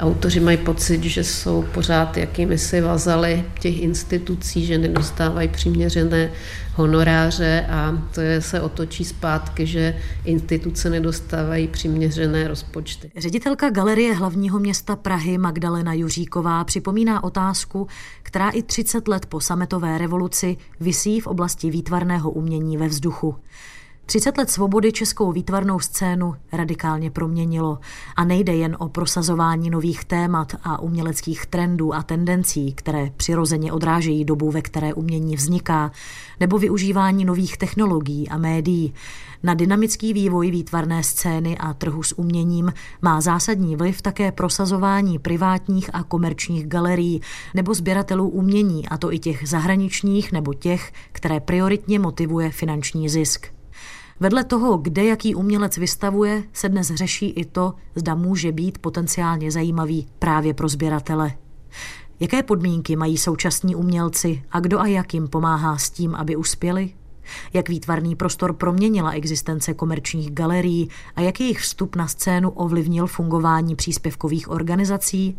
Autoři 0.00 0.40
mají 0.40 0.56
pocit, 0.56 1.04
že 1.04 1.24
jsou 1.24 1.62
pořád 1.62 2.16
jakými 2.16 2.58
si 2.58 2.80
vazaly 2.80 3.44
těch 3.60 3.82
institucí, 3.82 4.66
že 4.66 4.78
nedostávají 4.78 5.48
přiměřené 5.48 6.30
honoráře 6.74 7.66
a 7.70 8.02
to 8.14 8.20
je, 8.20 8.40
se 8.40 8.60
otočí 8.60 9.04
zpátky, 9.04 9.66
že 9.66 9.96
instituce 10.24 10.90
nedostávají 10.90 11.68
přiměřené 11.68 12.48
rozpočty. 12.48 13.10
Ředitelka 13.16 13.70
Galerie 13.70 14.14
hlavního 14.14 14.58
města 14.58 14.96
Prahy 14.96 15.38
Magdalena 15.38 15.92
Juříková 15.92 16.64
připomíná 16.64 17.24
otázku, 17.24 17.86
která 18.22 18.50
i 18.50 18.62
30 18.62 19.08
let 19.08 19.26
po 19.26 19.40
sametové 19.40 19.98
revoluci 19.98 20.56
visí 20.80 21.20
v 21.20 21.26
oblasti 21.26 21.70
výtvarného 21.70 22.30
umění 22.30 22.76
ve 22.76 22.88
vzduchu. 22.88 23.36
30 24.10 24.38
let 24.38 24.50
svobody 24.50 24.92
českou 24.92 25.32
výtvarnou 25.32 25.80
scénu 25.80 26.34
radikálně 26.52 27.10
proměnilo 27.10 27.78
a 28.16 28.24
nejde 28.24 28.54
jen 28.54 28.76
o 28.78 28.88
prosazování 28.88 29.70
nových 29.70 30.04
témat 30.04 30.54
a 30.62 30.80
uměleckých 30.80 31.46
trendů 31.46 31.94
a 31.94 32.02
tendencí, 32.02 32.72
které 32.72 33.10
přirozeně 33.16 33.72
odrážejí 33.72 34.24
dobu, 34.24 34.50
ve 34.50 34.62
které 34.62 34.94
umění 34.94 35.36
vzniká, 35.36 35.92
nebo 36.40 36.58
využívání 36.58 37.24
nových 37.24 37.56
technologií 37.56 38.28
a 38.28 38.38
médií. 38.38 38.94
Na 39.42 39.54
dynamický 39.54 40.12
vývoj 40.12 40.50
výtvarné 40.50 41.02
scény 41.02 41.58
a 41.58 41.74
trhu 41.74 42.02
s 42.02 42.18
uměním 42.18 42.72
má 43.02 43.20
zásadní 43.20 43.76
vliv 43.76 44.02
také 44.02 44.32
prosazování 44.32 45.18
privátních 45.18 45.90
a 45.92 46.02
komerčních 46.02 46.66
galerií 46.66 47.20
nebo 47.54 47.74
sběratelů 47.74 48.28
umění, 48.28 48.88
a 48.88 48.98
to 48.98 49.12
i 49.12 49.18
těch 49.18 49.48
zahraničních 49.48 50.32
nebo 50.32 50.54
těch, 50.54 50.92
které 51.12 51.40
prioritně 51.40 51.98
motivuje 51.98 52.50
finanční 52.50 53.08
zisk. 53.08 53.59
Vedle 54.22 54.44
toho, 54.44 54.78
kde 54.78 55.04
jaký 55.04 55.34
umělec 55.34 55.76
vystavuje, 55.76 56.42
se 56.52 56.68
dnes 56.68 56.94
řeší 56.94 57.30
i 57.30 57.44
to, 57.44 57.74
zda 57.94 58.14
může 58.14 58.52
být 58.52 58.78
potenciálně 58.78 59.50
zajímavý 59.50 60.06
právě 60.18 60.54
pro 60.54 60.68
sběratele. 60.68 61.32
Jaké 62.20 62.42
podmínky 62.42 62.96
mají 62.96 63.18
současní 63.18 63.74
umělci 63.74 64.42
a 64.50 64.60
kdo 64.60 64.80
a 64.80 64.86
jak 64.86 65.14
jim 65.14 65.28
pomáhá 65.28 65.78
s 65.78 65.90
tím, 65.90 66.14
aby 66.14 66.36
uspěli? 66.36 66.94
Jak 67.52 67.68
výtvarný 67.68 68.16
prostor 68.16 68.52
proměnila 68.52 69.10
existence 69.10 69.74
komerčních 69.74 70.30
galerií 70.30 70.88
a 71.16 71.20
jak 71.20 71.40
jejich 71.40 71.60
vstup 71.60 71.96
na 71.96 72.08
scénu 72.08 72.50
ovlivnil 72.50 73.06
fungování 73.06 73.76
příspěvkových 73.76 74.50
organizací? 74.50 75.38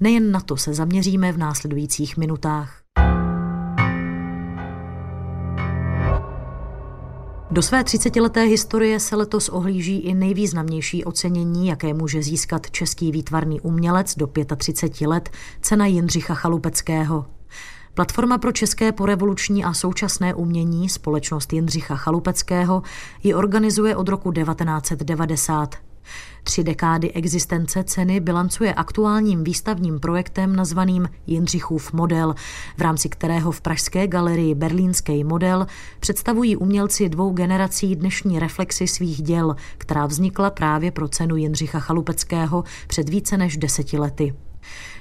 Nejen 0.00 0.30
na 0.32 0.40
to 0.40 0.56
se 0.56 0.74
zaměříme 0.74 1.32
v 1.32 1.38
následujících 1.38 2.16
minutách. 2.16 2.87
Do 7.50 7.62
své 7.62 7.82
30-leté 7.82 8.44
historie 8.44 9.00
se 9.00 9.16
letos 9.16 9.48
ohlíží 9.48 9.98
i 9.98 10.14
nejvýznamnější 10.14 11.04
ocenění, 11.04 11.68
jaké 11.68 11.94
může 11.94 12.22
získat 12.22 12.70
český 12.70 13.12
výtvarný 13.12 13.60
umělec 13.60 14.14
do 14.16 14.28
35 14.56 15.06
let, 15.06 15.30
cena 15.62 15.86
Jindřicha 15.86 16.34
Chalupeckého. 16.34 17.26
Platforma 17.94 18.38
pro 18.38 18.52
české 18.52 18.92
porevoluční 18.92 19.64
a 19.64 19.74
současné 19.74 20.34
umění, 20.34 20.88
společnost 20.88 21.52
Jindřicha 21.52 21.96
Chalupeckého, 21.96 22.82
ji 23.22 23.34
organizuje 23.34 23.96
od 23.96 24.08
roku 24.08 24.32
1990. 24.32 25.87
Tři 26.42 26.64
dekády 26.64 27.12
existence 27.12 27.84
ceny 27.84 28.20
bilancuje 28.20 28.74
aktuálním 28.74 29.44
výstavním 29.44 30.00
projektem 30.00 30.56
nazvaným 30.56 31.08
Jindřichův 31.26 31.92
model, 31.92 32.34
v 32.76 32.80
rámci 32.80 33.08
kterého 33.08 33.52
v 33.52 33.60
Pražské 33.60 34.06
galerii 34.06 34.54
Berlínský 34.54 35.24
model 35.24 35.66
představují 36.00 36.56
umělci 36.56 37.08
dvou 37.08 37.30
generací 37.32 37.96
dnešní 37.96 38.38
reflexy 38.38 38.86
svých 38.86 39.22
děl, 39.22 39.56
která 39.78 40.06
vznikla 40.06 40.50
právě 40.50 40.90
pro 40.90 41.08
cenu 41.08 41.36
Jindřicha 41.36 41.80
Chalupeckého 41.80 42.64
před 42.86 43.08
více 43.08 43.36
než 43.36 43.56
deseti 43.56 43.98
lety. 43.98 44.34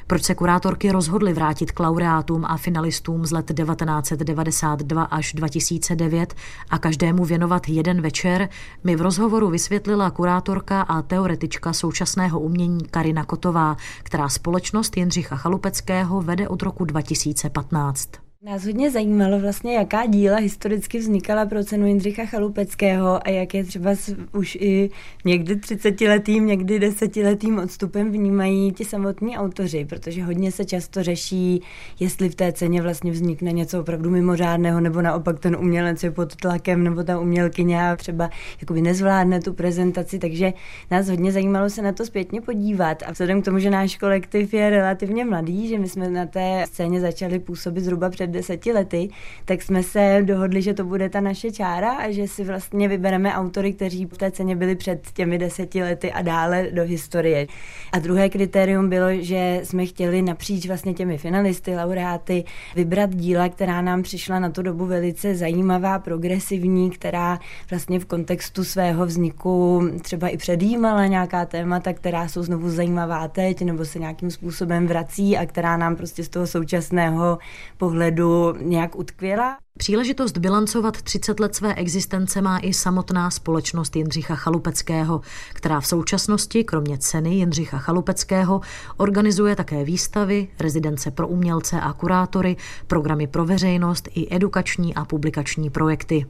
Proč 0.08 0.24
se 0.24 0.36
kurátorky 0.36 0.92
rozhodly 0.92 1.34
vrátit 1.34 1.72
k 1.72 1.80
laureátům 1.80 2.46
a 2.46 2.58
finalistům 2.58 3.26
z 3.26 3.32
let 3.32 3.52
1992 3.56 5.04
až 5.04 5.34
2009 5.34 6.34
a 6.70 6.78
každému 6.78 7.26
věnovat 7.26 7.70
jeden 7.70 8.02
večer, 8.02 8.50
mi 8.84 8.96
v 8.96 9.02
rozhovoru 9.02 9.50
vysvětlila 9.50 10.12
kurátorka 10.12 10.82
a 10.82 11.02
teoretička 11.02 11.74
současného 11.74 12.40
umění 12.40 12.86
Karina 12.86 13.24
Kotová, 13.24 13.78
která 14.04 14.30
společnost 14.30 14.98
Jindřicha 14.98 15.36
Chalupeckého 15.36 16.22
vede 16.22 16.48
od 16.48 16.62
roku 16.62 16.86
2015. 16.86 18.27
Nás 18.42 18.66
hodně 18.66 18.92
zajímalo 18.92 19.40
vlastně, 19.40 19.76
jaká 19.76 20.06
díla 20.06 20.38
historicky 20.38 21.00
vznikala 21.00 21.46
pro 21.46 21.64
cenu 21.64 21.88
Jindřicha 21.88 22.26
Chalupeckého 22.26 23.28
a 23.28 23.30
jak 23.30 23.54
je 23.54 23.64
třeba 23.64 23.90
už 24.34 24.58
i 24.62 24.90
někdy 25.26 25.56
30-letým, 25.56 26.46
někdy 26.46 26.80
desetiletým 26.80 27.60
odstupem 27.60 28.12
vnímají 28.12 28.72
ti 28.72 28.86
samotní 28.86 29.38
autoři, 29.38 29.86
protože 29.86 30.24
hodně 30.24 30.52
se 30.52 30.66
často 30.66 31.04
řeší, 31.04 31.62
jestli 32.00 32.30
v 32.30 32.36
té 32.36 32.52
ceně 32.52 32.82
vlastně 32.82 33.12
vznikne 33.12 33.52
něco 33.52 33.80
opravdu 33.80 34.10
mimořádného, 34.10 34.80
nebo 34.80 35.02
naopak 35.02 35.40
ten 35.40 35.56
umělec 35.56 36.04
je 36.04 36.12
pod 36.12 36.36
tlakem, 36.36 36.84
nebo 36.84 37.04
ta 37.04 37.20
umělkyně 37.20 37.80
třeba 37.96 38.30
jakoby 38.62 38.82
nezvládne 38.82 39.40
tu 39.40 39.54
prezentaci, 39.54 40.20
takže 40.20 40.54
nás 40.92 41.10
hodně 41.10 41.32
zajímalo 41.32 41.70
se 41.70 41.82
na 41.82 41.92
to 41.92 42.06
zpětně 42.06 42.42
podívat. 42.42 43.04
A 43.06 43.12
vzhledem 43.12 43.42
k 43.42 43.46
tomu, 43.46 43.60
že 43.60 43.70
náš 43.70 43.98
kolektiv 43.98 44.54
je 44.54 44.70
relativně 44.70 45.26
mladý, 45.26 45.68
že 45.68 45.80
my 45.80 45.90
jsme 45.90 46.10
na 46.10 46.26
té 46.26 46.64
scéně 46.68 47.02
začali 47.02 47.40
působit 47.40 47.82
zhruba 47.82 48.10
před 48.10 48.27
deseti 48.28 48.74
lety, 48.74 49.10
tak 49.46 49.62
jsme 49.62 49.84
se 49.84 50.22
dohodli, 50.26 50.62
že 50.62 50.74
to 50.74 50.84
bude 50.84 51.10
ta 51.10 51.20
naše 51.20 51.52
čára 51.52 51.92
a 51.92 52.12
že 52.12 52.28
si 52.28 52.44
vlastně 52.44 52.88
vybereme 52.88 53.34
autory, 53.34 53.74
kteří 53.74 54.06
v 54.06 54.18
té 54.18 54.32
ceně 54.32 54.56
byli 54.56 54.76
před 54.76 55.12
těmi 55.14 55.38
deseti 55.38 55.84
lety 55.84 56.12
a 56.12 56.22
dále 56.22 56.68
do 56.72 56.84
historie. 56.84 57.48
A 57.92 58.00
druhé 58.00 58.30
kritérium 58.30 58.90
bylo, 58.90 59.08
že 59.20 59.62
jsme 59.64 59.86
chtěli 59.86 60.22
napříč 60.22 60.68
vlastně 60.68 60.94
těmi 60.94 61.18
finalisty, 61.18 61.76
laureáty, 61.76 62.44
vybrat 62.76 63.16
díla, 63.16 63.50
která 63.50 63.82
nám 63.82 64.04
přišla 64.04 64.40
na 64.40 64.50
tu 64.50 64.62
dobu 64.62 64.86
velice 64.86 65.36
zajímavá, 65.36 66.00
progresivní, 66.00 66.92
která 66.92 67.40
vlastně 67.70 68.00
v 68.00 68.06
kontextu 68.06 68.64
svého 68.64 69.06
vzniku 69.06 69.82
třeba 70.02 70.28
i 70.28 70.38
předjímala 70.38 71.06
nějaká 71.06 71.46
témata, 71.46 71.94
která 71.94 72.28
jsou 72.28 72.44
znovu 72.44 72.70
zajímavá 72.70 73.28
teď, 73.28 73.62
nebo 73.62 73.86
se 73.86 74.00
nějakým 74.00 74.32
způsobem 74.32 74.88
vrací 74.88 75.38
a 75.38 75.46
která 75.46 75.78
nám 75.78 75.96
prostě 75.96 76.24
z 76.24 76.30
toho 76.30 76.48
současného 76.48 77.38
pohledu 77.78 78.17
nějak 78.62 78.96
utkvěla. 78.96 79.58
Příležitost 79.78 80.38
bilancovat 80.38 81.02
30 81.02 81.40
let 81.40 81.56
své 81.56 81.74
existence 81.76 82.42
má 82.42 82.60
i 82.60 82.74
samotná 82.74 83.30
společnost 83.30 83.96
Jindřicha 83.96 84.36
Chalupeckého, 84.36 85.22
která 85.54 85.80
v 85.80 85.88
současnosti, 85.88 86.64
kromě 86.64 86.98
ceny 86.98 87.36
Jindřicha 87.36 87.78
Chalupeckého, 87.78 88.62
organizuje 88.98 89.56
také 89.56 89.84
výstavy, 89.84 90.48
rezidence 90.60 91.12
pro 91.12 91.28
umělce 91.28 91.82
a 91.82 91.94
kurátory, 91.94 92.56
programy 92.88 93.28
pro 93.28 93.46
veřejnost 93.46 94.10
i 94.16 94.36
edukační 94.36 94.96
a 94.96 95.06
publikační 95.06 95.70
projekty. 95.70 96.26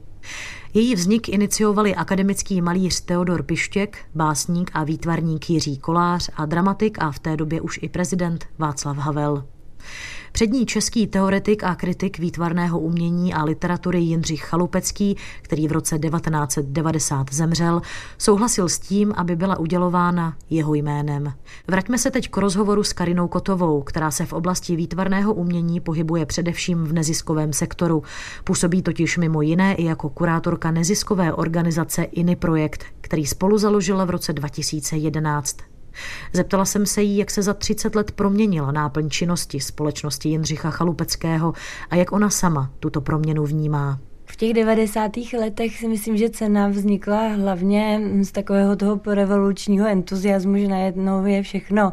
Její 0.74 0.94
vznik 0.94 1.28
iniciovali 1.28 1.94
akademický 1.94 2.62
malíř 2.62 3.00
Teodor 3.00 3.42
Pištěk, 3.42 3.98
básník 4.14 4.70
a 4.74 4.84
výtvarník 4.84 5.50
Jiří 5.50 5.78
Kolář 5.78 6.30
a 6.36 6.46
dramatik 6.46 6.98
a 7.00 7.12
v 7.12 7.18
té 7.18 7.36
době 7.36 7.60
už 7.60 7.78
i 7.82 7.88
prezident 7.88 8.46
Václav 8.58 8.96
Havel. 8.96 9.44
Přední 10.38 10.66
český 10.66 11.06
teoretik 11.06 11.64
a 11.64 11.74
kritik 11.74 12.18
výtvarného 12.18 12.80
umění 12.80 13.34
a 13.34 13.44
literatury 13.44 13.98
Jindřich 13.98 14.44
Chalupecký, 14.44 15.16
který 15.42 15.68
v 15.68 15.72
roce 15.72 15.98
1990 15.98 17.32
zemřel, 17.32 17.82
souhlasil 18.18 18.68
s 18.68 18.78
tím, 18.78 19.12
aby 19.16 19.36
byla 19.36 19.58
udělována 19.58 20.36
jeho 20.50 20.74
jménem. 20.74 21.32
Vraťme 21.68 21.98
se 21.98 22.10
teď 22.10 22.28
k 22.28 22.36
rozhovoru 22.36 22.82
s 22.82 22.92
Karinou 22.92 23.28
Kotovou, 23.28 23.82
která 23.82 24.10
se 24.10 24.26
v 24.26 24.32
oblasti 24.32 24.76
výtvarného 24.76 25.34
umění 25.34 25.80
pohybuje 25.80 26.26
především 26.26 26.84
v 26.84 26.92
neziskovém 26.92 27.52
sektoru. 27.52 28.02
Působí 28.44 28.82
totiž 28.82 29.18
mimo 29.18 29.42
jiné 29.42 29.74
i 29.74 29.84
jako 29.84 30.08
kurátorka 30.08 30.70
neziskové 30.70 31.32
organizace 31.32 32.02
INI 32.02 32.36
Projekt, 32.36 32.84
který 33.00 33.26
spolu 33.26 33.58
založila 33.58 34.04
v 34.04 34.10
roce 34.10 34.32
2011. 34.32 35.56
Zeptala 36.32 36.64
jsem 36.64 36.86
se 36.86 37.02
jí, 37.02 37.16
jak 37.16 37.30
se 37.30 37.42
za 37.42 37.54
30 37.54 37.94
let 37.94 38.12
proměnila 38.12 38.72
náplň 38.72 39.10
činnosti 39.10 39.60
společnosti 39.60 40.28
Jindřicha 40.28 40.70
Chalupeckého 40.70 41.52
a 41.90 41.96
jak 41.96 42.12
ona 42.12 42.30
sama 42.30 42.70
tuto 42.80 43.00
proměnu 43.00 43.46
vnímá. 43.46 43.98
V 44.30 44.36
těch 44.36 44.54
90. 44.54 45.10
letech 45.38 45.78
si 45.78 45.88
myslím, 45.88 46.16
že 46.16 46.30
cena 46.30 46.68
vznikla 46.68 47.28
hlavně 47.28 48.00
z 48.22 48.32
takového 48.32 48.76
toho 48.76 48.96
porevolučního 48.96 49.86
entuziasmu, 49.86 50.58
že 50.58 50.68
najednou 50.68 51.26
je 51.26 51.42
všechno 51.42 51.92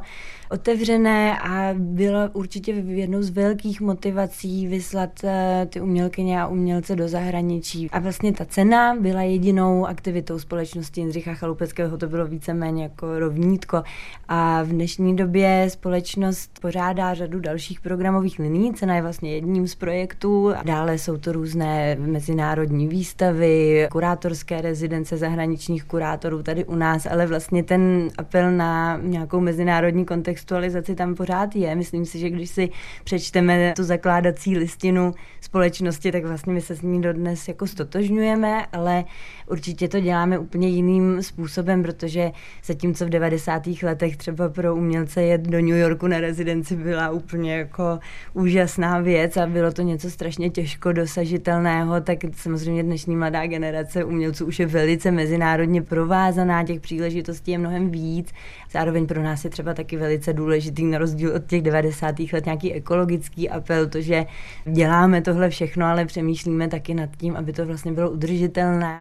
otevřené 0.50 1.40
a 1.40 1.74
byla 1.74 2.30
určitě 2.34 2.72
jednou 2.72 3.22
z 3.22 3.30
velkých 3.30 3.82
motivací 3.82 4.68
vyslat 4.68 5.24
eh, 5.24 5.68
ty 5.70 5.82
umělkyně 5.82 6.42
a 6.42 6.48
umělce 6.48 6.96
do 6.96 7.08
zahraničí. 7.08 7.90
A 7.92 8.00
vlastně 8.00 8.34
ta 8.34 8.46
cena 8.46 8.96
byla 9.00 9.22
jedinou 9.22 9.86
aktivitou 9.86 10.40
společnosti 10.40 11.02
Jindřicha 11.02 11.34
Chalupeckého, 11.34 11.98
to 11.98 12.08
bylo 12.08 12.28
víceméně 12.28 12.84
jako 12.84 13.20
rovnítko. 13.20 13.84
A 14.28 14.64
v 14.64 14.68
dnešní 14.68 15.16
době 15.16 15.68
společnost 15.70 16.60
pořádá 16.62 17.14
řadu 17.14 17.40
dalších 17.40 17.82
programových 17.82 18.40
liní, 18.40 18.74
cena 18.74 18.96
je 18.96 19.02
vlastně 19.02 19.34
jedním 19.34 19.68
z 19.68 19.76
projektů. 19.76 20.54
Dále 20.66 20.98
jsou 20.98 21.18
to 21.18 21.32
různé 21.32 21.96
mezinárodní 21.96 22.88
výstavy, 22.88 23.88
kurátorské 23.92 24.62
rezidence 24.62 25.18
zahraničních 25.18 25.84
kurátorů 25.84 26.44
tady 26.44 26.66
u 26.66 26.76
nás, 26.76 27.06
ale 27.06 27.28
vlastně 27.28 27.64
ten 27.64 28.10
apel 28.18 28.52
na 28.52 29.00
nějakou 29.02 29.40
mezinárodní 29.40 30.06
kontext 30.06 30.35
kontextualizaci 30.36 30.96
tam 30.96 31.16
pořád 31.16 31.56
je. 31.56 31.76
Myslím 31.76 32.06
si, 32.06 32.20
že 32.20 32.30
když 32.30 32.50
si 32.50 32.70
přečteme 33.04 33.74
tu 33.76 33.84
zakládací 33.84 34.58
listinu 34.58 35.14
společnosti, 35.42 36.12
tak 36.12 36.26
vlastně 36.26 36.54
my 36.54 36.62
se 36.62 36.76
s 36.76 36.82
ní 36.82 37.02
dodnes 37.02 37.48
jako 37.48 37.68
stotožňujeme, 37.68 38.66
ale 38.66 39.04
určitě 39.48 39.88
to 39.88 40.00
děláme 40.00 40.40
úplně 40.40 40.68
jiným 40.68 41.24
způsobem, 41.24 41.84
protože 41.84 42.32
zatímco 42.66 43.06
v 43.06 43.10
90. 43.10 43.64
letech 43.84 44.18
třeba 44.18 44.50
pro 44.50 44.76
umělce 44.76 45.24
jet 45.24 45.42
do 45.42 45.58
New 45.58 45.78
Yorku 45.78 46.08
na 46.08 46.20
rezidenci 46.20 46.76
byla 46.76 47.10
úplně 47.10 47.56
jako 47.56 48.00
úžasná 48.34 49.00
věc 49.00 49.38
a 49.38 49.48
bylo 49.48 49.72
to 49.72 49.82
něco 49.82 50.10
strašně 50.10 50.50
těžko 50.50 50.92
dosažitelného, 50.92 52.02
tak 52.02 52.18
samozřejmě 52.34 52.84
dnešní 52.84 53.16
mladá 53.16 53.48
generace 53.48 54.04
umělců 54.04 54.46
už 54.46 54.60
je 54.60 54.66
velice 54.66 55.12
mezinárodně 55.12 55.82
provázaná, 55.82 56.64
těch 56.64 56.80
příležitostí 56.80 57.52
je 57.52 57.58
mnohem 57.58 57.92
víc. 57.92 58.32
Zároveň 58.72 59.08
pro 59.08 59.24
nás 59.24 59.44
je 59.44 59.50
třeba 59.50 59.74
taky 59.74 59.98
velice 59.98 60.25
důležitý, 60.34 60.86
na 60.86 60.98
rozdíl 60.98 61.36
od 61.36 61.46
těch 61.46 61.62
90. 61.62 62.16
let, 62.34 62.46
nějaký 62.46 62.74
ekologický 62.74 63.50
apel, 63.50 63.88
to, 63.88 64.02
že 64.02 64.26
děláme 64.72 65.22
tohle 65.22 65.50
všechno, 65.50 65.86
ale 65.86 66.06
přemýšlíme 66.06 66.68
taky 66.68 66.94
nad 66.94 67.10
tím, 67.18 67.36
aby 67.36 67.54
to 67.54 67.66
vlastně 67.66 67.92
bylo 67.92 68.12
udržitelné. 68.12 69.00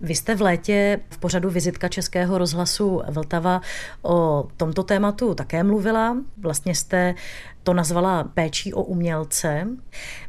Vy 0.00 0.14
jste 0.14 0.34
v 0.34 0.40
létě 0.40 1.00
v 1.10 1.18
pořadu 1.18 1.50
Vizitka 1.50 1.88
Českého 1.88 2.38
rozhlasu 2.38 3.02
Vltava 3.08 3.60
o 4.02 4.48
tomto 4.56 4.82
tématu 4.82 5.34
také 5.34 5.62
mluvila. 5.62 6.16
Vlastně 6.38 6.74
jste 6.74 7.14
to 7.62 7.74
nazvala 7.74 8.24
péčí 8.24 8.74
o 8.74 8.82
umělce. 8.82 9.68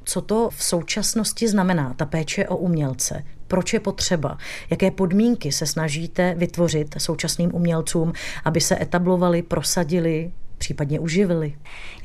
Co 0.04 0.22
to 0.22 0.50
v 0.50 0.64
současnosti 0.64 1.48
znamená, 1.48 1.94
ta 1.94 2.06
péče 2.06 2.48
o 2.48 2.58
umělce? 2.58 3.24
Proč 3.54 3.74
je 3.74 3.80
potřeba? 3.80 4.38
Jaké 4.70 4.92
podmínky 4.92 5.52
se 5.52 5.66
snažíte 5.66 6.36
vytvořit 6.38 6.96
současným 6.98 7.56
umělcům, 7.56 8.14
aby 8.46 8.62
se 8.62 8.82
etablovali, 8.82 9.42
prosadili, 9.42 10.32
případně 10.64 11.00
uživili. 11.00 11.54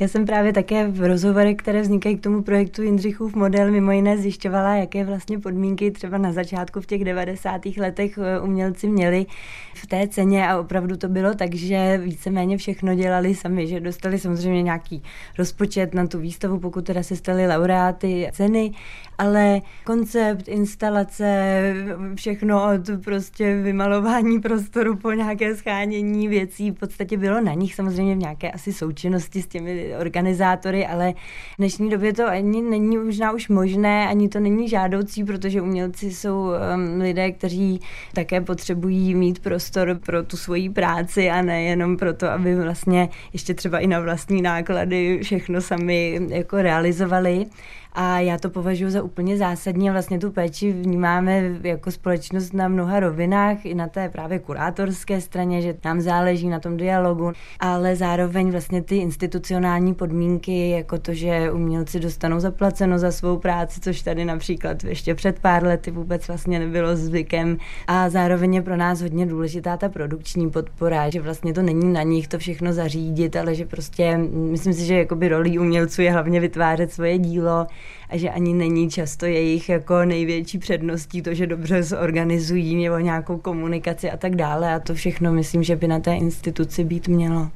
Já 0.00 0.08
jsem 0.08 0.26
právě 0.26 0.52
také 0.52 0.88
v 0.88 1.06
rozhovorech, 1.08 1.56
které 1.56 1.82
vznikají 1.82 2.16
k 2.16 2.22
tomu 2.22 2.42
projektu 2.42 2.82
Jindřichův 2.82 3.34
model, 3.34 3.70
mimo 3.70 3.92
jiné 3.92 4.18
zjišťovala, 4.18 4.76
jaké 4.76 5.04
vlastně 5.04 5.38
podmínky 5.38 5.90
třeba 5.90 6.18
na 6.18 6.32
začátku 6.32 6.80
v 6.80 6.86
těch 6.86 7.04
90. 7.04 7.66
letech 7.66 8.18
eh, 8.18 8.40
umělci 8.40 8.88
měli 8.88 9.26
v 9.74 9.86
té 9.86 10.08
ceně 10.08 10.48
a 10.48 10.58
opravdu 10.58 10.96
to 10.96 11.08
bylo 11.08 11.34
tak, 11.34 11.54
že 11.54 12.00
víceméně 12.04 12.56
všechno 12.56 12.94
dělali 12.94 13.34
sami, 13.34 13.66
že 13.66 13.80
dostali 13.80 14.18
samozřejmě 14.18 14.62
nějaký 14.62 15.02
rozpočet 15.38 15.94
na 15.94 16.06
tu 16.06 16.18
výstavu, 16.18 16.58
pokud 16.58 16.84
teda 16.84 17.02
se 17.02 17.16
stali 17.16 17.46
laureáty 17.46 18.30
ceny, 18.32 18.72
ale 19.18 19.60
koncept, 19.84 20.48
instalace, 20.48 21.74
všechno 22.14 22.74
od 22.74 23.04
prostě 23.04 23.62
vymalování 23.62 24.40
prostoru 24.40 24.96
po 24.96 25.12
nějaké 25.12 25.56
schánění 25.56 26.28
věcí 26.28 26.70
v 26.70 26.74
podstatě 26.74 27.16
bylo 27.16 27.40
na 27.40 27.54
nich 27.54 27.74
samozřejmě 27.74 28.14
v 28.14 28.18
nějaké 28.18 28.47
asi 28.52 28.72
součinnosti 28.72 29.42
s 29.42 29.46
těmi 29.46 29.94
organizátory, 30.00 30.86
ale 30.86 31.12
v 31.54 31.56
dnešní 31.58 31.90
době 31.90 32.12
to 32.12 32.26
ani 32.28 32.62
není 32.62 32.96
možná 32.96 33.32
už 33.32 33.48
možné, 33.48 34.08
ani 34.08 34.28
to 34.28 34.40
není 34.40 34.68
žádoucí, 34.68 35.24
protože 35.24 35.62
umělci 35.62 36.10
jsou 36.14 36.50
um, 36.50 37.00
lidé, 37.00 37.32
kteří 37.32 37.80
také 38.14 38.40
potřebují 38.40 39.14
mít 39.14 39.38
prostor 39.38 39.98
pro 40.06 40.22
tu 40.22 40.36
svoji 40.36 40.70
práci 40.70 41.30
a 41.30 41.42
nejenom 41.42 41.96
pro 41.96 42.14
to, 42.14 42.30
aby 42.30 42.54
vlastně 42.54 43.08
ještě 43.32 43.54
třeba 43.54 43.78
i 43.78 43.86
na 43.86 44.00
vlastní 44.00 44.42
náklady 44.42 45.20
všechno 45.22 45.60
sami 45.60 46.20
jako 46.28 46.56
realizovali. 46.56 47.46
A 48.00 48.20
já 48.20 48.38
to 48.38 48.50
považuji 48.50 48.90
za 48.90 49.02
úplně 49.02 49.36
zásadní 49.36 49.90
vlastně 49.90 50.18
tu 50.18 50.30
péči 50.30 50.72
vnímáme 50.72 51.42
jako 51.62 51.90
společnost 51.90 52.54
na 52.54 52.68
mnoha 52.68 53.00
rovinách, 53.00 53.66
i 53.66 53.74
na 53.74 53.88
té 53.88 54.08
právě 54.08 54.38
kurátorské 54.38 55.20
straně, 55.20 55.62
že 55.62 55.74
nám 55.84 56.00
záleží 56.00 56.48
na 56.48 56.60
tom 56.60 56.76
dialogu, 56.76 57.32
ale 57.60 57.96
zároveň 57.96 58.50
vlastně 58.50 58.82
ty 58.82 58.96
institucionální 58.96 59.94
podmínky, 59.94 60.70
jako 60.70 60.98
to, 60.98 61.14
že 61.14 61.52
umělci 61.52 62.00
dostanou 62.00 62.40
zaplaceno 62.40 62.98
za 62.98 63.12
svou 63.12 63.36
práci, 63.36 63.80
což 63.80 64.02
tady 64.02 64.24
například 64.24 64.84
ještě 64.84 65.14
před 65.14 65.38
pár 65.38 65.64
lety 65.64 65.90
vůbec 65.90 66.28
vlastně 66.28 66.58
nebylo 66.58 66.96
zvykem. 66.96 67.56
A 67.86 68.08
zároveň 68.10 68.54
je 68.54 68.62
pro 68.62 68.76
nás 68.76 69.00
hodně 69.00 69.26
důležitá 69.26 69.76
ta 69.76 69.88
produkční 69.88 70.50
podpora, 70.50 71.10
že 71.10 71.20
vlastně 71.20 71.54
to 71.54 71.62
není 71.62 71.92
na 71.92 72.02
nich 72.02 72.28
to 72.28 72.38
všechno 72.38 72.72
zařídit, 72.72 73.36
ale 73.36 73.54
že 73.54 73.66
prostě 73.66 74.18
myslím 74.32 74.72
si, 74.72 74.84
že 74.84 74.94
jakoby 74.94 75.28
rolí 75.28 75.58
umělců 75.58 76.02
je 76.02 76.12
hlavně 76.12 76.40
vytvářet 76.40 76.92
svoje 76.92 77.18
dílo, 77.18 77.66
a 78.08 78.16
že 78.16 78.30
ani 78.30 78.54
není 78.54 78.90
často 78.90 79.26
jejich 79.26 79.68
jako 79.68 80.04
největší 80.04 80.58
předností 80.58 81.22
to, 81.22 81.34
že 81.34 81.46
dobře 81.46 81.82
zorganizují 81.82 82.84
nebo 82.84 82.98
nějakou 82.98 83.38
komunikaci 83.38 84.10
a 84.10 84.16
tak 84.16 84.36
dále 84.36 84.74
a 84.74 84.80
to 84.80 84.94
všechno 84.94 85.32
myslím, 85.32 85.62
že 85.62 85.76
by 85.76 85.88
na 85.88 86.00
té 86.00 86.14
instituci 86.14 86.84
být 86.84 87.08
mělo. 87.08 87.50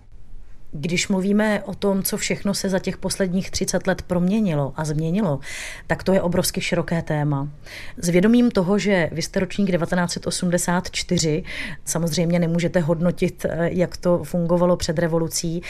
Když 0.75 1.09
mluvíme 1.09 1.63
o 1.63 1.75
tom, 1.75 2.03
co 2.03 2.17
všechno 2.17 2.55
se 2.55 2.69
za 2.69 2.79
těch 2.79 2.97
posledních 2.97 3.51
30 3.51 3.87
let 3.87 4.03
proměnilo 4.03 4.73
a 4.77 4.85
změnilo, 4.85 5.41
tak 5.87 6.03
to 6.03 6.13
je 6.13 6.23
obrovsky 6.23 6.61
široké 6.61 7.03
téma. 7.03 7.49
S 7.97 8.09
vědomím 8.09 8.51
toho, 8.51 8.79
že 8.79 9.09
vy 9.13 9.23
jste 9.23 9.41
ročník 9.41 9.71
1984, 9.71 11.45
samozřejmě 11.85 12.39
nemůžete 12.39 12.81
hodnotit, 12.81 13.47
jak 13.63 13.97
to 13.97 14.25
fungovalo 14.25 14.77
před 14.77 14.99
revolucí, 14.99 15.63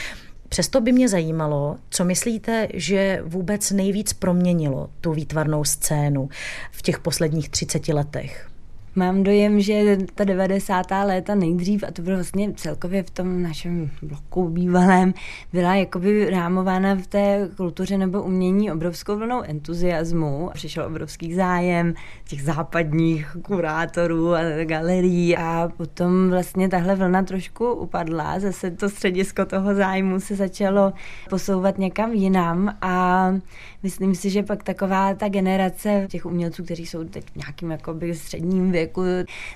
Přesto 0.52 0.80
by 0.80 0.92
mě 0.92 1.08
zajímalo, 1.08 1.76
co 1.90 2.04
myslíte, 2.04 2.68
že 2.74 3.22
vůbec 3.24 3.70
nejvíc 3.70 4.12
proměnilo 4.12 4.90
tu 5.00 5.12
výtvarnou 5.12 5.64
scénu 5.64 6.28
v 6.72 6.82
těch 6.82 6.98
posledních 6.98 7.48
30 7.48 7.88
letech? 7.88 8.51
Mám 8.96 9.22
dojem, 9.22 9.60
že 9.60 9.98
ta 10.14 10.24
90. 10.24 10.86
léta 11.04 11.34
nejdřív, 11.34 11.84
a 11.88 11.90
to 11.90 12.02
bylo 12.02 12.16
vlastně 12.16 12.52
celkově 12.52 13.02
v 13.02 13.10
tom 13.10 13.42
našem 13.42 13.90
bloku 14.02 14.48
bývalém, 14.48 15.14
byla 15.52 15.74
jakoby 15.74 16.30
rámována 16.30 16.94
v 16.94 17.06
té 17.06 17.48
kultuře 17.56 17.98
nebo 17.98 18.22
umění 18.22 18.72
obrovskou 18.72 19.16
vlnou 19.16 19.42
entuziasmu. 19.42 20.50
Přišel 20.54 20.84
obrovský 20.84 21.34
zájem 21.34 21.94
těch 22.28 22.42
západních 22.42 23.36
kurátorů 23.42 24.34
a 24.34 24.40
galerií 24.64 25.36
a 25.36 25.68
potom 25.76 26.30
vlastně 26.30 26.68
tahle 26.68 26.96
vlna 26.96 27.22
trošku 27.22 27.72
upadla. 27.72 28.40
Zase 28.40 28.70
to 28.70 28.88
středisko 28.88 29.44
toho 29.44 29.74
zájmu 29.74 30.20
se 30.20 30.36
začalo 30.36 30.92
posouvat 31.30 31.78
někam 31.78 32.12
jinam 32.12 32.76
a 32.80 33.26
myslím 33.82 34.14
si, 34.14 34.30
že 34.30 34.42
pak 34.42 34.62
taková 34.62 35.14
ta 35.14 35.28
generace 35.28 36.06
těch 36.10 36.26
umělců, 36.26 36.64
kteří 36.64 36.86
jsou 36.86 37.04
teď 37.04 37.24
nějakým 37.36 37.70
jakoby 37.70 38.14
středním 38.14 38.72
věku, 38.72 38.81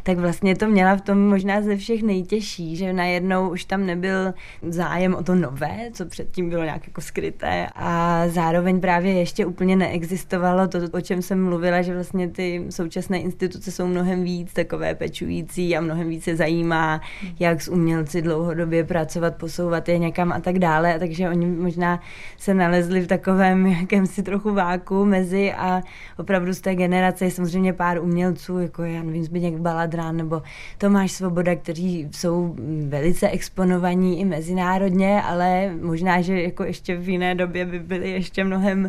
tak 0.03 0.19
vlastně 0.19 0.57
to 0.57 0.67
měla 0.67 0.97
v 0.97 1.01
tom 1.01 1.29
možná 1.29 1.63
ze 1.63 1.77
všech 1.77 2.03
nejtěžší, 2.03 2.77
že 2.77 2.93
najednou 2.93 3.49
už 3.49 3.65
tam 3.65 3.87
nebyl 3.87 4.35
zájem 4.63 5.15
o 5.15 5.23
to 5.23 5.35
nové, 5.35 5.77
co 5.93 6.07
předtím 6.07 6.51
bylo 6.51 6.65
nějak 6.65 6.87
jako 6.87 7.01
skryté. 7.01 7.67
A 7.75 8.23
zároveň 8.29 8.81
právě 8.81 9.13
ještě 9.13 9.47
úplně 9.47 9.77
neexistovalo 9.77 10.69
to, 10.69 10.79
o 10.93 11.01
čem 11.01 11.23
jsem 11.23 11.45
mluvila, 11.45 11.83
že 11.83 11.95
vlastně 11.95 12.29
ty 12.29 12.67
současné 12.71 13.19
instituce 13.19 13.73
jsou 13.73 13.87
mnohem 13.87 14.25
víc 14.25 14.53
takové 14.53 14.95
pečující 14.95 15.77
a 15.77 15.81
mnohem 15.81 16.09
více 16.09 16.37
zajímá, 16.37 17.01
jak 17.39 17.63
s 17.63 17.69
umělci 17.69 18.23
dlouhodobě 18.23 18.85
pracovat, 18.85 19.37
posouvat 19.37 19.89
je 19.89 19.99
někam 19.99 20.33
a 20.33 20.41
tak 20.41 20.59
dále, 20.59 20.99
takže 20.99 21.29
oni 21.29 21.47
možná 21.47 22.01
se 22.39 22.55
nalezli 22.55 23.01
v 23.01 23.07
takovém 23.07 23.67
jakémsi 23.67 24.23
trochu 24.23 24.55
váku 24.55 25.05
mezi 25.05 25.53
a 25.53 25.83
opravdu 26.19 26.55
z 26.55 26.61
té 26.61 26.75
generace 26.75 27.25
je 27.25 27.31
samozřejmě 27.31 27.73
pár 27.73 28.03
umělců, 28.03 28.59
jako 28.59 28.83
Jan 28.83 29.13
nevím, 29.17 29.25
Zbigněk 29.25 29.57
Baladrán 29.61 30.17
nebo 30.17 30.43
Tomáš 30.79 31.13
Svoboda, 31.13 31.57
kteří 31.57 32.09
jsou 32.13 32.57
velice 32.89 33.29
exponovaní 33.29 34.21
i 34.21 34.25
mezinárodně, 34.25 35.23
ale 35.23 35.73
možná, 35.81 36.21
že 36.21 36.43
jako 36.43 36.65
ještě 36.65 36.97
v 36.97 37.09
jiné 37.09 37.35
době 37.35 37.65
by 37.65 37.79
byly 37.79 38.11
ještě 38.11 38.45
mnohem 38.45 38.89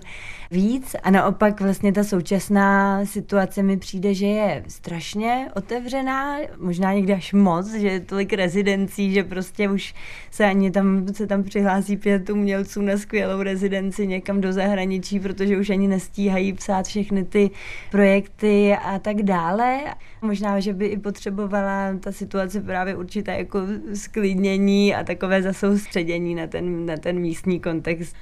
víc. 0.51 0.95
A 1.03 1.11
naopak 1.11 1.61
vlastně 1.61 1.93
ta 1.93 2.03
současná 2.03 3.05
situace 3.05 3.63
mi 3.63 3.77
přijde, 3.77 4.13
že 4.13 4.25
je 4.25 4.63
strašně 4.67 5.47
otevřená, 5.55 6.37
možná 6.59 6.93
někdy 6.93 7.13
až 7.13 7.33
moc, 7.33 7.73
že 7.73 7.87
je 7.87 7.99
tolik 7.99 8.33
rezidencí, 8.33 9.13
že 9.13 9.23
prostě 9.23 9.69
už 9.69 9.93
se 10.31 10.45
ani 10.45 10.71
tam, 10.71 11.07
se 11.13 11.27
tam 11.27 11.43
přihlásí 11.43 11.97
pět 11.97 12.29
umělců 12.29 12.81
na 12.81 12.97
skvělou 12.97 13.41
rezidenci 13.41 14.07
někam 14.07 14.41
do 14.41 14.53
zahraničí, 14.53 15.19
protože 15.19 15.57
už 15.57 15.69
ani 15.69 15.87
nestíhají 15.87 16.53
psát 16.53 16.85
všechny 16.85 17.23
ty 17.25 17.49
projekty 17.91 18.75
a 18.75 18.99
tak 18.99 19.23
dále. 19.23 19.79
Možná, 20.21 20.59
že 20.59 20.73
by 20.73 20.85
i 20.85 20.99
potřebovala 20.99 21.97
ta 21.99 22.11
situace 22.11 22.61
právě 22.61 22.95
určité 22.95 23.37
jako 23.37 23.59
sklidnění 23.93 24.95
a 24.95 25.03
takové 25.03 25.41
zasoustředění 25.41 26.35
na 26.35 26.47
ten, 26.47 26.85
na 26.85 26.97
ten 26.97 27.19
místní 27.19 27.59
kontext. 27.59 28.15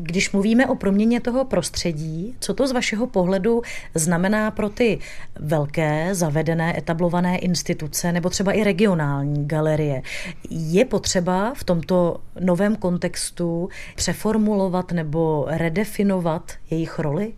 Když 0.00 0.32
mluvíme 0.32 0.66
o 0.66 0.74
proměně 0.74 1.20
toho 1.20 1.44
prostředí, 1.44 2.36
co 2.40 2.54
to 2.54 2.66
z 2.66 2.72
vašeho 2.72 3.06
pohledu 3.06 3.62
znamená 3.94 4.50
pro 4.50 4.68
ty 4.68 4.98
velké, 5.40 6.14
zavedené, 6.14 6.78
etablované 6.78 7.38
instituce 7.38 8.12
nebo 8.12 8.30
třeba 8.30 8.52
i 8.52 8.64
regionální 8.64 9.48
galerie? 9.48 10.02
Je 10.50 10.84
potřeba 10.84 11.52
v 11.56 11.64
tomto 11.64 12.20
novém 12.40 12.76
kontextu 12.76 13.68
přeformulovat 13.96 14.92
nebo 14.92 15.44
redefinovat 15.48 16.52
jejich 16.70 16.98
roli? 16.98 17.32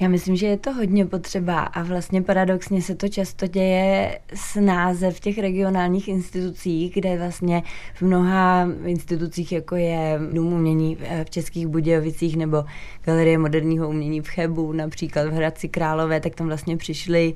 Já 0.00 0.08
myslím, 0.08 0.36
že 0.36 0.46
je 0.46 0.56
to 0.56 0.72
hodně 0.72 1.06
potřeba 1.06 1.60
a 1.60 1.82
vlastně 1.82 2.22
paradoxně 2.22 2.82
se 2.82 2.94
to 2.94 3.08
často 3.08 3.46
děje 3.46 4.18
s 4.34 4.60
název 4.60 5.20
těch 5.20 5.38
regionálních 5.38 6.08
institucí, 6.08 6.90
kde 6.94 7.18
vlastně 7.18 7.62
v 7.94 8.02
mnoha 8.02 8.68
institucích, 8.84 9.52
jako 9.52 9.76
je 9.76 10.20
Dům 10.32 10.52
umění 10.52 10.98
v 11.24 11.30
Českých 11.30 11.66
Budějovicích 11.66 12.36
nebo 12.36 12.64
Galerie 13.04 13.38
moderního 13.38 13.88
umění 13.88 14.20
v 14.20 14.28
Chebu, 14.28 14.72
například 14.72 15.26
v 15.26 15.32
Hradci 15.32 15.68
Králové, 15.68 16.20
tak 16.20 16.34
tam 16.34 16.46
vlastně 16.46 16.76
přišly 16.76 17.34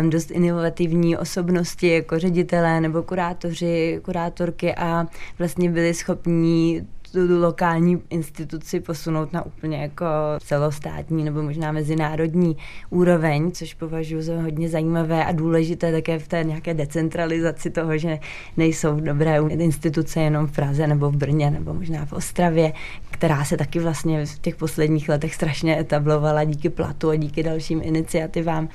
um, 0.00 0.10
dost 0.10 0.30
inovativní 0.30 1.16
osobnosti 1.16 1.88
jako 1.88 2.18
ředitelé 2.18 2.80
nebo 2.80 3.02
kurátoři, 3.02 4.00
kurátorky 4.04 4.74
a 4.74 5.06
vlastně 5.38 5.70
byli 5.70 5.94
schopní 5.94 6.86
tu 7.16 7.40
lokální 7.40 8.02
instituci 8.10 8.80
posunout 8.80 9.32
na 9.32 9.46
úplně 9.46 9.76
jako 9.76 10.06
celostátní 10.40 11.24
nebo 11.24 11.42
možná 11.42 11.72
mezinárodní 11.72 12.56
úroveň, 12.90 13.52
což 13.52 13.74
považuji 13.74 14.22
za 14.22 14.42
hodně 14.42 14.68
zajímavé 14.68 15.24
a 15.24 15.32
důležité 15.32 15.92
také 15.92 16.18
v 16.18 16.28
té 16.28 16.44
nějaké 16.44 16.74
decentralizaci 16.74 17.70
toho, 17.70 17.98
že 17.98 18.18
nejsou 18.56 19.00
dobré 19.00 19.38
instituce 19.48 20.20
jenom 20.20 20.46
v 20.46 20.52
Praze 20.52 20.86
nebo 20.86 21.10
v 21.10 21.16
Brně 21.16 21.50
nebo 21.50 21.74
možná 21.74 22.06
v 22.06 22.12
Ostravě, 22.12 22.72
která 23.10 23.44
se 23.44 23.56
taky 23.56 23.78
vlastně 23.78 24.26
v 24.26 24.38
těch 24.38 24.56
posledních 24.56 25.08
letech 25.08 25.34
strašně 25.34 25.80
etablovala 25.80 26.44
díky 26.44 26.68
platu 26.68 27.10
a 27.10 27.16
díky 27.16 27.42
dalším 27.42 27.80
iniciativám. 27.84 28.68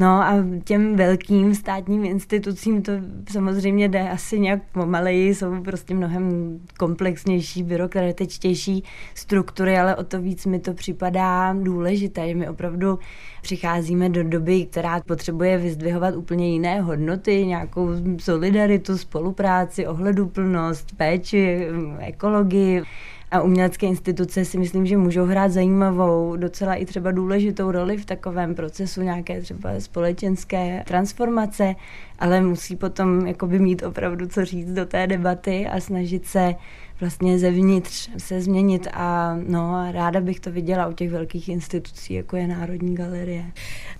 No 0.00 0.06
a 0.06 0.34
těm 0.64 0.96
velkým 0.96 1.54
státním 1.54 2.04
institucím 2.04 2.82
to 2.82 2.92
samozřejmě 3.30 3.88
jde 3.88 4.10
asi 4.10 4.40
nějak 4.40 4.62
pomaleji, 4.72 5.34
jsou 5.34 5.62
prostě 5.62 5.94
mnohem 5.94 6.58
komplexnější, 6.78 7.62
byrokratičtější 7.76 8.84
struktury, 9.14 9.78
ale 9.78 9.96
o 9.96 10.04
to 10.04 10.20
víc 10.20 10.46
mi 10.46 10.58
to 10.58 10.74
připadá 10.74 11.52
důležité, 11.52 12.28
že 12.28 12.34
my 12.34 12.48
opravdu 12.48 12.98
přicházíme 13.42 14.08
do 14.08 14.24
doby, 14.24 14.66
která 14.66 15.00
potřebuje 15.00 15.58
vyzdvihovat 15.58 16.16
úplně 16.16 16.52
jiné 16.52 16.80
hodnoty, 16.80 17.46
nějakou 17.46 17.88
solidaritu, 18.18 18.98
spolupráci, 18.98 19.86
ohleduplnost, 19.86 20.96
péči, 20.96 21.68
ekologii. 21.98 22.82
A 23.30 23.42
umělecké 23.42 23.86
instituce 23.86 24.44
si 24.44 24.58
myslím, 24.58 24.86
že 24.86 24.96
můžou 24.96 25.24
hrát 25.24 25.52
zajímavou, 25.52 26.36
docela 26.36 26.74
i 26.74 26.84
třeba 26.84 27.10
důležitou 27.10 27.70
roli 27.70 27.96
v 27.96 28.04
takovém 28.04 28.54
procesu 28.54 29.02
nějaké 29.02 29.40
třeba 29.40 29.80
společenské 29.80 30.84
transformace, 30.86 31.74
ale 32.18 32.40
musí 32.40 32.76
potom 32.76 33.26
jakoby 33.26 33.58
mít 33.58 33.82
opravdu 33.82 34.26
co 34.26 34.44
říct 34.44 34.72
do 34.72 34.86
té 34.86 35.06
debaty 35.06 35.66
a 35.66 35.80
snažit 35.80 36.26
se 36.26 36.54
vlastně 37.00 37.38
zevnitř 37.38 38.10
se 38.18 38.40
změnit 38.40 38.88
a 38.92 39.36
no, 39.48 39.92
ráda 39.92 40.20
bych 40.20 40.40
to 40.40 40.52
viděla 40.52 40.86
u 40.86 40.92
těch 40.92 41.10
velkých 41.10 41.48
institucí, 41.48 42.14
jako 42.14 42.36
je 42.36 42.46
Národní 42.46 42.94
galerie. 42.94 43.44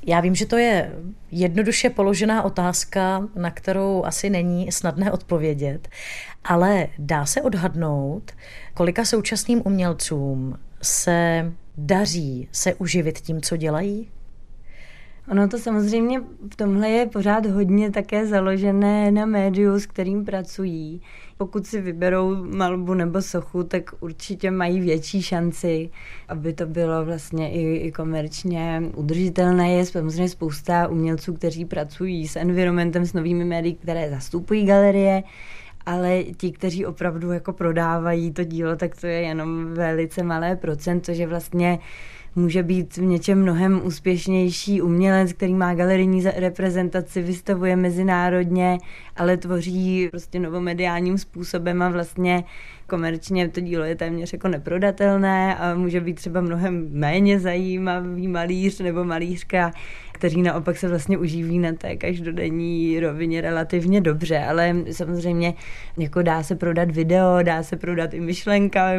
Já 0.06 0.20
vím, 0.20 0.34
že 0.34 0.46
to 0.46 0.56
je 0.56 0.92
jednoduše 1.30 1.90
položená 1.90 2.42
otázka, 2.42 3.28
na 3.34 3.50
kterou 3.50 4.04
asi 4.04 4.30
není 4.30 4.72
snadné 4.72 5.12
odpovědět, 5.12 5.88
ale 6.44 6.88
dá 6.98 7.26
se 7.26 7.42
odhadnout, 7.42 8.32
kolika 8.74 9.04
současným 9.04 9.62
umělcům 9.64 10.58
se 10.82 11.52
daří 11.76 12.48
se 12.52 12.74
uživit 12.74 13.18
tím, 13.18 13.40
co 13.40 13.56
dělají? 13.56 14.08
Ono 15.30 15.48
to 15.48 15.58
samozřejmě 15.58 16.20
v 16.52 16.56
tomhle 16.56 16.88
je 16.88 17.06
pořád 17.06 17.46
hodně 17.46 17.90
také 17.90 18.26
založené 18.26 19.10
na 19.10 19.26
médiu, 19.26 19.80
s 19.80 19.86
kterým 19.86 20.24
pracují. 20.24 21.02
Pokud 21.38 21.66
si 21.66 21.80
vyberou 21.80 22.44
malbu 22.44 22.94
nebo 22.94 23.22
sochu, 23.22 23.62
tak 23.62 23.90
určitě 24.00 24.50
mají 24.50 24.80
větší 24.80 25.22
šanci, 25.22 25.90
aby 26.28 26.52
to 26.52 26.66
bylo 26.66 27.04
vlastně 27.04 27.52
i, 27.52 27.76
i 27.76 27.92
komerčně 27.92 28.82
udržitelné. 28.94 29.72
Je 29.72 29.86
samozřejmě 29.86 30.28
spousta 30.28 30.88
umělců, 30.88 31.34
kteří 31.34 31.64
pracují 31.64 32.28
s 32.28 32.36
environmentem, 32.36 33.06
s 33.06 33.12
novými 33.12 33.44
médií, 33.44 33.74
které 33.74 34.10
zastupují 34.10 34.66
galerie, 34.66 35.22
ale 35.86 36.22
ti, 36.24 36.52
kteří 36.52 36.86
opravdu 36.86 37.32
jako 37.32 37.52
prodávají 37.52 38.32
to 38.32 38.44
dílo, 38.44 38.76
tak 38.76 39.00
to 39.00 39.06
je 39.06 39.20
jenom 39.20 39.74
velice 39.74 40.22
malé 40.22 40.56
procento, 40.56 41.14
že 41.14 41.26
vlastně 41.26 41.78
může 42.36 42.62
být 42.62 42.96
v 42.96 43.02
něčem 43.02 43.42
mnohem 43.42 43.80
úspěšnější 43.84 44.82
umělec, 44.82 45.32
který 45.32 45.54
má 45.54 45.74
galerijní 45.74 46.22
reprezentaci, 46.36 47.22
vystavuje 47.22 47.76
mezinárodně, 47.76 48.78
ale 49.16 49.36
tvoří 49.36 50.08
prostě 50.10 50.40
novomediálním 50.40 51.18
způsobem 51.18 51.82
a 51.82 51.88
vlastně 51.88 52.44
komerčně 52.86 53.48
to 53.48 53.60
dílo 53.60 53.84
je 53.84 53.94
téměř 53.94 54.32
jako 54.32 54.48
neprodatelné 54.48 55.56
a 55.56 55.74
může 55.74 56.00
být 56.00 56.14
třeba 56.14 56.40
mnohem 56.40 56.88
méně 56.90 57.40
zajímavý 57.40 58.28
malíř 58.28 58.80
nebo 58.80 59.04
malířka, 59.04 59.72
kteří 60.16 60.42
naopak 60.42 60.76
se 60.76 60.88
vlastně 60.88 61.18
uživí 61.18 61.58
na 61.58 61.72
té 61.72 61.96
každodenní 61.96 63.00
rovině 63.00 63.40
relativně 63.40 64.00
dobře, 64.00 64.38
ale 64.38 64.76
samozřejmě 64.92 65.54
jako 65.98 66.22
dá 66.22 66.42
se 66.42 66.54
prodat 66.56 66.90
video, 66.90 67.42
dá 67.42 67.62
se 67.62 67.76
prodat 67.76 68.14
i 68.14 68.20
myšlenka. 68.20 68.92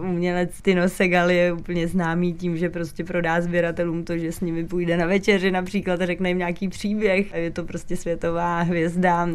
Umělec 0.00 0.62
Tino 0.62 0.88
Segal 0.88 1.30
je 1.30 1.52
úplně 1.52 1.88
známý 1.88 2.34
tím, 2.34 2.56
že 2.56 2.70
prostě 2.70 3.04
prodá 3.04 3.40
sběratelům 3.40 4.04
to, 4.04 4.18
že 4.18 4.32
s 4.32 4.40
nimi 4.40 4.64
půjde 4.64 4.96
na 4.96 5.06
večeři 5.06 5.50
například 5.50 6.00
a 6.00 6.06
řekne 6.06 6.28
jim 6.28 6.38
nějaký 6.38 6.68
příběh. 6.68 7.34
Je 7.34 7.50
to 7.50 7.64
prostě 7.64 7.96
světová 7.96 8.62
hvězda. 8.62 9.28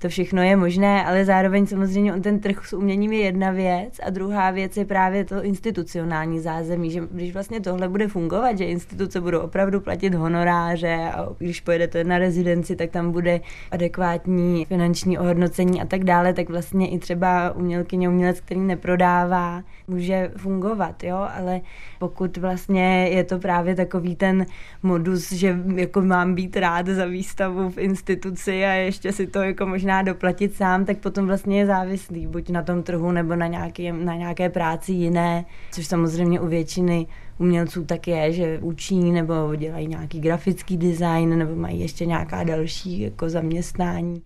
To 0.00 0.08
všechno 0.08 0.42
je 0.42 0.56
možné, 0.56 1.04
ale 1.04 1.24
zároveň 1.24 1.66
samozřejmě 1.66 2.14
on 2.14 2.22
ten 2.22 2.40
trh 2.40 2.66
s 2.66 2.72
uměním 2.72 3.12
je 3.12 3.20
jedna 3.20 3.50
věc 3.50 4.00
a 4.06 4.10
druhá 4.10 4.50
věc 4.50 4.76
je 4.76 4.84
právě 4.84 5.24
to 5.24 5.42
institucionální 5.42 6.40
zázemí, 6.40 6.90
že 6.90 7.00
když 7.10 7.32
vlastně 7.32 7.60
tohle 7.60 7.88
bude 7.88 8.08
fungovat, 8.08 8.58
že 8.58 8.64
instituce 8.64 9.20
budou 9.20 9.38
opravdu 9.38 9.80
platit 9.80 10.14
honoráře 10.54 11.10
a 11.14 11.28
když 11.38 11.60
pojedete 11.60 12.04
na 12.04 12.18
rezidenci, 12.18 12.76
tak 12.76 12.90
tam 12.90 13.12
bude 13.12 13.40
adekvátní 13.70 14.64
finanční 14.64 15.18
ohodnocení 15.18 15.82
a 15.82 15.84
tak 15.84 16.04
dále, 16.04 16.32
tak 16.32 16.48
vlastně 16.48 16.90
i 16.90 16.98
třeba 16.98 17.50
umělkyně, 17.50 18.08
umělec, 18.08 18.40
který 18.40 18.60
neprodává, 18.60 19.62
může 19.88 20.30
fungovat, 20.36 21.04
jo, 21.04 21.28
ale 21.38 21.60
pokud 21.98 22.36
vlastně 22.36 23.08
je 23.08 23.24
to 23.24 23.38
právě 23.38 23.74
takový 23.74 24.16
ten 24.16 24.46
modus, 24.82 25.32
že 25.32 25.56
jako 25.74 26.00
mám 26.00 26.34
být 26.34 26.56
rád 26.56 26.86
za 26.86 27.04
výstavu 27.04 27.70
v 27.70 27.78
instituci 27.78 28.64
a 28.64 28.72
ještě 28.72 29.12
si 29.12 29.26
to 29.26 29.42
jako 29.42 29.66
možná 29.66 30.02
doplatit 30.02 30.54
sám, 30.54 30.84
tak 30.84 30.98
potom 30.98 31.26
vlastně 31.26 31.58
je 31.58 31.66
závislý 31.66 32.26
buď 32.26 32.50
na 32.50 32.62
tom 32.62 32.82
trhu 32.82 33.12
nebo 33.12 33.36
na 33.36 33.46
nějaké, 33.46 33.92
na 33.92 34.14
nějaké 34.14 34.48
práci 34.48 34.92
jiné, 34.92 35.44
což 35.72 35.86
samozřejmě 35.86 36.40
u 36.40 36.46
většiny 36.46 37.06
umělců 37.38 37.84
tak 37.84 38.08
je, 38.08 38.32
že 38.32 38.58
učí 38.62 39.12
nebo 39.12 39.54
dělají 39.56 39.86
nějaký 39.86 40.20
grafický 40.20 40.76
design 40.76 41.38
nebo 41.38 41.56
mají 41.56 41.80
ještě 41.80 42.06
nějaká 42.06 42.44
další 42.44 43.00
jako 43.00 43.28
zaměstnání. 43.28 44.22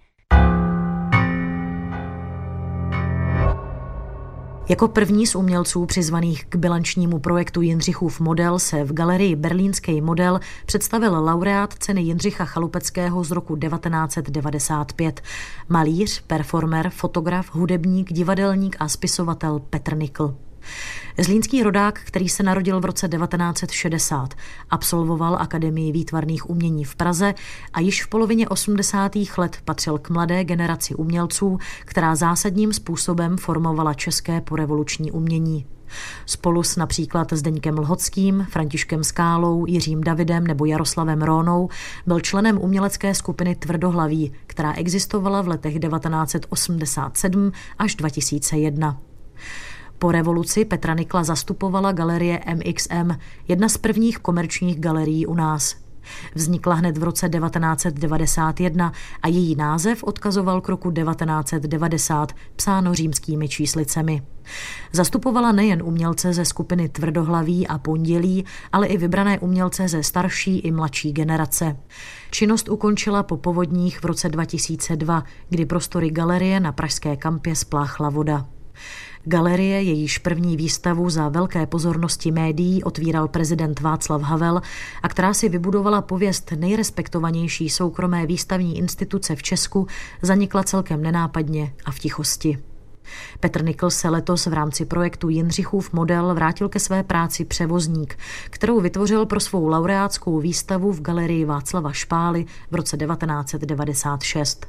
Jako 4.69 4.89
první 4.89 5.27
z 5.27 5.35
umělců 5.35 5.87
přizvaných 5.87 6.45
k 6.45 6.57
bilančnímu 6.57 7.19
projektu 7.19 7.61
Jindřichův 7.61 8.21
model 8.21 8.59
se 8.59 8.85
v 8.85 8.93
galerii 8.93 9.37
Berlínský 9.37 10.01
model 10.01 10.41
představil 10.67 11.25
laureát 11.25 11.75
ceny 11.75 12.01
Jindřicha 12.01 12.45
Chalupeckého 12.45 13.25
z 13.25 13.31
roku 13.31 13.57
1995. 13.57 15.21
Malíř, 15.69 16.21
performer, 16.21 16.91
fotograf, 16.91 17.55
hudebník, 17.55 18.13
divadelník 18.13 18.77
a 18.79 18.89
spisovatel 18.89 19.59
Petr 19.59 19.97
Nikl. 19.97 20.48
Zlínský 21.19 21.63
rodák, 21.63 22.01
který 22.05 22.29
se 22.29 22.43
narodil 22.43 22.81
v 22.81 22.85
roce 22.85 23.09
1960, 23.09 24.35
absolvoval 24.71 25.37
Akademii 25.41 25.93
výtvarných 25.93 26.51
umění 26.51 26.85
v 26.85 26.97
Praze 26.97 27.35
a 27.73 27.81
již 27.81 28.05
v 28.05 28.09
polovině 28.09 28.49
80. 28.49 29.13
let 29.39 29.59
patřil 29.65 29.99
k 29.99 30.11
mladé 30.11 30.45
generaci 30.45 30.95
umělců, 30.95 31.59
která 31.85 32.15
zásadním 32.15 32.73
způsobem 32.73 33.37
formovala 33.37 33.95
české 33.95 34.41
porevoluční 34.41 35.13
umění. 35.13 35.67
Spolu 36.27 36.63
s 36.63 36.77
například 36.77 37.33
Zdeňkem 37.33 37.79
Lhockým, 37.79 38.47
Františkem 38.51 39.05
Skálou, 39.05 39.67
Jiřím 39.67 40.05
Davidem 40.05 40.47
nebo 40.47 40.65
Jaroslavem 40.65 41.23
Rónou 41.23 41.69
byl 42.07 42.21
členem 42.21 42.59
umělecké 42.59 43.15
skupiny 43.15 43.55
Tvrdohlaví, 43.55 44.33
která 44.47 44.73
existovala 44.73 45.43
v 45.43 45.49
letech 45.49 45.79
1987 45.81 47.53
až 47.79 47.95
2001. 47.95 49.08
Po 49.99 50.13
revoluci 50.13 50.65
Petra 50.65 50.95
Nikla 50.95 51.25
zastupovala 51.25 51.93
galerie 51.93 52.41
MXM, 52.55 53.11
jedna 53.49 53.69
z 53.69 53.77
prvních 53.77 54.19
komerčních 54.19 54.81
galerií 54.81 55.27
u 55.27 55.35
nás. 55.35 55.77
Vznikla 56.35 56.75
hned 56.75 56.99
v 56.99 57.03
roce 57.03 57.29
1991 57.29 58.93
a 59.23 59.29
její 59.29 59.57
název 59.57 60.05
odkazoval 60.05 60.61
k 60.61 60.69
roku 60.69 60.91
1990, 60.91 62.33
psáno 62.57 62.95
římskými 62.95 63.49
číslicemi. 63.49 64.23
Zastupovala 64.93 65.53
nejen 65.53 65.83
umělce 65.83 66.33
ze 66.33 66.45
skupiny 66.45 66.89
Tvrdohlaví 66.89 67.67
a 67.67 67.79
Pondělí, 67.79 68.45
ale 68.73 68.87
i 68.87 68.97
vybrané 68.97 69.39
umělce 69.39 69.89
ze 69.89 70.03
starší 70.03 70.59
i 70.59 70.71
mladší 70.71 71.13
generace. 71.13 71.77
Činnost 72.31 72.69
ukončila 72.69 73.23
po 73.23 73.37
povodních 73.37 73.99
v 74.01 74.05
roce 74.05 74.29
2002, 74.29 75.25
kdy 75.49 75.67
prostory 75.67 76.11
galerie 76.11 76.61
na 76.61 76.73
Pražské 76.73 77.17
kampě 77.17 77.57
spláchla 77.57 78.11
voda. 78.11 78.47
Galerie, 79.25 79.83
jejíž 79.83 80.19
první 80.19 80.57
výstavu 80.57 81.11
za 81.11 81.29
velké 81.29 81.67
pozornosti 81.67 82.31
médií 82.31 82.83
otvíral 82.83 83.29
prezident 83.29 83.81
Václav 83.81 84.23
Havel 84.23 84.61
a 85.03 85.09
která 85.09 85.35
si 85.35 85.49
vybudovala 85.49 86.03
pověst 86.03 86.53
nejrespektovanější 86.57 87.71
soukromé 87.71 88.27
výstavní 88.27 88.79
instituce 88.79 89.37
v 89.37 89.43
Česku, 89.43 89.87
zanikla 90.23 90.63
celkem 90.63 91.03
nenápadně 91.03 91.73
a 91.85 91.91
v 91.91 91.99
tichosti. 91.99 92.59
Petr 93.41 93.65
Nikl 93.65 93.91
se 93.91 94.09
letos 94.09 94.47
v 94.47 94.53
rámci 94.53 94.85
projektu 94.85 95.29
Jindřichův 95.29 95.93
model 95.93 96.35
vrátil 96.35 96.69
ke 96.69 96.81
své 96.81 97.03
práci 97.03 97.45
Převozník, 97.45 98.19
kterou 98.51 98.81
vytvořil 98.81 99.27
pro 99.27 99.41
svou 99.41 99.69
laureátskou 99.69 100.39
výstavu 100.39 100.93
v 100.93 101.01
galerii 101.01 101.45
Václava 101.45 101.93
Špály 101.93 102.47
v 102.71 102.75
roce 102.75 102.97
1996. 102.97 104.67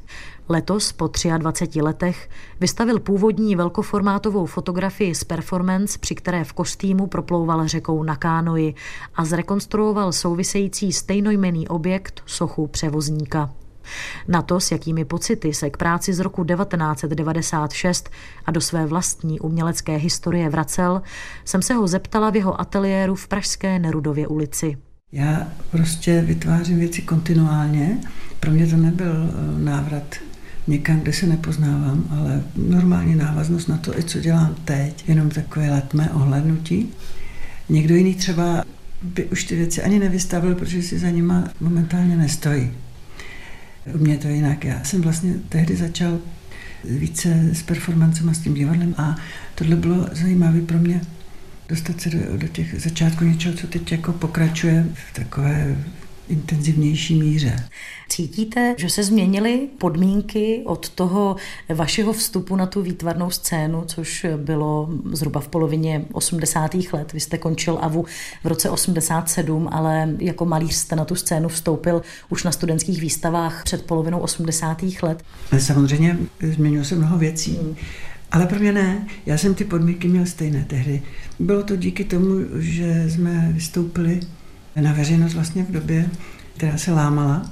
Letos, 0.49 0.91
po 0.91 1.09
23 1.37 1.81
letech, 1.81 2.29
vystavil 2.59 2.99
původní 2.99 3.55
velkoformátovou 3.55 4.45
fotografii 4.45 5.15
z 5.15 5.23
performance, 5.23 5.99
při 5.99 6.15
které 6.15 6.43
v 6.43 6.53
kostýmu 6.53 7.07
proplouval 7.07 7.67
řekou 7.67 8.03
na 8.03 8.15
kánoji 8.15 8.73
a 9.15 9.25
zrekonstruoval 9.25 10.11
související 10.13 10.93
stejnojmený 10.93 11.67
objekt 11.67 12.21
sochu 12.25 12.67
převozníka. 12.67 13.49
Na 14.27 14.41
to, 14.41 14.59
s 14.59 14.71
jakými 14.71 15.05
pocity 15.05 15.53
se 15.53 15.69
k 15.69 15.77
práci 15.77 16.13
z 16.13 16.19
roku 16.19 16.43
1996 16.43 18.09
a 18.45 18.51
do 18.51 18.61
své 18.61 18.85
vlastní 18.85 19.39
umělecké 19.39 19.95
historie 19.95 20.49
vracel, 20.49 21.01
jsem 21.45 21.61
se 21.61 21.73
ho 21.73 21.87
zeptala 21.87 22.29
v 22.29 22.35
jeho 22.35 22.61
ateliéru 22.61 23.15
v 23.15 23.27
Pražské 23.27 23.79
Nerudově 23.79 24.27
ulici. 24.27 24.77
Já 25.11 25.47
prostě 25.71 26.21
vytvářím 26.21 26.79
věci 26.79 27.01
kontinuálně. 27.01 27.97
Pro 28.39 28.51
mě 28.51 28.67
to 28.67 28.77
nebyl 28.77 29.13
eh, 29.13 29.59
návrat 29.59 30.15
někam, 30.67 30.99
kde 30.99 31.13
se 31.13 31.27
nepoznávám, 31.27 32.03
ale 32.11 32.43
normální 32.55 33.15
návaznost 33.15 33.67
na 33.67 33.77
to, 33.77 33.99
i 33.99 34.03
co 34.03 34.19
dělám 34.19 34.55
teď, 34.65 35.09
jenom 35.09 35.29
takové 35.29 35.71
letmé 35.71 36.09
ohlednutí. 36.13 36.89
Někdo 37.69 37.95
jiný 37.95 38.15
třeba 38.15 38.63
by 39.01 39.25
už 39.25 39.43
ty 39.43 39.55
věci 39.55 39.81
ani 39.81 39.99
nevystavil, 39.99 40.55
protože 40.55 40.81
si 40.81 40.99
za 40.99 41.09
nima 41.09 41.43
momentálně 41.59 42.15
nestojí. 42.17 42.71
U 43.93 43.97
mě 43.97 44.17
to 44.17 44.27
jinak. 44.27 44.65
Já 44.65 44.83
jsem 44.83 45.01
vlastně 45.01 45.33
tehdy 45.49 45.75
začal 45.75 46.19
více 46.83 47.49
s 47.53 47.61
performancem 47.61 48.29
a 48.29 48.33
s 48.33 48.39
tím 48.39 48.53
divadlem 48.53 48.95
a 48.97 49.15
tohle 49.55 49.75
bylo 49.75 50.07
zajímavé 50.11 50.61
pro 50.61 50.77
mě 50.77 51.01
dostat 51.69 52.01
se 52.01 52.09
do, 52.09 52.37
do 52.37 52.47
těch 52.47 52.81
začátků 52.81 53.25
něčeho, 53.25 53.55
co 53.55 53.67
teď 53.67 53.91
jako 53.91 54.13
pokračuje 54.13 54.85
v 54.93 55.13
takové 55.13 55.75
intenzivnější 56.29 57.15
míře. 57.15 57.69
Cítíte, 58.09 58.75
že 58.77 58.89
se 58.89 59.03
změnily 59.03 59.67
podmínky 59.77 60.61
od 60.65 60.89
toho 60.89 61.35
vašeho 61.75 62.13
vstupu 62.13 62.55
na 62.55 62.65
tu 62.65 62.81
výtvarnou 62.81 63.29
scénu, 63.29 63.83
což 63.85 64.25
bylo 64.37 64.89
zhruba 65.11 65.39
v 65.39 65.47
polovině 65.47 66.05
80. 66.11 66.75
let. 66.93 67.13
Vy 67.13 67.19
jste 67.19 67.37
končil 67.37 67.77
AVU 67.81 68.05
v 68.43 68.47
roce 68.47 68.69
87, 68.69 69.69
ale 69.71 70.09
jako 70.19 70.45
malíř 70.45 70.73
jste 70.73 70.95
na 70.95 71.05
tu 71.05 71.15
scénu 71.15 71.49
vstoupil 71.49 72.01
už 72.29 72.43
na 72.43 72.51
studentských 72.51 73.01
výstavách 73.01 73.63
před 73.63 73.85
polovinou 73.85 74.19
80. 74.19 74.83
let. 75.01 75.23
Samozřejmě 75.59 76.17
změnilo 76.41 76.85
se 76.85 76.95
mnoho 76.95 77.17
věcí. 77.17 77.57
Hmm. 77.61 77.75
Ale 78.31 78.45
pro 78.45 78.59
mě 78.59 78.71
ne. 78.71 79.07
Já 79.25 79.37
jsem 79.37 79.55
ty 79.55 79.63
podmínky 79.63 80.07
měl 80.07 80.25
stejné 80.25 80.65
tehdy. 80.67 81.01
Bylo 81.39 81.63
to 81.63 81.75
díky 81.75 82.03
tomu, 82.03 82.45
že 82.59 83.05
jsme 83.09 83.49
vystoupili 83.53 84.19
na 84.81 84.93
veřejnost 84.93 85.33
vlastně 85.33 85.63
v 85.63 85.71
době, 85.71 86.09
která 86.57 86.77
se 86.77 86.91
lámala. 86.91 87.49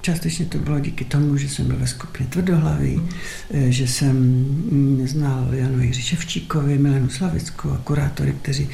Částečně 0.00 0.44
to 0.46 0.58
bylo 0.58 0.80
díky 0.80 1.04
tomu, 1.04 1.36
že 1.36 1.48
jsem 1.48 1.66
byl 1.66 1.76
ve 1.76 1.86
skupině 1.86 2.28
Tvrdohlaví, 2.28 2.96
mm. 2.96 3.72
že 3.72 3.88
jsem 3.88 4.46
znal 5.04 5.48
Janu 5.52 5.80
Jiří 5.80 6.02
Ševčíkovi, 6.02 6.78
Milenu 6.78 7.08
Slavickou 7.08 7.70
a 7.70 7.78
kurátory, 7.84 8.34
kteří 8.42 8.68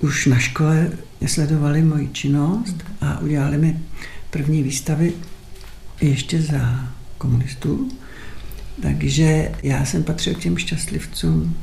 už 0.00 0.26
na 0.26 0.38
škole 0.38 0.90
sledovali 1.26 1.82
moji 1.82 2.08
činnost 2.08 2.84
a 3.00 3.18
udělali 3.18 3.58
mi 3.58 3.80
první 4.30 4.62
výstavy 4.62 5.12
ještě 6.00 6.42
za 6.42 6.88
komunistů. 7.18 7.88
Takže 8.82 9.52
já 9.62 9.84
jsem 9.84 10.02
patřil 10.02 10.34
k 10.34 10.38
těm 10.38 10.56
šťastlivcům, 10.56 11.56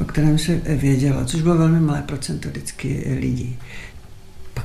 o 0.00 0.04
kterém 0.04 0.38
se 0.38 0.56
vědělo, 0.56 1.24
což 1.24 1.42
bylo 1.42 1.58
velmi 1.58 1.80
malé 1.80 2.02
procento 2.02 2.48
vždycky 2.48 3.18
lidí. 3.20 3.56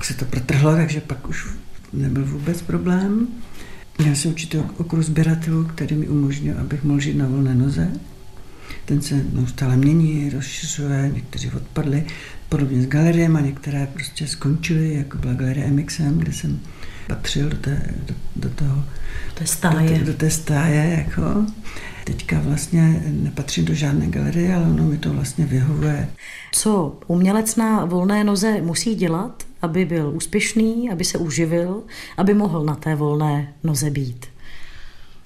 Pak 0.01 0.05
se 0.05 0.13
to 0.13 0.25
protrhlo, 0.25 0.75
takže 0.75 1.01
pak 1.01 1.29
už 1.29 1.47
nebyl 1.93 2.25
vůbec 2.25 2.61
problém. 2.61 3.27
Měl 3.97 4.15
jsem 4.15 4.31
určitý 4.31 4.57
okruh 4.57 5.05
sběratelů, 5.05 5.63
který 5.63 5.95
mi 5.95 6.07
umožnil, 6.07 6.55
abych 6.59 6.83
mohl 6.83 6.99
žít 6.99 7.17
na 7.17 7.27
volné 7.27 7.55
noze. 7.55 7.91
Ten 8.85 9.01
se 9.01 9.25
neustále 9.33 9.77
mění, 9.77 10.29
rozšiřuje, 10.29 11.11
někteří 11.13 11.51
odpadli, 11.51 12.03
podobně 12.49 12.81
s 12.81 12.85
galeriemi, 12.85 13.37
a 13.37 13.41
některé 13.41 13.87
prostě 13.93 14.27
skončily, 14.27 14.93
jako 14.93 15.17
byla 15.17 15.33
galerie 15.33 15.71
MXM, 15.71 16.17
kde 16.17 16.33
jsem 16.33 16.59
patřil 17.07 17.49
do 17.49 17.57
té, 17.57 17.93
do, 18.07 18.15
do 18.35 18.49
toho, 18.49 18.83
té 19.33 19.47
stáje. 19.47 19.99
Do, 19.99 20.05
do 20.05 20.13
té 20.13 20.29
stáje, 20.29 21.05
jako. 21.07 21.45
Teďka 22.03 22.39
vlastně 22.39 23.03
nepatřím 23.07 23.65
do 23.65 23.73
žádné 23.73 24.07
galerie, 24.07 24.55
ale 24.55 24.65
ono 24.65 24.85
mi 24.85 24.97
to 24.97 25.13
vlastně 25.13 25.45
vyhovuje. 25.45 26.09
Co 26.51 26.99
umělec 27.07 27.55
na 27.55 27.85
volné 27.85 28.23
noze 28.23 28.61
musí 28.61 28.95
dělat, 28.95 29.50
aby 29.61 29.85
byl 29.85 30.09
úspěšný, 30.09 30.89
aby 30.91 31.05
se 31.05 31.17
uživil, 31.17 31.83
aby 32.17 32.33
mohl 32.33 32.63
na 32.63 32.75
té 32.75 32.95
volné 32.95 33.53
noze 33.63 33.89
být? 33.89 34.25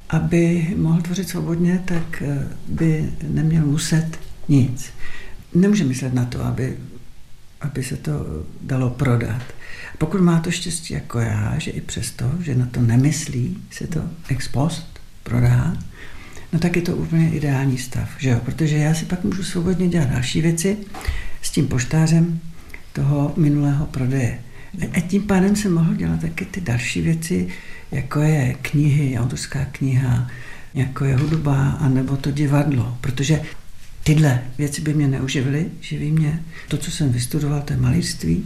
Aby 0.10 0.74
mohl 0.78 1.02
tvořit 1.02 1.30
svobodně, 1.30 1.84
tak 1.86 2.22
eh, 2.26 2.48
by 2.68 3.10
neměl 3.28 3.66
muset 3.66 4.20
nic. 4.48 4.90
Nemůže 5.54 5.84
myslet 5.84 6.14
na 6.14 6.26
to, 6.26 6.46
aby, 6.46 6.78
aby 7.62 7.84
se 7.84 7.98
to 7.98 8.12
dalo 8.62 8.90
prodat. 8.90 9.42
Pokud 9.98 10.22
má 10.22 10.40
to 10.40 10.52
štěstí 10.52 10.94
jako 10.94 11.20
já, 11.20 11.54
že 11.58 11.72
i 11.72 11.82
přesto, 11.82 12.32
že 12.40 12.56
na 12.56 12.66
to 12.66 12.82
nemyslí, 12.82 13.58
se 13.72 13.88
to 13.88 14.02
ex 14.30 14.48
post 14.48 15.00
prodá, 15.24 15.78
no 16.54 16.60
tak 16.60 16.76
je 16.76 16.82
to 16.82 16.96
úplně 16.96 17.30
ideální 17.30 17.78
stav, 17.78 18.10
že 18.18 18.30
jo? 18.30 18.40
Protože 18.46 18.78
já 18.78 18.94
si 18.94 19.06
pak 19.06 19.24
můžu 19.24 19.44
svobodně 19.44 19.88
dělat 19.88 20.10
další 20.10 20.42
věci 20.42 20.78
s 21.42 21.52
tím 21.52 21.68
poštářem 21.68 22.40
toho 22.96 23.34
minulého 23.38 23.86
prodeje. 23.86 24.40
A 24.94 25.00
tím 25.00 25.22
pádem 25.22 25.56
jsem 25.56 25.74
mohl 25.74 25.96
dělat 25.96 26.22
taky 26.22 26.46
ty 26.46 26.62
další 26.62 27.02
věci, 27.02 27.48
jako 27.92 28.22
je 28.22 28.56
knihy, 28.62 29.18
autorská 29.20 29.66
kniha, 29.66 30.28
jako 30.74 31.06
je 31.06 31.16
hudba, 31.16 31.70
anebo 31.70 32.18
to 32.18 32.32
divadlo, 32.32 32.98
protože 33.02 33.42
tyhle 34.04 34.42
věci 34.58 34.82
by 34.82 34.94
mě 34.94 35.08
neuživily, 35.08 35.66
živí 35.82 36.12
mě 36.12 36.44
to, 36.68 36.78
co 36.78 36.92
jsem 36.92 37.12
vystudoval, 37.12 37.62
to 37.62 37.74
je 37.74 37.80
malířství. 37.80 38.44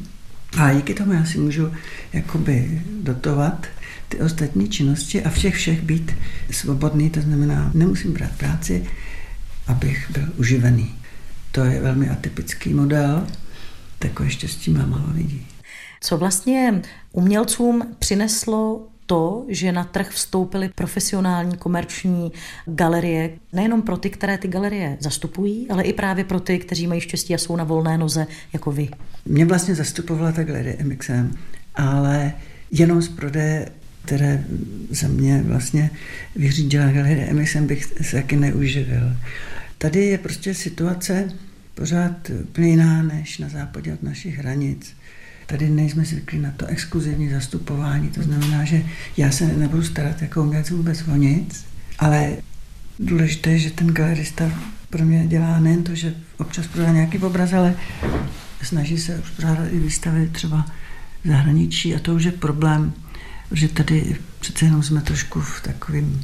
A 0.58 0.74
díky 0.74 0.94
tomu 0.94 1.14
já 1.14 1.26
si 1.26 1.38
můžu 1.38 1.72
jakoby 2.14 2.82
dotovat 3.04 3.68
ty 4.10 4.18
ostatní 4.18 4.70
činnosti 4.70 5.24
a 5.24 5.30
všech 5.30 5.56
všech 5.56 5.82
být 5.82 6.16
svobodný, 6.52 7.10
to 7.10 7.22
znamená, 7.22 7.72
nemusím 7.74 8.14
brát 8.14 8.32
práci, 8.32 8.84
abych 9.68 10.12
byl 10.12 10.24
uživený. 10.38 10.96
To 11.52 11.64
je 11.64 11.82
velmi 11.82 12.10
atypický 12.10 12.74
model, 12.74 13.28
takové 14.00 14.30
štěstí 14.30 14.72
má 14.72 14.86
málo 14.86 15.14
lidí. 15.14 15.48
Co 16.02 16.18
vlastně 16.18 16.82
umělcům 17.12 17.96
přineslo 18.00 18.88
to, 19.06 19.46
že 19.48 19.72
na 19.72 19.84
trh 19.84 20.10
vstoupily 20.10 20.70
profesionální 20.76 21.58
komerční 21.58 22.32
galerie, 22.66 23.30
nejenom 23.54 23.82
pro 23.82 23.98
ty, 23.98 24.10
které 24.10 24.38
ty 24.38 24.48
galerie 24.48 24.98
zastupují, 25.00 25.70
ale 25.70 25.84
i 25.84 25.94
právě 25.94 26.24
pro 26.24 26.40
ty, 26.40 26.60
kteří 26.60 26.88
mají 26.88 27.02
štěstí 27.02 27.36
a 27.36 27.38
jsou 27.38 27.56
na 27.56 27.64
volné 27.64 27.98
noze, 27.98 28.28
jako 28.54 28.72
vy? 28.72 28.90
Mě 29.26 29.46
vlastně 29.46 29.76
zastupovala 29.76 30.32
ta 30.32 30.44
galerie 30.44 30.78
MXM, 30.84 31.38
ale 31.76 32.34
jenom 32.72 33.02
z 33.02 33.10
prodeje 33.10 33.72
které 34.06 34.44
za 34.90 35.08
mě 35.08 35.44
vlastně 35.48 35.90
vyřídila 36.36 36.92
galerie 36.92 37.34
MXM, 37.34 37.68
bych 37.68 37.86
se 38.02 38.16
taky 38.16 38.36
neuživil. 38.36 39.16
Tady 39.78 40.06
je 40.06 40.18
prostě 40.18 40.54
situace 40.54 41.32
pořád 41.80 42.30
úplně 42.44 42.70
jiná 42.70 43.04
než 43.04 43.38
na 43.38 43.50
západě 43.50 43.94
od 43.94 44.04
našich 44.04 44.38
hranic. 44.38 44.96
Tady 45.46 45.70
nejsme 45.70 46.06
zvyklí 46.06 46.40
na 46.40 46.52
to 46.52 46.66
exkluzivní 46.66 47.30
zastupování, 47.30 48.10
to 48.10 48.24
znamená, 48.24 48.64
že 48.64 48.84
já 49.18 49.32
se 49.32 49.48
nebudu 49.48 49.84
starat 49.84 50.22
jako 50.22 50.44
umělec 50.44 50.70
vůbec 50.70 51.08
o 51.08 51.16
nic, 51.16 51.66
ale 52.00 52.38
důležité 53.00 53.50
je, 53.50 53.60
že 53.60 53.72
ten 53.72 53.88
galerista 53.88 54.52
pro 54.90 55.06
mě 55.06 55.28
dělá 55.28 55.60
nejen 55.60 55.84
to, 55.84 55.96
že 55.96 56.14
občas 56.38 56.68
prodá 56.68 56.92
nějaký 56.92 57.18
obraz, 57.20 57.54
ale 57.54 57.76
snaží 58.62 58.98
se 58.98 59.20
uspořádat 59.20 59.68
i 59.72 59.80
výstavy 59.80 60.30
třeba 60.32 60.66
v 61.24 61.28
zahraničí 61.28 61.96
a 61.96 62.00
to 62.00 62.16
už 62.16 62.24
je 62.24 62.32
problém, 62.32 62.94
protože 63.50 63.68
tady 63.68 64.16
přece 64.40 64.66
jenom 64.66 64.84
jsme 64.84 65.02
trošku 65.02 65.42
v 65.42 65.62
takovým 65.62 66.22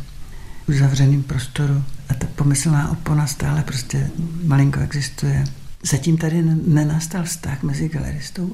uzavřeném 0.67 1.23
prostoru 1.23 1.83
a 2.09 2.13
ta 2.13 2.27
pomyslná 2.35 2.91
opona 2.91 3.27
stále 3.27 3.63
prostě 3.63 4.09
malinko 4.43 4.79
existuje. 4.79 5.43
Zatím 5.83 6.17
tady 6.17 6.41
nenastal 6.67 7.23
vztah 7.23 7.63
mezi 7.63 7.89
galeristou 7.89 8.51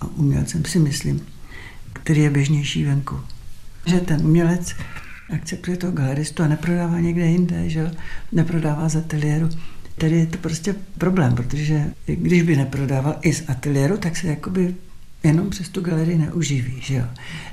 a 0.00 0.06
umělcem, 0.06 0.64
si 0.64 0.78
myslím, 0.78 1.26
který 1.92 2.20
je 2.20 2.30
běžnější 2.30 2.84
venku. 2.84 3.20
Že 3.86 4.00
ten 4.00 4.20
umělec 4.26 4.74
akceptuje 5.30 5.76
toho 5.76 5.92
galeristu 5.92 6.42
a 6.42 6.48
neprodává 6.48 7.00
někde 7.00 7.26
jinde, 7.26 7.68
že 7.68 7.90
neprodává 8.32 8.88
z 8.88 8.96
ateliéru. 8.96 9.48
Tady 9.98 10.16
je 10.16 10.26
to 10.26 10.38
prostě 10.38 10.74
problém, 10.98 11.34
protože 11.34 11.84
když 12.06 12.42
by 12.42 12.56
neprodával 12.56 13.16
i 13.22 13.32
z 13.32 13.44
ateliéru, 13.48 13.96
tak 13.96 14.16
se 14.16 14.26
jakoby 14.26 14.74
jenom 15.24 15.50
přes 15.50 15.68
tu 15.68 15.80
galerii 15.80 16.18
neuživí, 16.18 16.80
že 16.80 16.94
jo. 16.94 17.04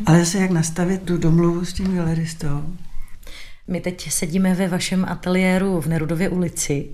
Ale 0.05 0.19
zase 0.19 0.37
jak 0.37 0.51
nastavit 0.51 1.01
tu 1.01 1.17
domluvu 1.17 1.65
s 1.65 1.73
tím 1.73 1.95
galeristou. 1.95 2.75
My 3.71 3.81
teď 3.81 4.11
sedíme 4.11 4.53
ve 4.53 4.67
vašem 4.67 5.05
ateliéru 5.05 5.81
v 5.81 5.85
Nerudově 5.85 6.29
ulici. 6.29 6.89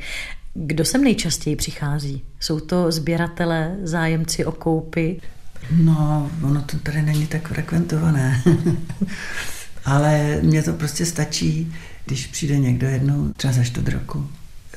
Kdo 0.53 0.85
sem 0.85 1.03
nejčastěji 1.03 1.55
přichází? 1.55 2.23
Jsou 2.39 2.59
to 2.59 2.91
sběratelé, 2.91 3.75
zájemci 3.83 4.45
o 4.45 4.51
koupy? 4.51 5.21
No, 5.71 6.31
ono 6.43 6.61
to 6.61 6.77
tady 6.79 7.01
není 7.01 7.27
tak 7.27 7.47
frekventované. 7.47 8.43
Ale 9.85 10.39
mně 10.41 10.63
to 10.63 10.73
prostě 10.73 11.05
stačí, 11.05 11.73
když 12.05 12.27
přijde 12.27 12.59
někdo 12.59 12.87
jednou, 12.87 13.33
třeba 13.37 13.53
za 13.53 13.63
čtvrt 13.63 13.87
roku. 13.87 14.29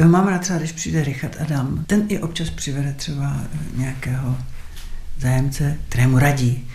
Mám 0.06 0.28
rád 0.28 0.38
třeba, 0.38 0.58
když 0.58 0.72
přijde 0.72 1.04
Richard 1.04 1.36
Adam. 1.40 1.84
Ten 1.86 2.06
i 2.08 2.18
občas 2.18 2.50
přivede 2.50 2.92
třeba 2.92 3.40
nějakého 3.76 4.38
zájemce, 5.18 5.78
kterému 5.88 6.18
radí, 6.18 6.68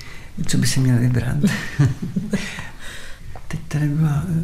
co 0.47 0.57
by 0.57 0.67
si 0.67 0.79
měl 0.79 0.97
vybrat. 0.97 1.38
Teď 3.55 3.63
tady 3.67 3.87
byla 3.87 4.23
eh, 4.29 4.41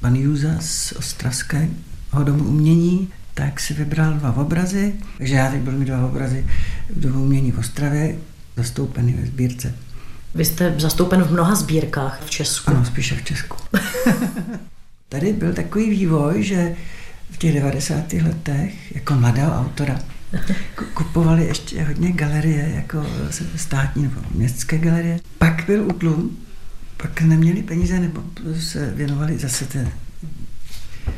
pan 0.00 0.16
Juza 0.16 0.48
z 0.60 0.92
Ostravského 0.92 2.24
domu 2.24 2.44
umění, 2.44 3.08
tak 3.34 3.60
si 3.60 3.74
vybral 3.74 4.12
dva 4.12 4.36
obrazy, 4.36 4.94
takže 5.18 5.34
já 5.34 5.50
teď 5.50 5.60
budu 5.60 5.78
mít 5.78 5.84
dva 5.84 6.06
obrazy 6.06 6.46
v 6.90 7.00
domu 7.00 7.22
umění 7.22 7.52
v 7.52 7.58
Ostravě, 7.58 8.16
zastoupený 8.56 9.12
ve 9.12 9.26
sbírce. 9.26 9.74
Vy 10.34 10.44
jste 10.44 10.74
zastoupen 10.78 11.22
v 11.22 11.32
mnoha 11.32 11.54
sbírkách 11.54 12.22
v 12.24 12.30
Česku. 12.30 12.70
Ano, 12.70 12.84
spíše 12.84 13.16
v 13.16 13.24
Česku. 13.24 13.56
Tady 15.08 15.32
byl 15.32 15.52
takový 15.52 15.90
vývoj, 15.90 16.42
že 16.42 16.76
v 17.30 17.36
těch 17.36 17.54
90. 17.54 18.12
letech 18.12 18.94
jako 18.94 19.14
mladého 19.14 19.52
autora 19.52 19.98
kupovali 20.94 21.44
ještě 21.44 21.84
hodně 21.84 22.12
galerie, 22.12 22.72
jako 22.74 23.06
státní 23.56 24.02
nebo 24.02 24.20
městské 24.30 24.78
galerie. 24.78 25.20
Pak 25.38 25.66
byl 25.66 25.86
útlum, 25.86 26.45
pak 26.96 27.20
neměli 27.22 27.62
peníze 27.62 28.00
nebo 28.00 28.24
se 28.58 28.90
věnovali 28.90 29.38
zase 29.38 29.64
té 29.66 29.92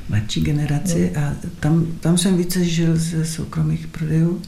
mladší 0.09 0.41
generaci 0.41 1.17
a 1.17 1.35
tam, 1.61 1.87
tam 2.01 2.19
jsem 2.19 2.37
více 2.37 2.65
žil 2.65 2.97
ze 2.97 3.25
soukromých 3.25 3.87
prodejů 3.87 4.43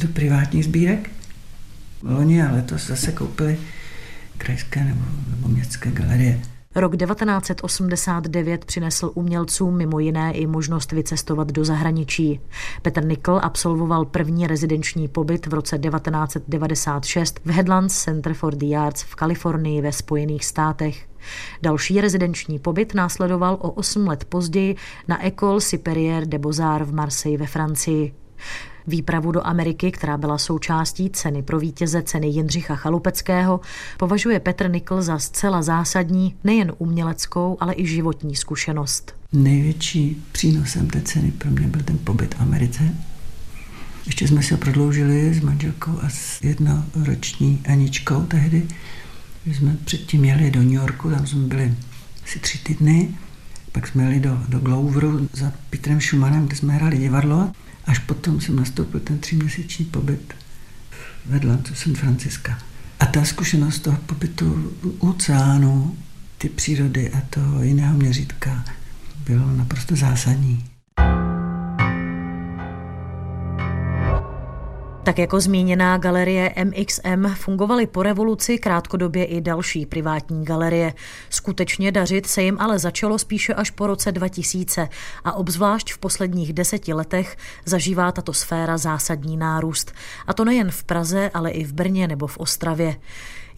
do 0.00 0.08
privátních 0.08 0.64
sbírek. 0.64 1.10
Loni 2.02 2.42
a 2.42 2.52
letos 2.52 2.86
zase 2.86 3.12
koupili 3.12 3.58
krajské 4.38 4.84
nebo, 4.84 5.04
nebo 5.30 5.48
městské 5.48 5.90
galerie. 5.90 6.40
Rok 6.80 6.96
1989 6.96 8.64
přinesl 8.64 9.10
umělcům 9.14 9.76
mimo 9.76 9.98
jiné 9.98 10.32
i 10.32 10.46
možnost 10.46 10.92
vycestovat 10.92 11.52
do 11.52 11.64
zahraničí. 11.64 12.40
Petr 12.82 13.04
Nikl 13.04 13.40
absolvoval 13.42 14.04
první 14.04 14.46
rezidenční 14.46 15.08
pobyt 15.08 15.46
v 15.46 15.54
roce 15.54 15.78
1996 15.78 17.40
v 17.44 17.50
Headlands 17.50 18.04
Center 18.04 18.34
for 18.34 18.54
the 18.54 18.76
Arts 18.76 19.02
v 19.02 19.14
Kalifornii 19.14 19.80
ve 19.80 19.92
Spojených 19.92 20.44
státech. 20.44 21.08
Další 21.62 22.00
rezidenční 22.00 22.58
pobyt 22.58 22.94
následoval 22.94 23.58
o 23.60 23.70
8 23.70 24.06
let 24.06 24.24
později 24.24 24.76
na 25.08 25.26
École 25.26 25.60
Supérieure 25.60 26.26
de 26.26 26.38
Beaux-Arts 26.38 26.84
v 26.84 26.94
Marseille 26.94 27.38
ve 27.38 27.46
Francii. 27.46 28.14
Výpravu 28.88 29.32
do 29.32 29.46
Ameriky, 29.46 29.92
která 29.92 30.16
byla 30.16 30.38
součástí 30.38 31.10
ceny 31.10 31.42
pro 31.42 31.58
vítěze 31.58 32.02
ceny 32.02 32.26
Jindřicha 32.26 32.76
Chalupeckého, 32.76 33.60
považuje 33.96 34.40
Petr 34.40 34.70
Nikl 34.70 35.02
za 35.02 35.18
zcela 35.18 35.62
zásadní 35.62 36.34
nejen 36.44 36.72
uměleckou, 36.78 37.56
ale 37.60 37.74
i 37.76 37.86
životní 37.86 38.36
zkušenost. 38.36 39.14
Největší 39.32 40.22
přínosem 40.32 40.86
té 40.90 41.00
ceny 41.00 41.30
pro 41.30 41.50
mě 41.50 41.66
byl 41.66 41.82
ten 41.82 41.98
pobyt 41.98 42.34
v 42.34 42.40
Americe. 42.40 42.82
Ještě 44.06 44.28
jsme 44.28 44.42
se 44.42 44.56
prodloužili 44.56 45.34
s 45.34 45.40
manželkou 45.40 45.92
a 46.02 46.08
s 46.08 46.42
jednoroční 46.42 47.62
Aničkou 47.68 48.22
tehdy. 48.22 48.66
Jsme 49.46 49.76
předtím 49.84 50.24
jeli 50.24 50.50
do 50.50 50.60
New 50.60 50.72
Yorku, 50.72 51.10
tam 51.10 51.26
jsme 51.26 51.40
byli 51.40 51.74
asi 52.24 52.38
tři 52.38 52.58
týdny. 52.58 53.08
Pak 53.72 53.86
jsme 53.86 54.02
jeli 54.02 54.20
do, 54.20 54.38
do 54.48 54.58
Gloveru 54.58 55.28
za 55.32 55.52
Petrem 55.70 56.00
Schumannem, 56.00 56.46
kde 56.46 56.56
jsme 56.56 56.74
hráli 56.74 56.98
divadlo. 56.98 57.52
Až 57.88 57.98
potom 57.98 58.40
jsem 58.40 58.56
nastoupil 58.56 59.00
ten 59.00 59.18
tříměsíční 59.18 59.84
pobyt 59.84 60.34
vedle 61.26 61.58
San 61.74 61.94
Franciska. 61.94 62.58
A 63.00 63.06
ta 63.06 63.24
zkušenost 63.24 63.78
toho 63.78 63.96
pobytu 63.96 64.72
u 64.82 65.08
oceánu, 65.10 65.96
ty 66.38 66.48
přírody 66.48 67.10
a 67.10 67.20
toho 67.30 67.62
jiného 67.62 67.96
měřítka 67.96 68.64
bylo 69.26 69.52
naprosto 69.52 69.96
zásadní. 69.96 70.64
Tak 75.08 75.18
jako 75.18 75.40
zmíněná 75.40 75.98
galerie 75.98 76.54
MXM 76.64 77.34
fungovaly 77.34 77.86
po 77.86 78.02
revoluci 78.02 78.58
krátkodobě 78.58 79.24
i 79.24 79.40
další 79.40 79.86
privátní 79.86 80.44
galerie. 80.44 80.94
Skutečně 81.30 81.92
dařit 81.92 82.26
se 82.26 82.42
jim 82.42 82.56
ale 82.60 82.78
začalo 82.78 83.18
spíše 83.18 83.54
až 83.54 83.70
po 83.70 83.86
roce 83.86 84.12
2000 84.12 84.88
a 85.24 85.32
obzvlášť 85.32 85.92
v 85.92 85.98
posledních 85.98 86.52
deseti 86.52 86.92
letech 86.92 87.36
zažívá 87.64 88.12
tato 88.12 88.32
sféra 88.32 88.78
zásadní 88.78 89.36
nárůst. 89.36 89.92
A 90.26 90.34
to 90.34 90.44
nejen 90.44 90.70
v 90.70 90.84
Praze, 90.84 91.30
ale 91.34 91.50
i 91.50 91.64
v 91.64 91.72
Brně 91.72 92.08
nebo 92.08 92.26
v 92.26 92.38
Ostravě. 92.38 92.96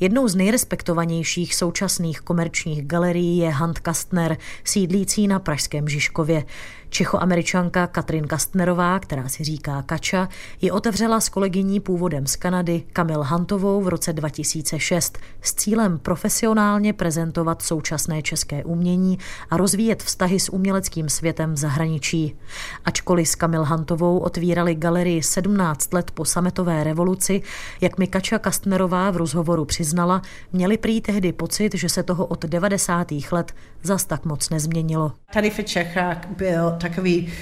Jednou 0.00 0.28
z 0.28 0.34
nejrespektovanějších 0.34 1.54
současných 1.54 2.20
komerčních 2.20 2.86
galerií 2.86 3.38
je 3.38 3.50
Hand 3.50 3.78
Kastner, 3.78 4.36
sídlící 4.64 5.28
na 5.28 5.38
Pražském 5.38 5.88
Žižkově. 5.88 6.44
Čechoameričanka 6.90 7.86
Katrin 7.86 8.26
Kastnerová, 8.26 8.98
která 8.98 9.28
si 9.28 9.44
říká 9.44 9.82
Kača, 9.82 10.28
ji 10.60 10.70
otevřela 10.70 11.20
s 11.20 11.28
kolegyní 11.28 11.80
původem 11.80 12.26
z 12.26 12.36
Kanady 12.36 12.82
Kamil 12.92 13.22
Hantovou 13.22 13.80
v 13.80 13.88
roce 13.88 14.12
2006 14.12 15.18
s 15.42 15.54
cílem 15.54 15.98
profesionálně 15.98 16.92
prezentovat 16.92 17.62
současné 17.62 18.22
české 18.22 18.64
umění 18.64 19.18
a 19.50 19.56
rozvíjet 19.56 20.02
vztahy 20.02 20.40
s 20.40 20.52
uměleckým 20.52 21.08
světem 21.08 21.54
v 21.54 21.56
zahraničí. 21.56 22.36
Ačkoliv 22.84 23.28
s 23.28 23.34
Kamil 23.34 23.62
Hantovou 23.62 24.18
otvírali 24.18 24.74
galerii 24.74 25.22
17 25.22 25.92
let 25.92 26.10
po 26.10 26.24
sametové 26.24 26.84
revoluci, 26.84 27.42
jak 27.80 27.98
mi 27.98 28.06
Kača 28.06 28.38
Kastnerová 28.38 29.10
v 29.10 29.16
rozhovoru 29.16 29.64
přiznala, 29.64 30.22
měli 30.52 30.78
prý 30.78 31.00
tehdy 31.00 31.32
pocit, 31.32 31.74
že 31.74 31.88
se 31.88 32.02
toho 32.02 32.26
od 32.26 32.44
90. 32.44 33.12
let 33.32 33.52
zas 33.82 34.04
tak 34.04 34.24
moc 34.24 34.50
nezměnilo. 34.50 35.12
Tady 35.32 35.50
v 35.50 35.64
Čechách 35.64 36.28
byl 36.36 36.79
takový 36.80 37.32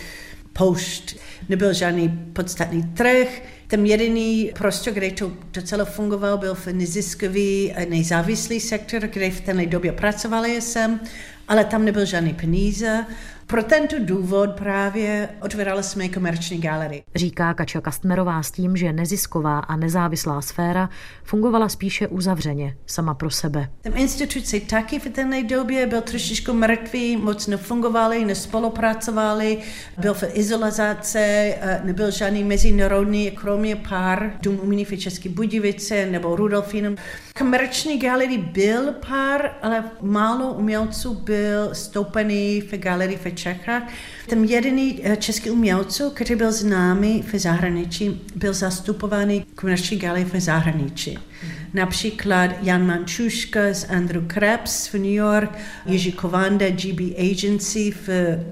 post, 0.52 1.16
nebyl 1.48 1.72
žádný 1.72 2.08
podstatný 2.32 2.82
trh. 2.82 3.42
Ten 3.66 3.86
jediný 3.86 4.52
prostor, 4.58 4.92
kde 4.92 5.10
to 5.10 5.32
docela 5.52 5.84
fungoval, 5.84 6.38
byl 6.38 6.54
v 6.54 6.66
neziskový 6.66 7.74
nezávislý 7.88 8.60
sektor, 8.60 9.02
kde 9.02 9.30
v 9.30 9.40
té 9.40 9.66
době 9.66 9.92
pracovali 9.92 10.60
jsem, 10.60 11.00
ale 11.48 11.64
tam 11.64 11.84
nebyl 11.84 12.04
žádný 12.04 12.34
peníze 12.34 13.06
Pro 13.50 13.62
tento 13.62 13.96
důvod 13.98 14.50
právě 14.50 15.28
otvírali 15.42 15.82
jsme 15.82 16.08
komerční 16.08 16.58
galerii. 16.58 17.02
Říká 17.14 17.54
Kača 17.54 17.80
Kastnerová 17.80 18.42
s 18.42 18.50
tím, 18.50 18.76
že 18.76 18.92
nezisková 18.92 19.58
a 19.58 19.76
nezávislá 19.76 20.40
sféra 20.40 20.90
fungovala 21.24 21.68
spíše 21.68 22.08
uzavřeně, 22.08 22.76
sama 22.86 23.14
pro 23.14 23.30
sebe. 23.30 23.70
Ten 23.80 23.92
instituce 23.96 24.60
taky 24.60 24.98
v 24.98 25.08
té 25.08 25.42
době 25.42 25.86
byl 25.86 26.00
trošičku 26.00 26.52
mrtvý, 26.52 27.16
moc 27.16 27.46
nefungovali, 27.46 28.24
nespolupracovali, 28.24 29.58
byl 29.98 30.14
v 30.14 30.24
izolaci, 30.32 31.18
eh, 31.18 31.80
nebyl 31.84 32.10
žádný 32.10 32.44
mezinárodní, 32.44 33.30
kromě 33.30 33.76
pár 33.76 34.32
dům 34.42 34.60
umění 34.62 34.84
v 34.84 34.98
České 34.98 35.28
Budějovice 35.28 36.06
nebo 36.06 36.36
Rudolfinem. 36.36 36.96
Komerční 37.38 37.98
galerii 37.98 38.38
byl 38.38 38.92
pár, 39.08 39.50
ale 39.62 39.84
málo 40.00 40.52
umělců 40.52 41.14
byl 41.14 41.74
stoupený 41.74 42.60
v 42.60 42.72
galerii 42.76 43.18
v 43.18 43.37
Čechách. 43.38 43.82
Ten 44.26 44.44
jediný 44.44 45.00
eh, 45.02 45.16
český 45.16 45.50
umělec, 45.50 46.02
který 46.14 46.34
byl 46.34 46.52
známý 46.52 47.22
v 47.32 47.38
zahraničí, 47.38 48.20
byl 48.36 48.52
zastupovaný 48.54 49.46
komerční 49.54 49.96
galerii 49.96 50.24
v 50.24 50.40
zahraničí. 50.40 51.18
Mm. 51.18 51.50
Například 51.74 52.50
Jan 52.62 52.86
Mančuška 52.86 53.60
z 53.72 53.90
Andrew 53.90 54.26
Krebs 54.26 54.88
v 54.88 54.94
New 54.94 55.04
York, 55.04 55.58
Jiří 55.86 56.12
Kovanda, 56.12 56.70
GB 56.70 57.00
Agency 57.18 57.90
v 57.90 58.08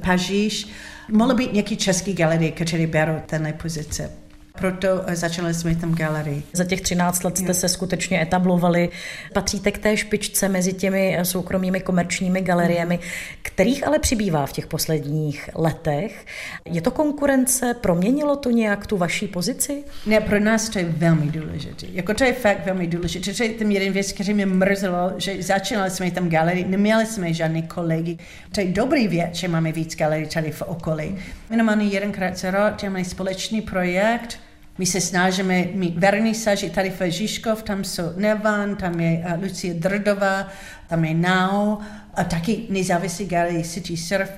Paříž. 0.07 0.69
Mohlo 1.09 1.35
být 1.35 1.53
nějaký 1.53 1.77
český 1.77 2.15
galerie, 2.15 2.51
který 2.51 2.87
berou 2.87 3.21
tenhle 3.27 3.53
pozice 3.53 4.26
proto 4.59 4.89
eh, 5.07 5.17
začali 5.17 5.55
jsme 5.55 5.77
tam 5.77 5.95
galerii. 5.95 6.43
Za 6.53 6.65
těch 6.65 6.81
13 6.81 7.25
let 7.25 7.39
jste 7.39 7.55
se 7.55 7.69
skutečně 7.69 8.23
etablovali. 8.23 8.89
Patříte 9.33 9.73
k 9.73 9.79
té 9.79 9.97
špičce 9.97 10.49
mezi 10.49 10.73
těmi 10.73 11.17
eh, 11.19 11.25
soukromými 11.25 11.81
komerčními 11.81 12.41
galeriemi, 12.41 12.99
kterých 13.43 13.87
ale 13.87 13.99
přibývá 13.99 14.47
v 14.47 14.53
těch 14.53 14.67
posledních 14.67 15.51
letech. 15.55 16.27
Je 16.65 16.81
to 16.81 16.91
konkurence? 16.91 17.75
Proměnilo 17.81 18.37
to 18.37 18.51
nějak 18.51 18.87
tu 18.87 18.97
vaší 18.97 19.29
pozici? 19.29 19.85
Ne, 20.07 20.21
pro 20.21 20.41
nás 20.41 20.69
to 20.69 20.79
je 20.79 20.85
velmi 20.85 21.27
důležité. 21.27 21.87
Jako 21.93 22.15
to 22.15 22.25
je 22.25 22.33
fakt 22.33 22.67
velmi 22.67 22.87
důležité. 22.87 23.33
To 23.33 23.43
je 23.43 23.49
ten 23.49 23.73
jeden 23.73 23.93
věc, 23.93 24.13
který 24.13 24.35
mě 24.35 24.47
mrzelo, 24.47 25.13
že 25.17 25.43
začínali 25.43 25.91
jsme 25.91 26.11
tam 26.11 26.29
galerii, 26.29 26.65
neměli 26.65 27.07
jsme 27.07 27.35
žádný 27.35 27.63
kolegy. 27.63 28.19
To 28.53 28.61
je 28.61 28.67
dobrý 28.67 29.09
věc, 29.09 29.35
že 29.35 29.49
máme 29.49 29.73
víc 29.73 29.97
galerií 29.97 30.29
tady 30.29 30.51
v 30.51 30.63
okolí. 30.63 31.19
Minimálně 31.51 31.87
jedenkrát 31.87 32.37
za 32.37 32.51
rok 32.51 32.83
máme 32.83 33.05
společný 33.05 33.63
projekt, 33.63 34.39
my 34.79 34.87
se 34.87 35.01
snažíme 35.01 35.65
mít 35.75 35.99
vernisaži 35.99 36.71
tady 36.71 36.91
v 36.91 37.11
Žižkov, 37.11 37.63
tam 37.63 37.85
jsou 37.85 38.03
Nevan, 38.17 38.77
tam 38.77 39.01
je 39.01 39.23
eh, 39.25 39.39
Lucie 39.43 39.75
Drdová, 39.75 40.49
tam 40.89 41.05
je 41.05 41.15
Now, 41.15 41.79
a 42.17 42.25
taky 42.25 42.63
nezávislý 42.69 43.27
galerie 43.27 43.65
City 43.65 43.97
Surf, 43.97 44.31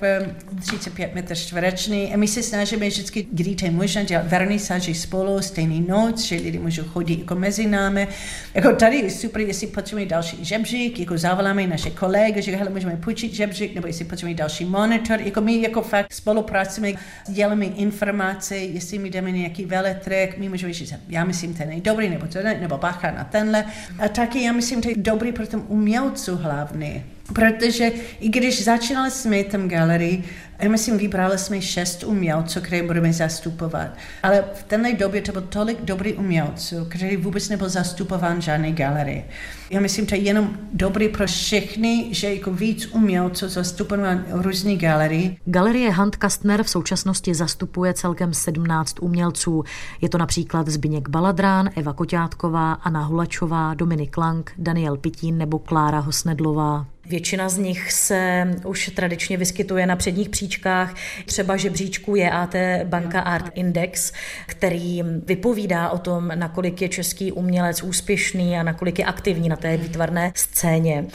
35 0.61 1.15
metr 1.15 1.35
čtvereční. 1.35 2.13
A 2.13 2.17
my 2.17 2.27
se 2.27 2.43
snažíme 2.43 2.87
vždycky, 2.87 3.27
kdy 3.31 3.55
to 3.55 3.65
je 3.65 3.71
možné, 3.71 4.05
dělat 4.05 4.27
vernisáži 4.27 4.93
spolu, 4.93 5.41
stejný 5.41 5.85
noc, 5.87 6.21
že 6.21 6.35
lidi 6.35 6.59
můžou 6.59 6.83
chodit 6.83 7.19
jako 7.19 7.35
mezi 7.35 7.67
námi. 7.67 8.07
Jako 8.53 8.75
tady 8.75 8.97
je 8.97 9.09
super, 9.11 9.41
jestli 9.41 9.67
potřebujeme 9.67 10.09
další 10.09 10.45
žebřík, 10.45 10.99
jako 10.99 11.17
zavoláme 11.17 11.67
naše 11.67 11.89
kolegy, 11.89 12.41
že 12.41 12.55
hele, 12.55 12.69
můžeme 12.69 12.97
půjčit 12.97 13.33
žebřík, 13.33 13.75
nebo 13.75 13.87
jestli 13.87 14.05
potřebujeme 14.05 14.37
další 14.37 14.65
monitor. 14.65 15.21
Jako 15.21 15.41
my 15.41 15.61
jako 15.61 15.81
fakt 15.81 16.13
spolupracujeme, 16.13 16.99
děláme 17.27 17.65
informace, 17.65 18.57
jestli 18.57 18.99
mi 18.99 19.09
jdeme 19.09 19.31
nějaký 19.31 19.65
veletrek, 19.65 20.37
my 20.37 20.49
můžeme 20.49 20.73
říct, 20.73 20.93
já 21.09 21.23
myslím, 21.23 21.53
ten 21.53 21.71
je 21.71 21.81
dobrý, 21.81 22.09
nebo 22.09 22.27
to 22.27 22.43
ne, 22.43 22.57
nebo 22.61 22.77
bacha 22.77 23.11
na 23.11 23.23
tenhle. 23.23 23.65
A 23.99 24.07
taky 24.07 24.43
já 24.43 24.51
myslím, 24.51 24.81
to 24.81 24.89
je 24.89 24.95
dobrý 24.97 25.31
pro 25.31 25.47
tom 25.47 25.65
umělcu 25.67 26.35
hlavně. 26.35 27.03
Protože 27.33 27.91
i 28.19 28.29
když 28.29 28.63
začínali 28.63 29.11
jsme 29.11 29.43
tam 29.43 29.67
galerii, 29.67 30.23
já 30.61 30.69
myslím, 30.69 30.97
vybrali 30.97 31.37
jsme 31.37 31.61
šest 31.61 32.03
umělců, 32.03 32.61
které 32.61 32.83
budeme 32.83 33.13
zastupovat. 33.13 33.87
Ale 34.23 34.43
v 34.53 34.63
téhle 34.63 34.93
době 34.93 35.21
to 35.21 35.31
bylo 35.31 35.43
tolik 35.43 35.81
dobrý 35.81 36.13
umělců, 36.13 36.85
který 36.85 37.17
vůbec 37.17 37.49
nebyl 37.49 37.69
zastupován 37.69 38.41
žádné 38.41 38.71
galerii. 38.71 39.25
Já 39.69 39.79
myslím, 39.79 40.05
to 40.05 40.15
je 40.15 40.21
jenom 40.21 40.57
dobrý 40.73 41.09
pro 41.09 41.27
všechny, 41.27 42.07
že 42.11 42.33
jako 42.33 42.53
víc 42.53 42.85
umělců 42.85 43.49
zastupován 43.49 44.25
různý 44.29 44.77
galerii. 44.77 45.37
Galerie 45.45 45.91
Hand 45.91 46.15
Kastner 46.15 46.63
v 46.63 46.69
současnosti 46.69 47.33
zastupuje 47.35 47.93
celkem 47.93 48.33
17 48.33 48.95
umělců. 49.01 49.63
Je 50.01 50.09
to 50.09 50.17
například 50.17 50.67
Zbyněk 50.67 51.09
Baladrán, 51.09 51.69
Eva 51.75 51.93
Koťátková, 51.93 52.73
Anna 52.73 53.03
Hulačová, 53.03 53.73
Dominik 53.73 54.17
Lang, 54.17 54.51
Daniel 54.57 54.97
Pitín 54.97 55.37
nebo 55.37 55.59
Klára 55.59 55.99
Hosnedlová. 55.99 56.85
Většina 57.09 57.49
z 57.49 57.57
nich 57.57 57.91
se 57.91 58.47
už 58.65 58.91
tradičně 58.95 59.37
vyskytuje 59.37 59.85
na 59.85 59.95
předních 59.95 60.29
příčkách, 60.29 60.95
třeba 61.25 61.57
žebříčku 61.57 62.15
JAT 62.15 62.55
Banka 62.83 63.19
Art 63.19 63.51
Index, 63.55 64.11
který 64.47 65.03
vypovídá 65.03 65.89
o 65.89 65.97
tom, 65.97 66.31
nakolik 66.35 66.81
je 66.81 66.89
český 66.89 67.31
umělec 67.31 67.83
úspěšný 67.83 68.57
a 68.57 68.63
nakolik 68.63 68.99
je 68.99 69.05
aktivní 69.05 69.49
na 69.49 69.55
té 69.55 69.77
výtvarné 69.77 70.31
scéně. 70.35 71.05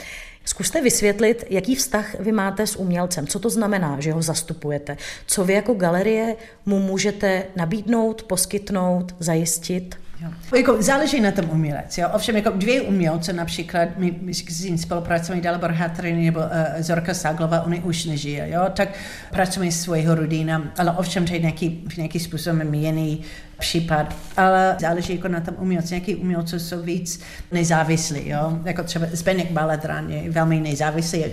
Zkuste 0.45 0.81
vysvětlit, 0.81 1.43
jaký 1.49 1.75
vztah 1.75 2.15
vy 2.19 2.31
máte 2.31 2.67
s 2.67 2.75
umělcem. 2.75 3.27
Co 3.27 3.39
to 3.39 3.49
znamená, 3.49 3.99
že 3.99 4.11
ho 4.11 4.21
zastupujete? 4.21 4.97
Co 5.27 5.43
vy 5.43 5.53
jako 5.53 5.73
galerie 5.73 6.35
mu 6.65 6.79
můžete 6.79 7.43
nabídnout, 7.55 8.23
poskytnout, 8.23 9.15
zajistit? 9.19 9.95
Jo. 10.21 10.29
Jako 10.57 10.81
záleží 10.81 11.21
na 11.21 11.31
tom 11.31 11.49
umělec. 11.49 11.97
Jo. 11.97 12.09
Ovšem 12.13 12.35
jako 12.35 12.49
dvě 12.49 12.81
umělce, 12.81 13.33
například 13.33 13.89
my, 13.97 14.15
my 14.21 14.33
s 14.33 14.63
ním 14.63 14.77
spolupracujeme, 14.77 15.41
Dalibor 15.41 15.71
Hatrin 15.71 16.25
nebo 16.25 16.39
uh, 16.39 16.45
Zorka 16.79 17.13
Saglova, 17.13 17.61
oni 17.61 17.79
už 17.81 18.05
nežije, 18.05 18.49
jo, 18.49 18.61
tak 18.73 18.89
pracujeme 19.31 19.71
s 19.71 19.81
svého 19.81 20.15
rodina, 20.15 20.71
ale 20.77 20.91
ovšem 20.91 21.25
to 21.25 21.33
je 21.33 21.39
nějaký, 21.39 21.87
nějaký 21.97 22.19
způsobem 22.19 22.73
jiný 22.73 23.21
případ, 23.59 24.15
ale 24.37 24.75
záleží 24.81 25.15
jako 25.15 25.27
na 25.27 25.39
tom 25.39 25.55
umělci. 25.59 25.93
Nějaký 25.93 26.15
umělci 26.15 26.59
jsou 26.59 26.81
víc 26.81 27.21
nezávislí, 27.51 28.29
jo? 28.29 28.59
jako 28.65 28.83
třeba 28.83 29.05
Zbeněk 29.11 29.51
Baladran 29.51 30.09
je 30.09 30.31
velmi 30.31 30.59
nezávislý. 30.59 31.25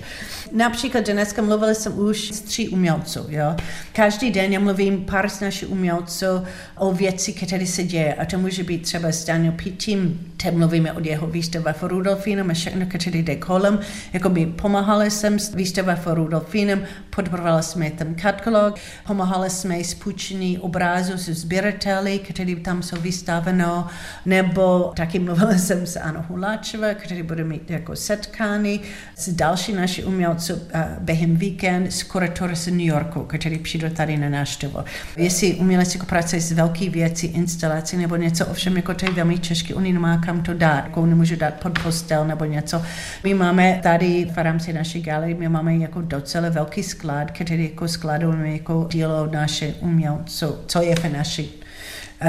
Například 0.53 1.07
dneska 1.07 1.43
mluvili 1.43 1.75
jsem 1.75 1.99
už 1.99 2.31
s 2.31 2.41
tří 2.41 2.69
umělců. 2.69 3.27
Jo? 3.29 3.57
Každý 3.93 4.31
den 4.31 4.53
já 4.53 4.61
mluvím 4.61 5.05
pár 5.05 5.29
z 5.29 5.41
našich 5.41 5.71
umělců 5.71 6.27
o 6.79 6.93
věci, 6.93 7.33
které 7.33 7.67
se 7.67 7.83
děje 7.83 8.15
a 8.15 8.25
to 8.25 8.39
může 8.39 8.65
být 8.65 8.83
třeba 8.83 9.09
s 9.09 9.25
Daniel 9.25 9.53
Pitím, 9.53 10.33
teď 10.43 10.55
mluvíme 10.55 10.93
o 10.93 11.01
jeho 11.03 11.27
výstava 11.27 11.73
v 11.73 11.83
Rudolfínem 11.83 12.51
a 12.51 12.55
všechno, 12.55 12.87
které 12.87 13.19
jde 13.19 13.37
kolem. 13.37 13.79
Jakoby 14.13 14.47
pomáhali 14.47 15.11
jsem 15.11 15.39
s 15.39 15.55
výstava 15.55 15.95
v 15.95 16.07
Rudolfínem, 16.07 16.85
podporovali 17.11 17.63
jsme 17.63 17.91
ten 17.91 18.15
katalog, 18.15 18.79
pomáhali 19.07 19.51
jsme 19.51 19.85
s 19.85 19.95
půjčení 19.95 20.59
obrazu 20.59 21.19
se 21.19 21.35
sběrateli, 21.35 22.12
který 22.19 22.57
tam 22.57 22.83
jsou 22.83 22.97
vystaveno, 23.01 23.87
nebo 24.27 24.93
taky 24.97 25.19
mluvila 25.19 25.53
jsem 25.53 25.87
s 25.87 25.97
Anou 26.01 26.25
Huláčové, 26.29 26.95
který 26.95 27.23
bude 27.23 27.45
mít 27.45 27.71
jako 27.71 27.97
setkání 27.97 28.81
s 29.17 29.29
další 29.29 29.73
naši 29.73 30.05
umělci 30.05 30.53
uh, 30.53 30.61
během 30.99 31.37
víkend 31.37 31.93
s 31.93 32.03
kuratory 32.03 32.57
z 32.57 32.67
New 32.67 32.81
Yorku, 32.81 33.21
který 33.21 33.59
přijde 33.59 33.91
tady 33.91 34.17
na 34.17 34.29
návštěvu. 34.29 34.79
Jestli 35.17 35.55
umělec 35.55 35.95
jako 35.95 36.07
pracuje 36.07 36.41
s 36.41 36.53
velký 36.53 36.89
věcí, 36.89 37.27
instalací 37.27 37.97
nebo 37.97 38.17
něco, 38.17 38.47
ovšem 38.47 38.77
jako 38.77 38.95
to 38.95 39.07
je 39.07 39.13
velmi 39.13 39.39
těžké, 39.39 39.75
on 39.75 39.83
nemá 39.83 40.19
kam 40.19 40.43
to 40.43 40.55
dát, 40.55 40.85
jako 40.85 41.07
nemůžu 41.07 41.37
dát 41.37 41.55
pod 41.55 41.79
postel 41.79 42.25
nebo 42.27 42.45
něco. 42.45 42.83
My 43.25 43.35
máme 43.35 43.81
tady 43.83 44.29
v 44.35 44.37
rámci 44.37 44.73
naší 44.73 45.03
galerie, 45.03 45.35
my 45.35 45.49
máme 45.49 45.77
jako 45.77 46.01
docela 46.01 46.49
velký 46.49 46.83
sklad, 46.83 47.31
který 47.31 47.65
jako 47.65 47.89
skladujeme 47.89 48.53
jako 48.53 48.89
dílo 48.91 49.27
naše 49.33 49.75
umělců, 49.81 50.57
co 50.67 50.83
je 50.83 50.97
v 50.97 51.13
naší 51.13 51.62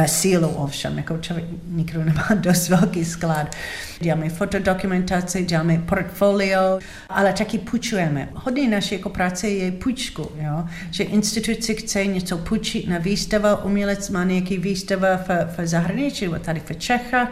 sílu 0.06 0.48
ovšem, 0.48 0.98
jako 0.98 1.18
člověk 1.18 1.46
nikdo 1.68 2.04
nemá 2.04 2.28
dost 2.36 2.70
velký 2.70 3.06
sklad. 3.06 3.56
Děláme 4.00 4.30
fotodokumentaci, 4.30 5.46
děláme 5.46 5.78
portfolio, 5.78 6.80
ale 7.10 7.34
taky 7.34 7.58
půjčujeme. 7.58 8.30
Hodně 8.34 8.70
naší 8.70 8.96
jako 8.96 9.10
práce 9.10 9.50
je 9.50 9.72
půjčku, 9.72 10.32
jo? 10.42 10.66
že 10.92 11.04
instituce 11.04 11.74
chce 11.74 12.06
něco 12.06 12.38
půjčit 12.38 12.88
na 12.88 12.98
výstava, 12.98 13.64
umělec 13.64 14.10
má 14.10 14.24
nějaký 14.24 14.58
výstava 14.58 15.18
v, 15.18 15.30
v 15.58 15.68
zahraničí, 15.68 16.30
tady 16.42 16.60
v 16.60 16.78
Čechách 16.78 17.30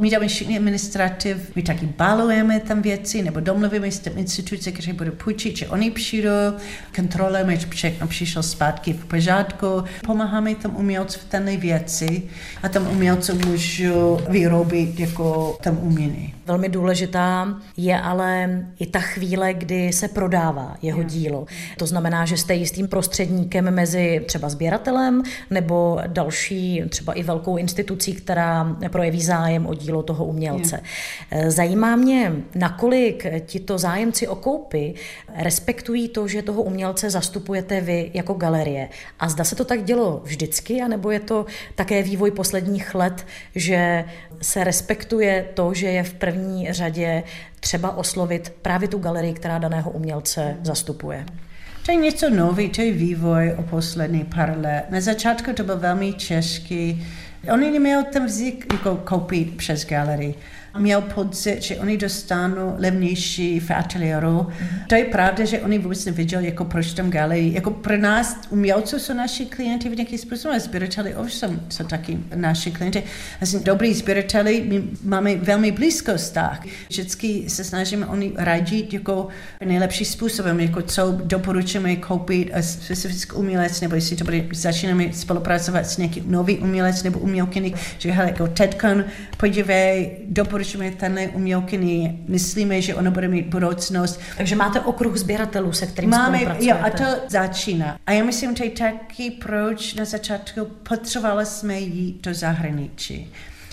my 0.00 0.10
dáme 0.10 0.28
všichni 0.28 0.58
administrativ, 0.58 1.56
my 1.56 1.62
taky 1.62 1.86
balujeme 1.86 2.60
tam 2.60 2.82
věci, 2.82 3.22
nebo 3.22 3.40
domluvíme 3.40 3.90
s 3.90 4.06
instituce, 4.16 4.72
které 4.72 4.92
budou 4.92 5.10
půjčit, 5.10 5.56
že 5.56 5.68
oni 5.68 5.90
přijdou, 5.90 6.30
kontrolujeme, 6.96 7.56
že 7.56 7.66
všechno 7.66 8.06
přišlo 8.06 8.42
zpátky 8.42 8.92
v 8.92 9.04
pořádku, 9.04 9.84
pomáháme 10.06 10.54
tam 10.54 10.76
umělcům 10.76 11.22
v 11.22 11.30
tenhle 11.30 11.56
věci 11.56 12.22
a 12.62 12.68
tam 12.68 12.88
umělci 12.90 13.32
můžou 13.32 14.20
vyrobit 14.28 15.00
jako 15.00 15.58
tam 15.62 15.78
umění. 15.82 16.34
Velmi 16.46 16.68
důležitá 16.68 17.60
je 17.76 18.00
ale 18.00 18.64
i 18.78 18.86
ta 18.86 19.00
chvíle, 19.00 19.54
kdy 19.54 19.92
se 19.92 20.08
prodává 20.08 20.76
jeho 20.82 21.02
dílo. 21.02 21.46
To 21.76 21.86
znamená, 21.86 22.24
že 22.24 22.36
jste 22.36 22.54
jistým 22.54 22.88
prostředníkem 22.88 23.74
mezi 23.74 24.24
třeba 24.26 24.48
sběratelem 24.48 25.22
nebo 25.50 25.98
další 26.06 26.82
třeba 26.88 27.12
i 27.12 27.22
velkou 27.22 27.56
institucí, 27.56 28.12
která 28.12 28.76
projeví 28.90 29.22
zájem 29.22 29.66
o 29.66 29.74
dílo 29.74 29.89
toho 30.02 30.24
umělce. 30.24 30.80
Zajímá 31.48 31.96
mě, 31.96 32.32
nakolik 32.54 33.26
tito 33.46 33.78
zájemci 33.78 34.28
o 34.28 34.36
koupy 34.36 34.94
respektují 35.36 36.08
to, 36.08 36.28
že 36.28 36.42
toho 36.42 36.62
umělce 36.62 37.10
zastupujete 37.10 37.80
vy 37.80 38.10
jako 38.14 38.34
galerie. 38.34 38.88
A 39.18 39.28
zda 39.28 39.44
se 39.44 39.56
to 39.56 39.64
tak 39.64 39.84
dělo 39.84 40.20
vždycky, 40.24 40.82
anebo 40.82 41.10
je 41.10 41.20
to 41.20 41.46
také 41.74 42.02
vývoj 42.02 42.30
posledních 42.30 42.94
let, 42.94 43.26
že 43.54 44.04
se 44.42 44.64
respektuje 44.64 45.46
to, 45.54 45.74
že 45.74 45.86
je 45.86 46.02
v 46.02 46.14
první 46.14 46.72
řadě 46.72 47.22
třeba 47.60 47.96
oslovit 47.96 48.52
právě 48.62 48.88
tu 48.88 48.98
galerii, 48.98 49.32
která 49.32 49.58
daného 49.58 49.90
umělce 49.90 50.56
zastupuje. 50.62 51.26
To 51.86 51.92
je 51.92 51.96
něco 51.96 52.30
nový, 52.30 52.68
to 52.68 52.82
je 52.82 52.92
vývoj 52.92 53.54
o 53.58 53.62
poslední 53.62 54.24
pár 54.24 54.58
let. 54.58 54.84
Na 54.90 55.00
začátku 55.00 55.52
to 55.52 55.64
byl 55.64 55.78
velmi 55.78 56.12
český. 56.12 57.06
Oni 57.48 57.70
neměli 57.70 58.04
ten 58.04 58.26
vznik 58.26 58.72
jako 58.72 58.96
koupit 58.96 59.56
přes 59.56 59.86
galerii 59.86 60.34
měl 60.78 61.00
pocit, 61.00 61.62
že 61.62 61.76
oni 61.76 61.96
dostanou 61.96 62.74
levnější 62.78 63.60
v 63.60 63.70
ateliéru. 63.70 64.28
Mm-hmm. 64.28 64.86
To 64.86 64.94
je 64.94 65.04
pravda, 65.04 65.44
že 65.44 65.60
oni 65.60 65.78
vůbec 65.78 66.04
neviděli, 66.04 66.44
jako 66.46 66.64
proč 66.64 66.92
tam 66.92 67.10
galerii. 67.10 67.54
Jako 67.54 67.70
pro 67.70 67.98
nás 67.98 68.36
umělců 68.50 68.98
jsou 68.98 69.14
naši 69.14 69.46
klienti 69.46 69.88
v 69.88 69.96
nějaký 69.96 70.18
způsob, 70.18 70.52
a 70.52 70.58
sběrateli 70.58 71.14
ovšem 71.14 71.60
jsou 71.68 71.84
taky 71.84 72.18
naši 72.34 72.70
klienti. 72.70 73.02
Vlastně 73.40 73.60
dobrý 73.60 73.94
sběrateli, 73.94 74.64
my 74.68 74.82
máme 75.04 75.36
velmi 75.36 75.72
blízko 75.72 76.16
vztah. 76.16 76.62
Vždycky 76.88 77.44
se 77.48 77.64
snažíme 77.64 78.06
oni 78.06 78.32
radit 78.36 78.92
jako 78.92 79.28
nejlepší 79.64 80.04
způsobem, 80.04 80.60
jako 80.60 80.82
co 80.82 81.18
doporučujeme 81.24 81.96
koupit 81.96 82.50
a 82.54 82.62
specifický 82.62 83.32
umělec, 83.32 83.80
nebo 83.80 83.94
jestli 83.94 84.16
to 84.16 84.24
bude, 84.24 84.44
začínáme 84.52 85.12
spolupracovat 85.12 85.86
s 85.86 85.96
nějakým 85.96 86.30
nový 86.30 86.58
umělec 86.58 87.02
nebo 87.02 87.18
umělkyní, 87.18 87.74
že 87.98 88.10
hele, 88.10 88.28
jako 88.28 88.46
Tedkon, 88.46 89.04
podívej, 89.36 90.16
doporučujeme 90.28 90.59
doporučujeme 90.60 90.96
tenhle 90.96 91.28
umělkyni, 91.28 92.18
myslíme, 92.28 92.82
že 92.82 92.94
ona 92.94 93.10
bude 93.10 93.28
mít 93.28 93.46
budoucnost. 93.46 94.20
Takže 94.36 94.56
máte 94.56 94.80
okruh 94.80 95.16
sběratelů, 95.16 95.72
se 95.72 95.86
kterým 95.86 96.10
Máme, 96.10 96.56
jo, 96.60 96.76
a 96.82 96.90
to 96.90 97.04
začíná. 97.28 97.98
A 98.06 98.12
já 98.12 98.24
myslím, 98.24 98.56
že 98.56 98.70
taky 98.70 99.30
proč 99.30 99.94
na 99.94 100.04
začátku 100.04 100.64
potřebovali 100.88 101.46
jsme 101.46 101.80
jít 101.80 102.24
do 102.24 102.34
zahraničí. 102.34 103.32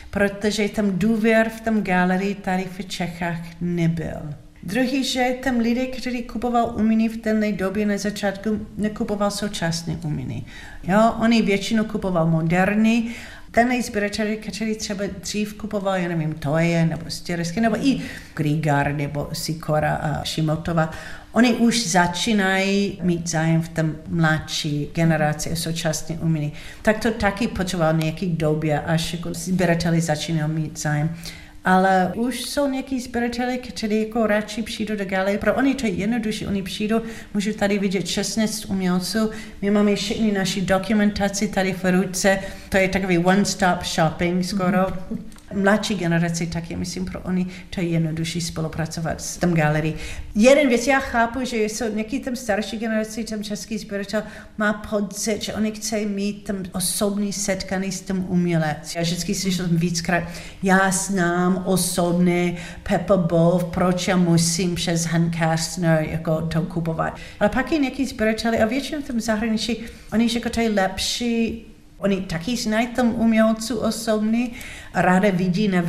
Protože 0.09 0.69
tam 0.69 0.91
důvěr 0.91 1.49
v 1.57 1.61
tom 1.61 1.83
galerii 1.83 2.35
tady 2.35 2.65
v 2.77 2.85
Čechách 2.85 3.39
nebyl. 3.61 4.33
Druhý, 4.63 5.03
že 5.03 5.35
tam 5.43 5.57
lidé, 5.57 5.85
kteří 5.85 6.23
kupoval 6.23 6.73
umění 6.77 7.09
v 7.09 7.17
té 7.17 7.51
době 7.51 7.85
na 7.85 7.97
začátku, 7.97 8.67
nekupoval 8.77 9.31
současné 9.31 9.97
umění. 10.03 10.45
Jo, 10.83 11.13
oni 11.21 11.41
většinou 11.41 11.83
kupoval 11.83 12.27
moderní 12.27 13.15
ten 13.57 13.83
sběratel, 13.83 14.27
který 14.51 14.75
třeba 14.75 15.03
dřív 15.21 15.53
kupoval, 15.53 15.95
já 15.95 16.09
nevím, 16.09 16.33
Toje 16.33 16.85
nebo 16.85 17.09
Stěresky, 17.09 17.61
nebo 17.61 17.75
i 17.87 18.01
Grigar 18.35 18.93
nebo 18.93 19.29
Sikora 19.33 19.95
a 19.95 20.23
Šimotova, 20.23 20.91
oni 21.31 21.53
už 21.53 21.87
začínají 21.87 22.99
mít 23.03 23.29
zájem 23.29 23.61
v 23.61 23.69
tom 23.69 23.95
mladší 24.07 24.89
generaci 24.93 25.51
a 25.51 25.55
současně 25.55 26.17
umění. 26.19 26.53
Tak 26.81 26.99
to 26.99 27.11
taky 27.11 27.47
potřeboval 27.47 27.93
nějaký 27.93 28.27
době, 28.27 28.81
až 28.81 29.13
jako 29.13 29.33
sběrateli 29.33 30.01
začínají 30.01 30.51
mít 30.51 30.79
zájem 30.79 31.15
ale 31.67 32.11
už 32.15 32.41
jsou 32.41 32.67
nějaký 32.67 32.99
sběrateli, 32.99 33.57
kteří 33.57 34.01
jako 34.01 34.27
radši 34.27 34.63
přijdou 34.63 34.95
do 34.95 35.05
galerie. 35.05 35.37
Pro 35.37 35.53
oni 35.55 35.75
to 35.75 35.85
je 35.85 35.91
jednodušší, 35.91 36.47
oni 36.47 36.63
přijdou, 36.63 37.01
můžu 37.33 37.53
tady 37.53 37.79
vidět 37.79 38.07
16 38.07 38.65
umělců, 38.65 39.29
my 39.61 39.71
máme 39.71 39.95
všechny 39.95 40.31
naši 40.31 40.61
dokumentaci 40.61 41.47
tady 41.47 41.73
v 41.73 41.91
ruce, 41.91 42.39
to 42.69 42.77
je 42.77 42.89
takový 42.89 43.17
one-stop 43.17 43.83
shopping 43.83 44.45
skoro. 44.45 44.77
Mm-hmm 44.77 45.36
mladší 45.53 45.95
generaci, 45.95 46.47
tak 46.47 46.71
je 46.71 46.77
myslím 46.77 47.05
pro 47.05 47.19
oni 47.19 47.47
to 47.69 47.81
je 47.81 47.87
jednodušší 47.87 48.41
spolupracovat 48.41 49.21
s 49.21 49.37
tom 49.37 49.53
galerii. 49.53 49.95
Jeden 50.35 50.69
věc, 50.69 50.87
já 50.87 50.99
chápu, 50.99 51.45
že 51.45 51.57
jsou 51.57 51.93
nějaký 51.93 52.19
tam 52.19 52.35
starší 52.35 52.77
generaci, 52.77 53.23
tam 53.23 53.43
český 53.43 53.77
sběratel 53.77 54.23
má 54.57 54.73
pocit, 54.73 55.43
že 55.43 55.53
oni 55.53 55.71
chce 55.71 55.99
mít 55.99 56.43
tam 56.43 56.63
osobní 56.71 57.33
setkání 57.33 57.91
s 57.91 58.01
tím 58.01 58.25
umělec. 58.29 58.95
Já 58.95 59.01
vždycky 59.01 59.35
slyšel 59.35 59.65
víckrát, 59.71 60.23
já 60.63 60.91
znám 60.91 61.63
osobně 61.65 62.57
Pepper 62.83 63.17
Bov, 63.17 63.63
proč 63.63 64.07
já 64.07 64.17
musím 64.17 64.75
přes 64.75 65.05
Han 65.05 65.31
Kastner 65.39 66.05
jako 66.09 66.41
to 66.41 66.61
kupovat. 66.61 67.17
Ale 67.39 67.49
pak 67.49 67.71
je 67.71 67.77
nějaký 67.77 68.05
sběrateli 68.05 68.59
a 68.59 68.65
většinou 68.65 69.01
v 69.01 69.07
tom 69.07 69.19
zahraničí, 69.19 69.77
oni 70.13 70.29
jako 70.35 70.49
to 70.49 70.59
je 70.59 70.69
lepší 70.69 71.65
Oni 71.97 72.21
taky 72.21 72.57
znají 72.57 72.87
tam 72.87 73.15
umělců 73.15 73.77
osobní, 73.77 74.51
ráda 74.93 75.29
vidí 75.31 75.67
na 75.67 75.81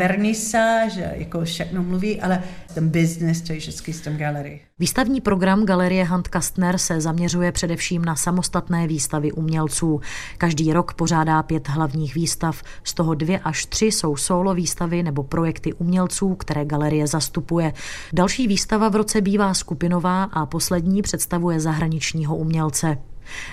že 0.89 1.13
jako 1.17 1.45
všechno 1.45 1.83
mluví, 1.83 2.21
ale 2.21 2.43
ten 2.75 2.89
business, 2.89 3.41
to 3.41 3.53
je 3.53 3.59
vždycky 3.59 3.93
z 3.93 4.01
tom 4.01 4.17
galerii. 4.17 4.61
Výstavní 4.79 5.21
program 5.21 5.65
Galerie 5.65 6.05
Hand 6.05 6.29
Kastner 6.29 6.79
se 6.79 7.01
zaměřuje 7.01 7.53
především 7.53 8.05
na 8.05 8.17
samostatné 8.17 8.87
výstavy 8.87 9.33
umělců. 9.33 10.01
Každý 10.39 10.73
rok 10.73 10.95
pořádá 10.95 11.43
pět 11.43 11.69
hlavních 11.69 12.15
výstav, 12.15 12.63
z 12.85 12.95
toho 12.95 13.15
dvě 13.15 13.39
až 13.39 13.67
tři 13.67 13.87
jsou 13.87 14.17
solo 14.17 14.55
výstavy 14.55 15.03
nebo 15.03 15.23
projekty 15.23 15.73
umělců, 15.73 16.35
které 16.35 16.65
galerie 16.65 17.07
zastupuje. 17.07 17.73
Další 18.13 18.47
výstava 18.47 18.89
v 18.89 18.97
roce 18.97 19.21
bývá 19.21 19.55
skupinová 19.55 20.25
a 20.25 20.47
poslední 20.47 21.03
představuje 21.03 21.61
zahraničního 21.61 22.37
umělce. 22.37 22.99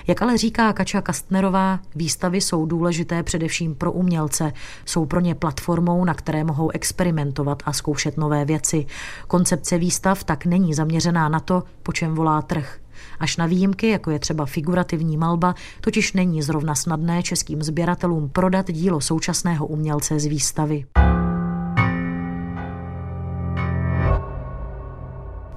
Jak 0.08 0.22
ale 0.22 0.38
říká 0.38 0.74
Kača 0.74 1.02
Kastnerová, 1.02 1.80
výstavy 1.96 2.42
jsou 2.42 2.66
důležité 2.66 3.24
především 3.24 3.76
pro 3.76 3.92
umělce. 3.92 4.54
Jsou 4.86 5.06
pro 5.06 5.20
ně 5.20 5.36
platformou, 5.36 6.06
na 6.06 6.14
které 6.14 6.44
mohou 6.44 6.70
experimentovat 6.70 7.64
a 7.66 7.74
zkoušet 7.74 8.18
nové 8.18 8.46
věci. 8.46 8.86
Koncepce 9.28 9.78
výstav 9.78 10.24
tak 10.24 10.46
není 10.46 10.74
zaměřená 10.74 11.30
na 11.30 11.40
to, 11.40 11.64
po 11.84 11.94
čem 11.94 12.16
volá 12.16 12.42
trh. 12.42 12.80
Až 13.20 13.38
na 13.38 13.46
výjimky, 13.46 13.90
jako 13.90 14.12
je 14.12 14.20
třeba 14.20 14.46
figurativní 14.46 15.18
malba, 15.18 15.56
totiž 15.82 16.14
není 16.14 16.42
zrovna 16.42 16.76
snadné 16.76 17.24
českým 17.24 17.64
sběratelům 17.64 18.30
prodat 18.30 18.72
dílo 18.72 19.02
současného 19.02 19.68
umělce 19.68 20.20
z 20.20 20.26
výstavy. 20.26 20.86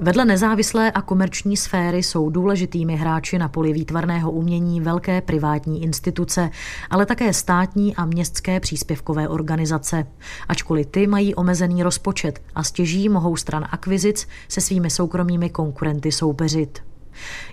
Vedle 0.00 0.24
nezávislé 0.24 0.90
a 0.90 1.02
komerční 1.02 1.56
sféry 1.56 2.02
jsou 2.02 2.30
důležitými 2.30 2.96
hráči 2.96 3.38
na 3.38 3.48
poli 3.48 3.72
výtvarného 3.72 4.30
umění 4.30 4.80
velké 4.80 5.20
privátní 5.20 5.82
instituce, 5.82 6.50
ale 6.90 7.06
také 7.06 7.32
státní 7.32 7.96
a 7.96 8.04
městské 8.04 8.60
příspěvkové 8.60 9.28
organizace. 9.28 10.06
Ačkoliv 10.48 10.86
ty 10.86 11.06
mají 11.06 11.34
omezený 11.34 11.82
rozpočet 11.82 12.42
a 12.54 12.62
stěží 12.62 13.08
mohou 13.08 13.36
stran 13.36 13.66
akvizic 13.70 14.28
se 14.48 14.60
svými 14.60 14.90
soukromými 14.90 15.50
konkurenty 15.50 16.12
soupeřit. 16.12 16.82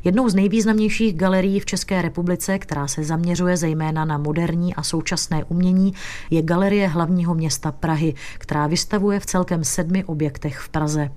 Jednou 0.03 0.29
z 0.29 0.36
nejvýznamnějších 0.36 1.15
galerií 1.15 1.60
v 1.60 1.65
České 1.65 2.01
republice, 2.01 2.60
která 2.60 2.88
se 2.88 3.03
zaměřuje 3.03 3.58
zejména 3.58 4.05
na 4.05 4.17
moderní 4.17 4.75
a 4.75 4.84
současné 4.84 5.43
umění, 5.43 5.93
je 6.29 6.41
Galerie 6.41 6.88
hlavního 6.88 7.36
města 7.36 7.71
Prahy, 7.71 8.13
která 8.38 8.67
vystavuje 8.67 9.19
v 9.19 9.25
celkem 9.25 9.63
sedmi 9.63 10.03
objektech 10.03 10.58
v 10.58 10.69
Praze. 10.69 11.10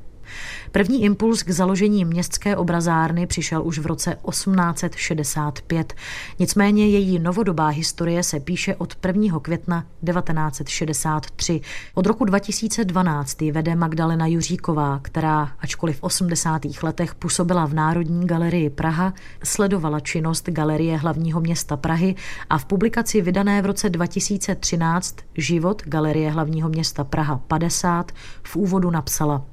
První 0.72 1.04
impuls 1.04 1.42
k 1.42 1.50
založení 1.50 2.04
městské 2.04 2.56
obrazárny 2.56 3.26
přišel 3.26 3.62
už 3.62 3.78
v 3.78 3.86
roce 3.86 4.16
1865. 4.30 5.94
Nicméně 6.38 6.88
její 6.88 7.18
novodobá 7.18 7.68
historie 7.68 8.22
se 8.22 8.40
píše 8.40 8.74
od 8.76 8.96
1. 9.06 9.40
května 9.40 9.84
1963. 10.12 11.60
Od 11.94 12.06
roku 12.06 12.24
2012 12.24 13.42
ji 13.42 13.52
vede 13.52 13.74
Magdalena 13.74 14.26
Juříková, 14.26 15.00
která, 15.02 15.52
ačkoliv 15.60 15.98
v 15.98 16.02
80. 16.02 16.62
letech 16.82 17.14
působila 17.14 17.66
v 17.66 17.74
Národní 17.74 18.26
galerii 18.26 18.70
Praha, 18.70 19.14
sledovala 19.44 20.00
činnost 20.00 20.48
Galerie 20.48 20.96
hlavního 20.96 21.40
města 21.40 21.76
Prahy 21.76 22.14
a 22.50 22.58
v 22.58 22.64
publikaci 22.64 23.20
vydané 23.20 23.62
v 23.62 23.66
roce 23.66 23.90
2013 23.90 25.16
Život 25.36 25.82
Galerie 25.86 26.30
hlavního 26.30 26.68
města 26.68 27.04
Praha 27.04 27.40
50 27.48 28.12
v 28.42 28.56
úvodu 28.56 28.90
napsala 28.90 29.44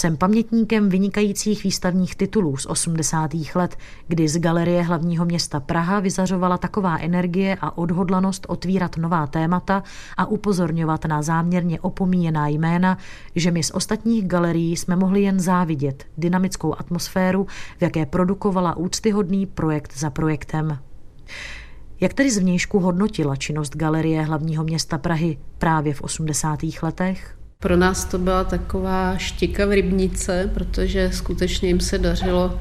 jsem 0.00 0.16
pamětníkem 0.16 0.88
vynikajících 0.88 1.64
výstavních 1.64 2.16
titulů 2.16 2.56
z 2.56 2.66
80. 2.66 3.30
let, 3.54 3.76
kdy 4.08 4.28
z 4.28 4.38
galerie 4.38 4.82
hlavního 4.82 5.24
města 5.24 5.60
Praha 5.60 6.00
vyzařovala 6.00 6.58
taková 6.58 6.98
energie 6.98 7.56
a 7.60 7.78
odhodlanost 7.78 8.46
otvírat 8.48 8.96
nová 8.96 9.26
témata 9.26 9.82
a 10.16 10.26
upozorňovat 10.26 11.04
na 11.04 11.22
záměrně 11.22 11.80
opomíjená 11.80 12.48
jména, 12.48 12.98
že 13.36 13.50
my 13.50 13.62
z 13.62 13.70
ostatních 13.70 14.26
galerií 14.26 14.76
jsme 14.76 14.96
mohli 14.96 15.22
jen 15.22 15.40
závidět 15.40 16.04
dynamickou 16.18 16.74
atmosféru, 16.78 17.46
v 17.78 17.82
jaké 17.82 18.06
produkovala 18.06 18.76
úctyhodný 18.76 19.46
projekt 19.46 19.98
za 19.98 20.10
projektem. 20.10 20.78
Jak 22.00 22.14
tedy 22.14 22.30
zvnějšku 22.30 22.78
hodnotila 22.78 23.36
činnost 23.36 23.76
Galerie 23.76 24.22
hlavního 24.22 24.64
města 24.64 24.98
Prahy 24.98 25.38
právě 25.58 25.94
v 25.94 26.02
80. 26.02 26.58
letech? 26.82 27.39
Pro 27.62 27.76
nás 27.76 28.04
to 28.04 28.18
byla 28.18 28.44
taková 28.44 29.16
štika 29.16 29.66
v 29.66 29.70
rybnice, 29.70 30.50
protože 30.54 31.10
skutečně 31.12 31.68
jim 31.68 31.80
se 31.80 31.98
dařilo 31.98 32.60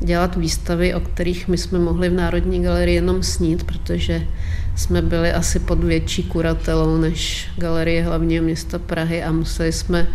dělat 0.00 0.36
výstavy, 0.36 0.94
o 0.94 1.00
kterých 1.00 1.48
my 1.48 1.58
jsme 1.58 1.78
mohli 1.78 2.08
v 2.08 2.12
Národní 2.12 2.62
galerii 2.62 2.94
jenom 2.94 3.22
snít, 3.22 3.64
protože 3.64 4.26
jsme 4.76 5.02
byli 5.02 5.32
asi 5.32 5.58
pod 5.58 5.84
větší 5.84 6.22
kuratelou 6.22 6.96
než 6.96 7.48
Galerie 7.56 8.02
hlavního 8.02 8.44
města 8.44 8.78
Prahy 8.78 9.22
a 9.22 9.32
museli 9.32 9.72
jsme 9.72 10.06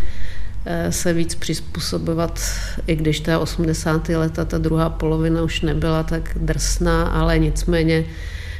eh, 0.65 0.91
se 0.91 1.13
víc 1.13 1.35
přizpůsobovat, 1.35 2.39
i 2.87 2.95
když 2.95 3.19
ta 3.19 3.39
80. 3.39 4.09
leta, 4.09 4.45
ta 4.45 4.57
druhá 4.57 4.89
polovina 4.89 5.41
už 5.41 5.61
nebyla 5.61 6.03
tak 6.03 6.37
drsná, 6.41 7.07
ale 7.07 7.39
nicméně 7.39 8.05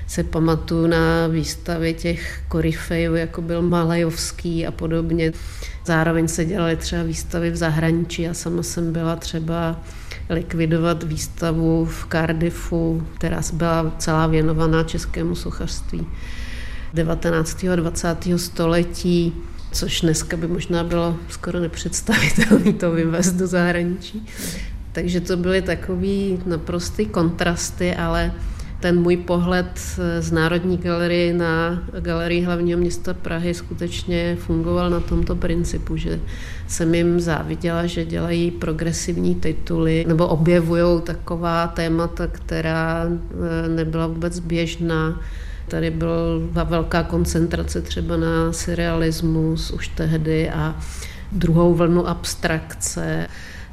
se 0.08 0.24
pamatuju 0.24 0.88
na 0.88 1.28
výstavy 1.28 1.94
těch 1.94 2.42
koryfejů, 2.48 3.16
jako 3.16 3.42
byl 3.42 3.62
Malajovský 3.62 4.68
a 4.68 4.72
podobně. 4.72 5.32
Zároveň 5.86 6.28
se 6.28 6.46
dělaly 6.46 6.76
třeba 6.76 7.04
výstavy 7.04 7.52
v 7.52 7.56
zahraničí. 7.56 8.22
Já 8.22 8.34
sama 8.34 8.64
jsem 8.64 8.94
byla 8.94 9.16
třeba 9.16 9.82
likvidovat 10.30 11.04
výstavu 11.04 11.86
v 11.86 12.08
Cardiffu, 12.12 13.08
která 13.16 13.42
byla 13.54 13.96
celá 13.98 14.28
věnovaná 14.28 14.84
českému 14.84 15.36
sochařství 15.36 16.08
19. 16.94 17.64
a 17.64 17.76
20. 17.76 18.18
století, 18.36 19.34
což 19.72 20.02
dneska 20.02 20.38
by 20.38 20.48
možná 20.48 20.84
bylo 20.84 21.18
skoro 21.30 21.60
nepředstavitelné 21.60 22.74
to 22.74 22.92
vyvést 22.92 23.36
do 23.36 23.48
zahraničí. 23.48 24.26
Takže 24.92 25.22
to 25.22 25.38
byly 25.38 25.62
takový 25.62 26.40
naprostý 26.46 27.06
kontrasty, 27.06 27.96
ale 27.96 28.32
ten 28.86 29.02
můj 29.02 29.18
pohled 29.18 29.80
z 30.20 30.32
Národní 30.32 30.78
galerie 30.78 31.34
na 31.34 31.84
galerii 32.00 32.42
hlavního 32.42 32.80
města 32.80 33.14
Prahy 33.14 33.54
skutečně 33.54 34.38
fungoval 34.40 34.90
na 34.90 35.00
tomto 35.00 35.36
principu, 35.36 35.98
že 35.98 36.20
jsem 36.68 36.96
jim 36.96 37.20
záviděla, 37.20 37.86
že 37.86 38.06
dělají 38.06 38.52
progresivní 38.52 39.36
tituly 39.36 40.06
nebo 40.08 40.28
objevují 40.28 41.02
taková 41.02 41.68
témata, 41.68 42.28
která 42.28 43.06
e, 43.06 43.70
nebyla 43.70 44.08
vůbec 44.08 44.40
běžná. 44.40 45.22
Tady 45.68 45.92
byla 45.92 46.64
velká 46.64 47.04
koncentrace 47.04 47.82
třeba 47.82 48.18
na 48.18 48.54
surrealismus 48.54 49.72
už 49.72 49.88
tehdy 49.88 50.50
a 50.50 50.76
druhou 51.32 51.74
vlnu 51.74 52.08
abstrakce 52.08 53.28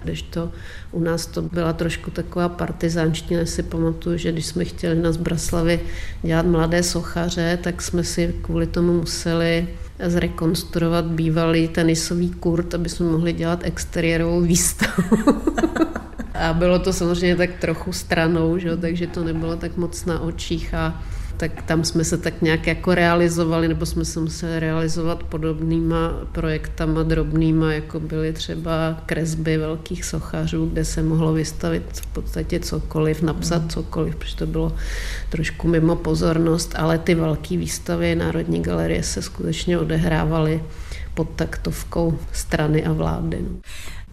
když 0.04 0.22
to 0.22 0.52
u 0.92 1.00
nás 1.00 1.26
to 1.26 1.42
byla 1.42 1.72
trošku 1.72 2.10
taková 2.10 2.48
partizánština, 2.48 3.46
si 3.46 3.62
pamatuju, 3.62 4.16
že 4.16 4.32
když 4.32 4.46
jsme 4.46 4.64
chtěli 4.64 5.02
na 5.02 5.12
Zbraslavy 5.12 5.80
dělat 6.22 6.46
mladé 6.46 6.82
sochaře, 6.82 7.58
tak 7.62 7.82
jsme 7.82 8.04
si 8.04 8.34
kvůli 8.42 8.66
tomu 8.66 8.92
museli 8.92 9.68
zrekonstruovat 10.06 11.04
bývalý 11.04 11.68
tenisový 11.68 12.30
kurt, 12.30 12.74
aby 12.74 12.88
jsme 12.88 13.06
mohli 13.06 13.32
dělat 13.32 13.60
exteriérovou 13.62 14.40
výstavu. 14.40 15.02
a 16.34 16.52
bylo 16.52 16.78
to 16.78 16.92
samozřejmě 16.92 17.36
tak 17.36 17.50
trochu 17.60 17.92
stranou, 17.92 18.58
že? 18.58 18.76
takže 18.76 19.06
to 19.06 19.24
nebylo 19.24 19.56
tak 19.56 19.76
moc 19.76 20.04
na 20.04 20.20
očích 20.20 20.74
a 20.74 21.02
tak 21.42 21.62
tam 21.62 21.84
jsme 21.84 22.04
se 22.04 22.18
tak 22.18 22.42
nějak 22.42 22.66
jako 22.66 22.94
realizovali, 22.94 23.68
nebo 23.68 23.86
jsme 23.86 24.04
se 24.04 24.20
museli 24.20 24.60
realizovat 24.60 25.22
podobnýma 25.22 26.12
projektama 26.32 27.02
drobnýma, 27.02 27.72
jako 27.72 28.00
byly 28.00 28.32
třeba 28.32 29.02
kresby 29.06 29.56
velkých 29.56 30.04
sochařů, 30.04 30.66
kde 30.66 30.84
se 30.84 31.02
mohlo 31.02 31.32
vystavit 31.32 31.82
v 31.92 32.06
podstatě 32.06 32.60
cokoliv, 32.60 33.22
napsat 33.22 33.62
mm. 33.62 33.68
cokoliv, 33.68 34.16
protože 34.16 34.36
to 34.36 34.46
bylo 34.46 34.72
trošku 35.30 35.68
mimo 35.68 35.96
pozornost, 35.96 36.74
ale 36.76 36.98
ty 36.98 37.14
velké 37.14 37.56
výstavy 37.56 38.14
Národní 38.14 38.62
galerie 38.62 39.02
se 39.02 39.22
skutečně 39.22 39.78
odehrávaly 39.78 40.62
pod 41.14 41.28
taktovkou 41.36 42.18
strany 42.32 42.84
a 42.84 42.92
vlády. 42.92 43.38
No. 43.40 43.56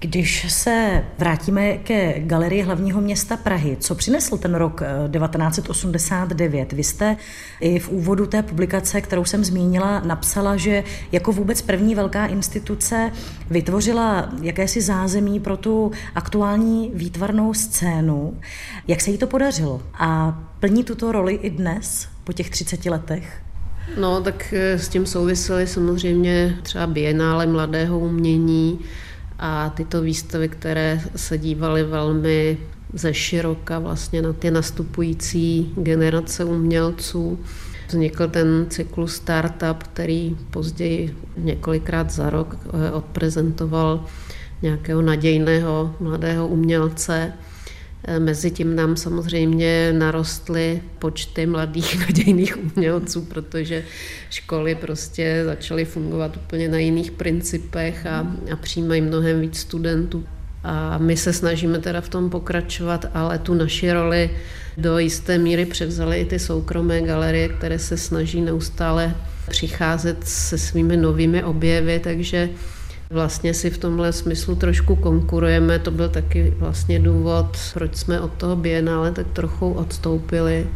Když 0.01 0.53
se 0.53 1.03
vrátíme 1.17 1.77
ke 1.77 2.19
galerii 2.19 2.61
hlavního 2.61 3.01
města 3.01 3.37
Prahy, 3.37 3.77
co 3.79 3.95
přinesl 3.95 4.37
ten 4.37 4.55
rok 4.55 4.81
1989? 5.11 6.73
Eh, 6.73 6.75
Vy 6.75 6.83
jste 6.83 7.17
i 7.59 7.79
v 7.79 7.89
úvodu 7.89 8.25
té 8.25 8.43
publikace, 8.43 9.01
kterou 9.01 9.25
jsem 9.25 9.43
zmínila, 9.43 9.99
napsala, 9.99 10.57
že 10.57 10.83
jako 11.11 11.31
vůbec 11.31 11.61
první 11.61 11.95
velká 11.95 12.25
instituce 12.25 13.11
vytvořila 13.49 14.29
jakési 14.41 14.81
zázemí 14.81 15.39
pro 15.39 15.57
tu 15.57 15.91
aktuální 16.15 16.91
výtvarnou 16.93 17.53
scénu. 17.53 18.37
Jak 18.87 19.01
se 19.01 19.11
jí 19.11 19.17
to 19.17 19.27
podařilo? 19.27 19.81
A 19.93 20.39
plní 20.59 20.83
tuto 20.83 21.11
roli 21.11 21.33
i 21.33 21.49
dnes, 21.49 22.07
po 22.23 22.33
těch 22.33 22.49
30 22.49 22.85
letech? 22.85 23.41
No, 23.97 24.21
tak 24.21 24.53
eh, 24.53 24.79
s 24.79 24.87
tím 24.89 25.05
souvisely 25.05 25.67
samozřejmě 25.67 26.57
třeba 26.63 26.87
bienále 26.87 27.47
mladého 27.47 27.99
umění, 27.99 28.79
a 29.39 29.69
tyto 29.69 30.01
výstavy, 30.01 30.49
které 30.49 31.01
se 31.15 31.37
dívaly 31.37 31.83
velmi 31.83 32.57
ze 32.93 33.13
široka 33.13 33.79
vlastně 33.79 34.21
na 34.21 34.33
ty 34.33 34.51
nastupující 34.51 35.73
generace 35.75 36.43
umělců. 36.43 37.39
Vznikl 37.87 38.27
ten 38.27 38.65
cyklus 38.69 39.15
Startup, 39.15 39.83
který 39.83 40.37
později 40.51 41.15
několikrát 41.37 42.11
za 42.11 42.29
rok 42.29 42.57
eh, 42.65 42.91
odprezentoval 42.91 44.05
nějakého 44.61 45.01
nadějného 45.01 45.95
mladého 45.99 46.47
umělce. 46.47 47.33
Eh, 48.03 48.19
Mezitím 48.19 48.75
nám 48.75 48.97
samozřejmě 48.97 49.93
narostly 49.93 50.81
počty 50.99 51.45
mladých 51.45 51.99
nadějných 52.07 52.57
umělců, 52.57 53.21
protože 53.21 53.83
školy 54.29 54.75
prostě 54.75 55.41
začaly 55.45 55.85
fungovat 55.85 56.37
úplně 56.37 56.67
na 56.67 56.77
jiných 56.77 57.11
principech 57.11 58.05
a, 58.05 58.27
a 58.53 58.55
přijímají 58.55 59.01
mnohem 59.01 59.41
víc 59.41 59.57
studentů. 59.57 60.25
A 60.63 60.97
my 60.97 61.17
se 61.17 61.33
snažíme 61.33 61.79
teda 61.79 62.01
v 62.01 62.09
tom 62.09 62.29
pokračovat, 62.29 63.05
ale 63.13 63.39
tu 63.39 63.53
naši 63.53 63.91
roli 63.91 64.29
do 64.77 64.97
jisté 64.97 65.37
míry 65.37 65.65
převzaly 65.65 66.19
i 66.19 66.25
ty 66.25 66.39
soukromé 66.39 67.01
galerie, 67.01 67.49
které 67.49 67.79
se 67.79 67.97
snaží 67.97 68.41
neustále 68.41 69.15
přicházet 69.49 70.17
se 70.27 70.57
svými 70.57 70.97
novými 70.97 71.43
objevy, 71.43 71.99
takže 71.99 72.49
Vlastně 73.11 73.53
si 73.53 73.69
v 73.69 73.77
tomhle 73.77 74.13
smyslu 74.13 74.55
trošku 74.55 74.95
konkurujeme, 74.95 75.79
to 75.79 75.91
byl 75.91 76.09
taky 76.09 76.53
vlastně 76.57 76.99
důvod, 76.99 77.57
proč 77.73 77.95
jsme 77.95 78.21
od 78.21 78.33
toho 78.33 78.55
bienále 78.55 79.11
tak 79.11 79.27
trochu 79.33 79.71
odstoupili. 79.71 80.67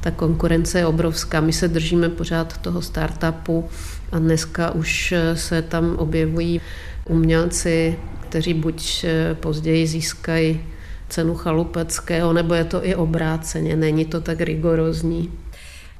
Ta 0.00 0.10
konkurence 0.10 0.78
je 0.78 0.86
obrovská, 0.86 1.40
my 1.40 1.52
se 1.52 1.68
držíme 1.68 2.08
pořád 2.08 2.58
toho 2.58 2.82
startupu 2.82 3.68
a 4.12 4.18
dneska 4.18 4.70
už 4.70 5.14
se 5.34 5.62
tam 5.62 5.96
objevují 5.96 6.60
umělci, 7.04 7.96
kteří 8.28 8.54
buď 8.54 9.04
později 9.34 9.86
získají 9.86 10.60
cenu 11.08 11.34
chalupeckého, 11.34 12.32
nebo 12.32 12.54
je 12.54 12.64
to 12.64 12.86
i 12.86 12.94
obráceně, 12.94 13.76
není 13.76 14.04
to 14.04 14.20
tak 14.20 14.40
rigorózní. 14.40 15.32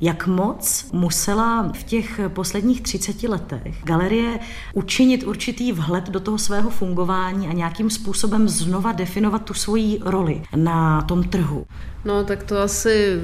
Jak 0.00 0.26
moc 0.26 0.90
musela 0.92 1.72
v 1.72 1.82
těch 1.82 2.20
posledních 2.28 2.80
30 2.80 3.22
letech 3.22 3.76
galerie 3.84 4.38
učinit 4.74 5.22
určitý 5.22 5.72
vhled 5.72 6.10
do 6.10 6.20
toho 6.20 6.38
svého 6.38 6.70
fungování 6.70 7.48
a 7.48 7.52
nějakým 7.52 7.90
způsobem 7.90 8.48
znova 8.48 8.92
definovat 8.92 9.44
tu 9.44 9.54
svoji 9.54 10.00
roli 10.04 10.42
na 10.56 11.02
tom 11.02 11.22
trhu? 11.22 11.66
No 12.04 12.24
tak 12.24 12.42
to 12.42 12.58
asi 12.58 13.20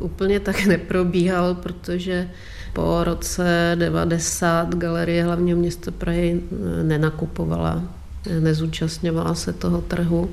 úplně 0.00 0.40
tak 0.40 0.64
neprobíhalo, 0.66 1.54
protože 1.54 2.30
po 2.72 3.04
roce 3.04 3.76
90 3.78 4.74
galerie 4.74 5.24
hlavního 5.24 5.58
města 5.58 5.90
Prahy 5.90 6.40
nenakupovala, 6.82 7.82
nezúčastňovala 8.40 9.34
se 9.34 9.52
toho 9.52 9.80
trhu. 9.80 10.30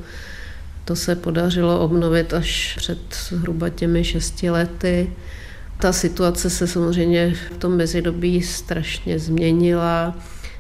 To 0.85 0.95
se 0.95 1.15
podařilo 1.15 1.79
obnovit 1.79 2.33
až 2.33 2.75
před 2.77 2.99
zhruba 3.29 3.69
těmi 3.69 4.03
šesti 4.03 4.49
lety. 4.49 5.11
Ta 5.79 5.93
situace 5.93 6.49
se 6.49 6.67
samozřejmě 6.67 7.33
v 7.33 7.57
tom 7.57 7.77
mezidobí 7.77 8.41
strašně 8.41 9.19
změnila. 9.19 10.15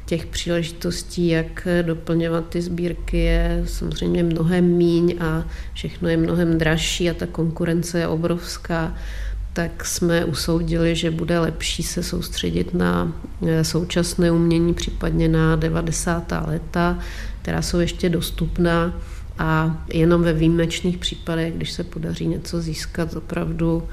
Těch 0.05 0.25
příležitostí, 0.25 1.27
jak 1.27 1.67
doplňovat 1.81 2.49
ty 2.49 2.61
sbírky, 2.61 3.17
je 3.17 3.63
samozřejmě 3.67 4.23
mnohem 4.23 4.65
míň 4.65 5.15
a 5.19 5.45
všechno 5.73 6.09
je 6.09 6.17
mnohem 6.17 6.57
dražší 6.57 7.09
a 7.09 7.13
ta 7.13 7.27
konkurence 7.27 7.99
je 7.99 8.07
obrovská 8.07 8.93
tak 9.57 9.85
jsme 9.85 10.25
usoudili, 10.25 10.95
že 10.95 11.11
bude 11.11 11.39
lepší 11.39 11.83
se 11.83 12.03
soustředit 12.03 12.73
na 12.73 13.13
eh, 13.47 13.63
současné 13.63 14.31
umění, 14.31 14.73
případně 14.73 15.27
na 15.27 15.55
90. 15.55 16.33
leta, 16.47 16.99
která 17.41 17.61
jsou 17.61 17.79
ještě 17.79 18.09
dostupná 18.09 18.93
a 19.39 19.83
jenom 19.93 20.21
ve 20.21 20.33
výjimečných 20.33 20.97
případech, 20.97 21.53
když 21.53 21.71
se 21.71 21.83
podaří 21.83 22.27
něco 22.27 22.61
získat 22.61 23.15
opravdu 23.15 23.83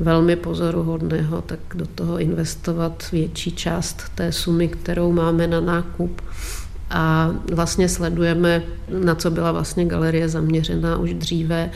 velmi 0.00 0.36
pozoruhodného, 0.36 1.42
tak 1.42 1.58
do 1.74 1.86
toho 1.86 2.18
investovat 2.18 3.08
větší 3.12 3.52
část 3.52 4.02
té 4.14 4.32
sumy, 4.32 4.68
kterou 4.68 5.12
máme 5.12 5.46
na 5.46 5.60
nákup. 5.60 6.22
A 6.90 7.30
vlastně 7.52 7.88
sledujeme, 7.88 8.62
na 9.02 9.14
co 9.14 9.30
byla 9.30 9.52
vlastně 9.52 9.84
galerie 9.84 10.28
zaměřená 10.28 10.96
už 10.96 11.14
dříve, 11.14 11.70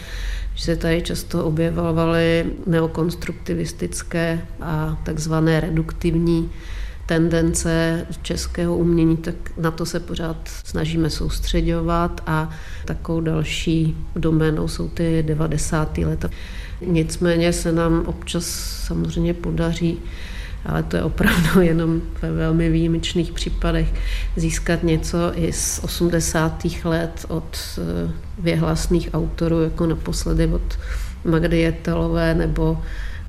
že 0.54 0.64
se 0.64 0.76
tady 0.76 1.02
často 1.02 1.44
objevovaly 1.44 2.46
neokonstruktivistické 2.66 4.40
a 4.60 4.98
takzvané 5.04 5.60
reduktivní 5.60 6.50
tendence 7.06 8.06
českého 8.22 8.76
umění, 8.76 9.16
tak 9.16 9.34
na 9.56 9.70
to 9.70 9.86
se 9.86 10.00
pořád 10.00 10.36
snažíme 10.64 11.10
soustředovat 11.10 12.20
a 12.26 12.50
takovou 12.84 13.20
další 13.20 13.96
doménou 14.16 14.68
jsou 14.68 14.88
ty 14.88 15.22
90. 15.26 15.98
leta. 15.98 16.30
Nicméně 16.86 17.52
se 17.52 17.72
nám 17.72 18.02
občas 18.06 18.44
samozřejmě 18.86 19.34
podaří 19.34 19.98
ale 20.66 20.82
to 20.82 20.96
je 20.96 21.02
opravdu 21.02 21.60
jenom 21.60 22.02
ve 22.22 22.32
velmi 22.32 22.70
výjimečných 22.70 23.32
případech 23.32 23.94
získat 24.36 24.82
něco 24.82 25.18
i 25.34 25.52
z 25.52 25.80
80. 25.84 26.64
let 26.84 27.24
od 27.28 27.58
eh, 27.78 28.10
věhlasných 28.38 29.08
autorů, 29.14 29.62
jako 29.62 29.86
naposledy 29.86 30.46
od 30.46 30.78
Magdy 31.24 31.60
Jetelové 31.60 32.34
nebo 32.34 32.82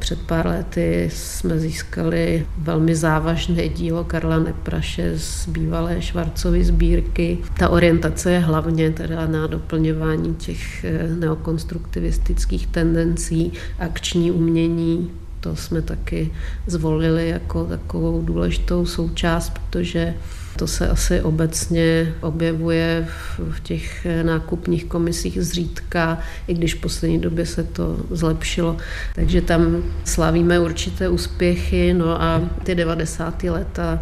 před 0.04 0.22
pár 0.22 0.47
lety 0.47 1.10
jsme 1.14 1.60
získali 1.60 2.45
velmi 2.58 2.95
závažné 2.95 3.70
dílo 3.70 4.04
Karla 4.04 4.39
Nepraše 4.39 5.20
z 5.20 5.47
bývalé 5.47 6.01
Švarcovy 6.01 6.64
sbírky. 6.64 7.38
Ta 7.60 7.70
orientace 7.70 8.32
je 8.32 8.39
hlavně 8.39 8.91
teda 8.91 9.28
na 9.28 9.47
doplňování 9.47 10.36
těch 10.36 10.84
eh, 10.84 11.08
neokonstruktivistických 11.08 12.68
tendencí, 12.68 13.51
akční 13.80 14.32
umění, 14.32 15.12
to 15.39 15.56
jsme 15.56 15.82
taky 15.82 16.32
zvolili 16.68 17.30
jako 17.30 17.66
takovou 17.66 18.22
důležitou 18.22 18.86
součást, 18.86 19.49
protože 19.49 20.14
to 20.58 20.68
se 20.68 20.89
asi 20.89 21.22
obecně 21.22 22.14
objevuje 22.22 23.08
v 23.49 23.60
těch 23.60 24.08
nákupních 24.24 24.86
komisích 24.86 25.41
zřídka, 25.41 26.20
i 26.47 26.54
když 26.54 26.74
v 26.74 26.82
poslední 26.82 27.20
době 27.20 27.45
se 27.45 27.64
to 27.64 27.97
zlepšilo. 28.12 28.78
Takže 29.16 29.41
tam 29.41 29.84
slavíme 30.06 30.60
určité 30.60 31.10
úspěchy, 31.10 31.93
no 31.93 32.22
a 32.22 32.41
ty 32.64 32.76
90. 32.76 33.43
leta 33.43 33.99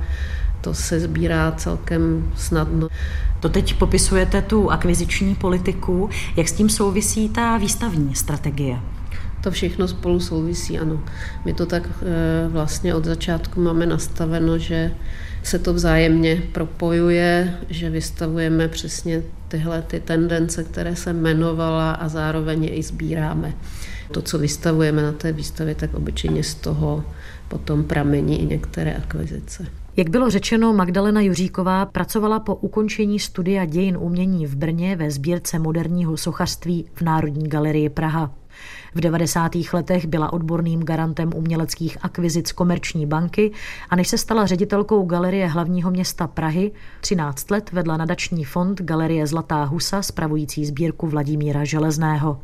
to 0.61 0.73
se 0.73 0.99
sbírá 0.99 1.51
celkem 1.51 2.31
snadno. 2.35 2.87
To 3.39 3.49
teď 3.49 3.73
popisujete 3.73 4.41
tu 4.41 4.71
akviziční 4.71 5.35
politiku. 5.35 6.09
Jak 6.35 6.47
s 6.47 6.51
tím 6.51 6.69
souvisí 6.69 7.29
ta 7.29 7.57
výstavní 7.57 8.15
strategie? 8.15 8.79
To 9.43 9.51
všechno 9.51 9.87
spolu 9.87 10.19
souvisí, 10.19 10.79
ano. 10.79 11.03
My 11.45 11.53
to 11.53 11.65
tak 11.65 11.89
eh, 11.89 12.47
vlastně 12.47 12.95
od 12.95 13.05
začátku 13.05 13.61
máme 13.61 13.85
nastaveno, 13.85 14.57
že 14.57 14.91
se 15.43 15.59
to 15.59 15.73
vzájemně 15.73 16.43
propojuje, 16.51 17.57
že 17.69 17.89
vystavujeme 17.89 18.67
přesně 18.67 19.23
tyhle 19.47 19.81
ty 19.81 19.99
tendence, 19.99 20.63
které 20.63 20.95
jsem 20.95 21.17
jmenovala 21.17 21.91
a 21.91 22.07
zároveň 22.07 22.63
je 22.63 22.69
i 22.69 22.83
sbíráme. 22.83 23.53
To, 24.11 24.21
co 24.21 24.39
vystavujeme 24.39 25.01
na 25.01 25.11
té 25.11 25.31
výstavě, 25.31 25.75
tak 25.75 25.93
obyčejně 25.93 26.43
z 26.43 26.55
toho 26.55 27.03
potom 27.47 27.83
pramení 27.83 28.41
i 28.41 28.45
některé 28.45 28.93
akvizice. 28.93 29.65
Jak 29.97 30.09
bylo 30.09 30.29
řečeno, 30.29 30.73
Magdalena 30.73 31.21
Juříková 31.21 31.85
pracovala 31.85 32.39
po 32.39 32.55
ukončení 32.55 33.19
studia 33.19 33.65
dějin 33.65 33.97
umění 33.97 34.45
v 34.45 34.55
Brně 34.55 34.95
ve 34.95 35.11
sbírce 35.11 35.59
moderního 35.59 36.17
sochařství 36.17 36.85
v 36.93 37.01
Národní 37.01 37.47
galerii 37.47 37.89
Praha. 37.89 38.40
V 38.95 39.01
90. 39.01 39.51
letech 39.73 40.05
byla 40.05 40.33
odborným 40.33 40.83
garantem 40.83 41.31
uměleckých 41.35 41.97
akvizic 42.01 42.51
Komerční 42.51 43.05
banky 43.05 43.51
a 43.89 43.95
než 43.95 44.07
se 44.07 44.17
stala 44.17 44.45
ředitelkou 44.45 45.05
Galerie 45.05 45.47
hlavního 45.47 45.91
města 45.91 46.27
Prahy, 46.27 46.71
13 47.01 47.51
let 47.51 47.71
vedla 47.71 47.97
nadační 47.97 48.43
fond 48.43 48.81
Galerie 48.81 49.27
Zlatá 49.27 49.63
husa 49.63 50.01
spravující 50.01 50.65
sbírku 50.65 51.07
Vladimíra 51.07 51.63
Železného. 51.63 52.41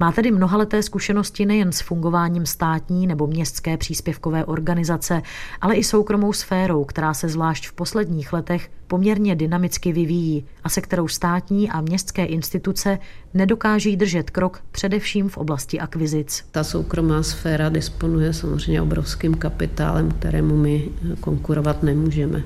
Má 0.00 0.12
tedy 0.12 0.30
mnohaleté 0.30 0.82
zkušenosti 0.82 1.46
nejen 1.46 1.72
s 1.72 1.80
fungováním 1.80 2.46
státní 2.46 3.06
nebo 3.06 3.26
městské 3.26 3.76
příspěvkové 3.76 4.44
organizace, 4.44 5.22
ale 5.60 5.74
i 5.74 5.84
soukromou 5.84 6.32
sférou, 6.32 6.84
která 6.84 7.14
se 7.14 7.28
zvlášť 7.28 7.68
v 7.68 7.72
posledních 7.72 8.32
letech 8.32 8.70
poměrně 8.86 9.36
dynamicky 9.36 9.92
vyvíjí 9.92 10.44
a 10.64 10.68
se 10.68 10.80
kterou 10.80 11.08
státní 11.08 11.70
a 11.70 11.80
městské 11.80 12.24
instituce 12.24 12.98
nedokáží 13.34 13.96
držet 13.96 14.30
krok 14.30 14.62
především 14.70 15.28
v 15.28 15.36
oblasti 15.36 15.80
akvizic. 15.80 16.44
Ta 16.50 16.64
soukromá 16.64 17.22
sféra 17.22 17.68
disponuje 17.68 18.32
samozřejmě 18.32 18.82
obrovským 18.82 19.34
kapitálem, 19.34 20.10
kterému 20.10 20.56
my 20.56 20.88
konkurovat 21.20 21.82
nemůžeme. 21.82 22.42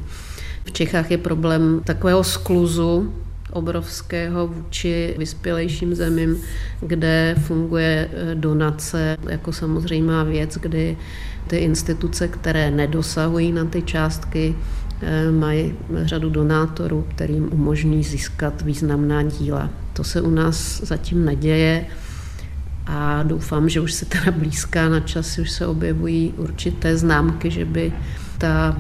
V 0.64 0.72
Čechách 0.72 1.10
je 1.10 1.18
problém 1.18 1.80
takového 1.84 2.24
skluzu 2.24 3.12
obrovského 3.52 4.46
vůči 4.46 5.14
vyspělejším 5.18 5.94
zemím, 5.94 6.36
kde 6.80 7.34
funguje 7.38 8.10
eh, 8.12 8.34
donace 8.34 9.16
jako 9.28 9.52
samozřejmá 9.52 10.22
věc, 10.22 10.58
kdy 10.60 10.96
ty 11.46 11.56
instituce, 11.56 12.28
které 12.28 12.70
nedosahují 12.70 13.52
na 13.52 13.64
ty 13.64 13.82
částky, 13.82 14.54
eh, 15.02 15.30
mají 15.30 15.74
řadu 16.02 16.30
donátorů, 16.30 17.06
kterým 17.14 17.52
umožní 17.52 18.04
získat 18.04 18.62
významná 18.62 19.22
díla. 19.22 19.70
To 19.92 20.04
se 20.04 20.20
u 20.20 20.30
nás 20.30 20.80
zatím 20.80 21.24
neděje 21.24 21.86
a 22.86 23.22
doufám, 23.22 23.68
že 23.68 23.80
už 23.80 23.92
se 23.92 24.04
teda 24.04 24.30
blízká 24.30 24.88
na 24.88 25.00
čas, 25.00 25.38
už 25.38 25.50
se 25.50 25.66
objevují 25.66 26.34
určité 26.36 26.96
známky, 26.96 27.50
že 27.50 27.64
by 27.64 27.92
ta 28.38 28.76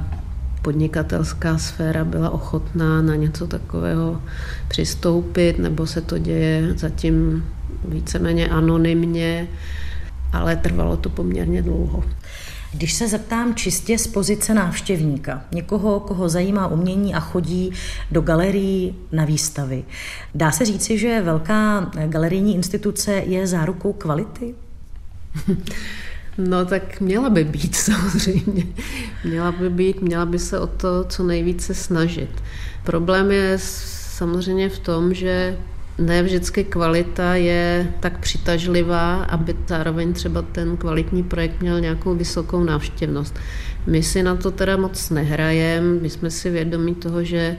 podnikatelská 0.62 1.58
sféra 1.58 2.04
byla 2.04 2.30
ochotná 2.30 3.02
na 3.02 3.16
něco 3.16 3.46
takového 3.46 4.22
přistoupit, 4.68 5.58
nebo 5.58 5.86
se 5.86 6.00
to 6.00 6.18
děje 6.18 6.74
zatím 6.76 7.44
víceméně 7.88 8.48
anonymně, 8.48 9.48
ale 10.32 10.56
trvalo 10.56 10.96
to 10.96 11.10
poměrně 11.10 11.62
dlouho. 11.62 12.04
Když 12.72 12.92
se 12.92 13.08
zeptám 13.08 13.54
čistě 13.54 13.98
z 13.98 14.06
pozice 14.06 14.54
návštěvníka, 14.54 15.44
někoho, 15.52 16.00
koho 16.00 16.28
zajímá 16.28 16.68
umění 16.68 17.14
a 17.14 17.20
chodí 17.20 17.72
do 18.10 18.20
galerií 18.20 18.94
na 19.12 19.24
výstavy, 19.24 19.84
dá 20.34 20.52
se 20.52 20.64
říci, 20.64 20.98
že 20.98 21.22
velká 21.22 21.90
galerijní 22.06 22.54
instituce 22.54 23.12
je 23.12 23.46
zárukou 23.46 23.92
kvality? 23.92 24.54
No 26.38 26.64
tak 26.64 27.00
měla 27.00 27.30
by 27.30 27.44
být 27.44 27.74
samozřejmě. 27.88 28.66
Měla 29.24 29.52
by 29.52 29.70
být, 29.70 30.02
měla 30.02 30.26
by 30.26 30.38
se 30.38 30.58
o 30.58 30.66
to 30.66 31.04
co 31.04 31.22
nejvíce 31.22 31.74
snažit. 31.74 32.30
Problém 32.84 33.30
je 33.30 33.54
samozřejmě 33.58 34.68
v 34.68 34.78
tom, 34.78 35.14
že 35.14 35.58
ne 35.98 36.22
vždycky 36.22 36.64
kvalita 36.64 37.34
je 37.34 37.92
tak 38.00 38.18
přitažlivá, 38.18 39.22
aby 39.24 39.56
zároveň 39.66 40.12
třeba 40.12 40.42
ten 40.42 40.76
kvalitní 40.76 41.22
projekt 41.22 41.60
měl 41.60 41.80
nějakou 41.80 42.14
vysokou 42.14 42.64
návštěvnost. 42.64 43.38
My 43.86 44.02
si 44.02 44.22
na 44.22 44.36
to 44.36 44.50
teda 44.50 44.76
moc 44.76 45.10
nehrajeme, 45.10 46.00
my 46.00 46.10
jsme 46.10 46.30
si 46.30 46.50
vědomi 46.50 46.94
toho, 46.94 47.24
že 47.24 47.56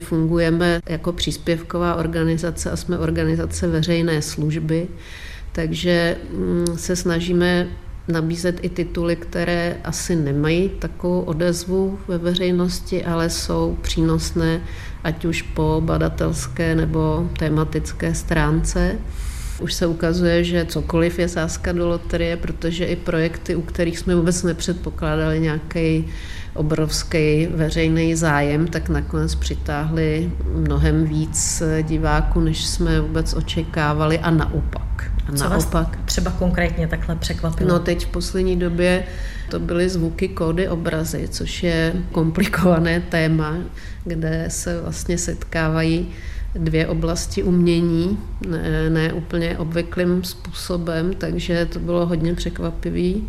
fungujeme 0.00 0.80
jako 0.88 1.12
příspěvková 1.12 1.94
organizace 1.94 2.70
a 2.70 2.76
jsme 2.76 2.98
organizace 2.98 3.68
veřejné 3.68 4.22
služby, 4.22 4.88
takže 5.52 6.16
mm, 6.32 6.66
se 6.76 6.96
snažíme 6.96 7.68
nabízet 8.08 8.58
i 8.62 8.68
tituly, 8.68 9.16
které 9.16 9.76
asi 9.84 10.16
nemají 10.16 10.68
takovou 10.68 11.20
odezvu 11.20 11.98
ve 12.08 12.18
veřejnosti, 12.18 13.04
ale 13.04 13.30
jsou 13.30 13.78
přínosné 13.82 14.60
ať 15.04 15.24
už 15.24 15.42
po 15.42 15.82
badatelské 15.84 16.74
nebo 16.74 17.30
tematické 17.38 18.14
stránce. 18.14 18.98
Už 19.60 19.74
se 19.74 19.86
ukazuje, 19.86 20.44
že 20.44 20.64
cokoliv 20.64 21.18
je 21.18 21.28
sázka 21.28 21.72
do 21.72 21.88
loterie, 21.88 22.36
protože 22.36 22.84
i 22.84 22.96
projekty, 22.96 23.54
u 23.54 23.62
kterých 23.62 23.98
jsme 23.98 24.14
vůbec 24.14 24.42
nepředpokládali 24.42 25.40
nějaký 25.40 26.08
obrovský 26.54 27.46
veřejný 27.46 28.14
zájem, 28.14 28.66
tak 28.66 28.88
nakonec 28.88 29.34
přitáhli 29.34 30.32
mnohem 30.54 31.04
víc 31.04 31.62
diváků, 31.82 32.40
než 32.40 32.66
jsme 32.66 33.00
vůbec 33.00 33.34
očekávali 33.34 34.18
a 34.18 34.30
naopak. 34.30 35.15
A 35.28 35.32
Co 35.32 35.48
naopak. 35.48 35.72
Vás 35.74 36.04
třeba 36.04 36.30
konkrétně 36.30 36.88
takhle 36.88 37.16
překvapilo? 37.16 37.70
No 37.70 37.78
teď 37.78 38.06
v 38.06 38.08
poslední 38.08 38.56
době 38.56 39.04
to 39.50 39.60
byly 39.60 39.88
zvuky, 39.88 40.28
kódy, 40.28 40.68
obrazy, 40.68 41.28
což 41.28 41.62
je 41.62 41.92
komplikované 42.12 43.00
téma, 43.00 43.56
kde 44.04 44.44
se 44.48 44.80
vlastně 44.80 45.18
setkávají 45.18 46.08
dvě 46.54 46.86
oblasti 46.86 47.42
umění, 47.42 48.18
ne, 48.48 48.90
ne 48.90 49.12
úplně 49.12 49.58
obvyklým 49.58 50.24
způsobem, 50.24 51.14
takže 51.18 51.66
to 51.66 51.78
bylo 51.78 52.06
hodně 52.06 52.34
překvapivý 52.34 53.28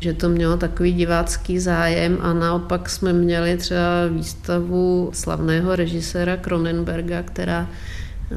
že 0.00 0.12
to 0.14 0.28
mělo 0.28 0.56
takový 0.56 0.92
divácký 0.92 1.58
zájem 1.58 2.18
a 2.20 2.32
naopak 2.32 2.90
jsme 2.90 3.12
měli 3.12 3.56
třeba 3.56 4.06
výstavu 4.10 5.10
slavného 5.12 5.76
režiséra 5.76 6.36
Cronenberga, 6.36 7.22
která 7.22 7.68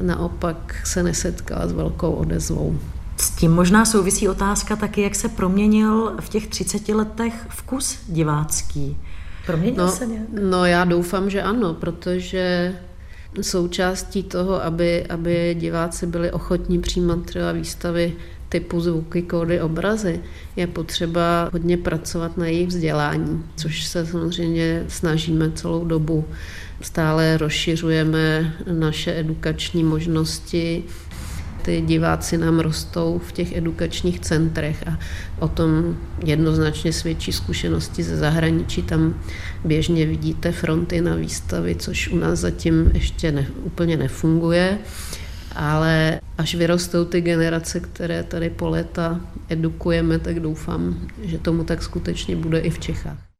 naopak 0.00 0.86
se 0.86 1.02
nesetkala 1.02 1.68
s 1.68 1.72
velkou 1.72 2.12
odezvou. 2.12 2.78
S 3.16 3.30
tím 3.30 3.52
možná 3.52 3.84
souvisí 3.84 4.28
otázka 4.28 4.76
taky, 4.76 5.02
jak 5.02 5.14
se 5.14 5.28
proměnil 5.28 6.16
v 6.20 6.28
těch 6.28 6.46
30 6.46 6.88
letech 6.88 7.34
vkus 7.48 7.98
divácký. 8.08 8.96
Proměnil 9.46 9.84
no, 9.84 9.92
se 9.92 10.06
nějak? 10.06 10.26
No 10.42 10.64
já 10.64 10.84
doufám, 10.84 11.30
že 11.30 11.42
ano, 11.42 11.74
protože 11.74 12.74
součástí 13.40 14.22
toho, 14.22 14.64
aby, 14.64 15.06
aby 15.06 15.56
diváci 15.58 16.06
byli 16.06 16.32
ochotní 16.32 16.80
přijímat 16.80 17.24
třeba 17.24 17.52
výstavy 17.52 18.12
typu 18.48 18.80
zvuky, 18.80 19.22
kódy, 19.22 19.60
obrazy, 19.60 20.20
je 20.56 20.66
potřeba 20.66 21.48
hodně 21.52 21.76
pracovat 21.76 22.36
na 22.36 22.46
jejich 22.46 22.68
vzdělání, 22.68 23.44
což 23.56 23.84
se 23.84 24.06
samozřejmě 24.06 24.84
snažíme 24.88 25.50
celou 25.50 25.84
dobu. 25.84 26.24
Stále 26.82 27.36
rozšiřujeme 27.36 28.54
naše 28.72 29.18
edukační 29.20 29.84
možnosti, 29.84 30.84
ty 31.62 31.80
diváci 31.80 32.38
nám 32.38 32.60
rostou 32.60 33.20
v 33.26 33.32
těch 33.32 33.56
edukačních 33.56 34.20
centrech 34.20 34.84
a 34.88 34.98
o 35.38 35.48
tom 35.48 35.96
jednoznačně 36.24 36.92
svědčí 36.92 37.32
zkušenosti 37.32 38.02
ze 38.02 38.16
zahraničí. 38.16 38.82
Tam 38.82 39.20
běžně 39.64 40.06
vidíte 40.06 40.52
fronty 40.52 41.00
na 41.00 41.14
výstavy, 41.14 41.74
což 41.74 42.08
u 42.08 42.16
nás 42.16 42.38
zatím 42.38 42.90
ještě 42.94 43.32
ne, 43.32 43.46
úplně 43.64 43.96
nefunguje 43.96 44.78
ale 45.56 46.20
až 46.38 46.54
vyrostou 46.54 47.04
ty 47.04 47.20
generace, 47.20 47.80
které 47.80 48.22
tady 48.22 48.50
po 48.50 48.68
léta 48.68 49.20
edukujeme, 49.48 50.18
tak 50.18 50.40
doufám, 50.40 51.08
že 51.22 51.38
tomu 51.38 51.64
tak 51.64 51.82
skutečně 51.82 52.36
bude 52.36 52.58
i 52.58 52.70
v 52.70 52.78
Čechách. 52.78 53.31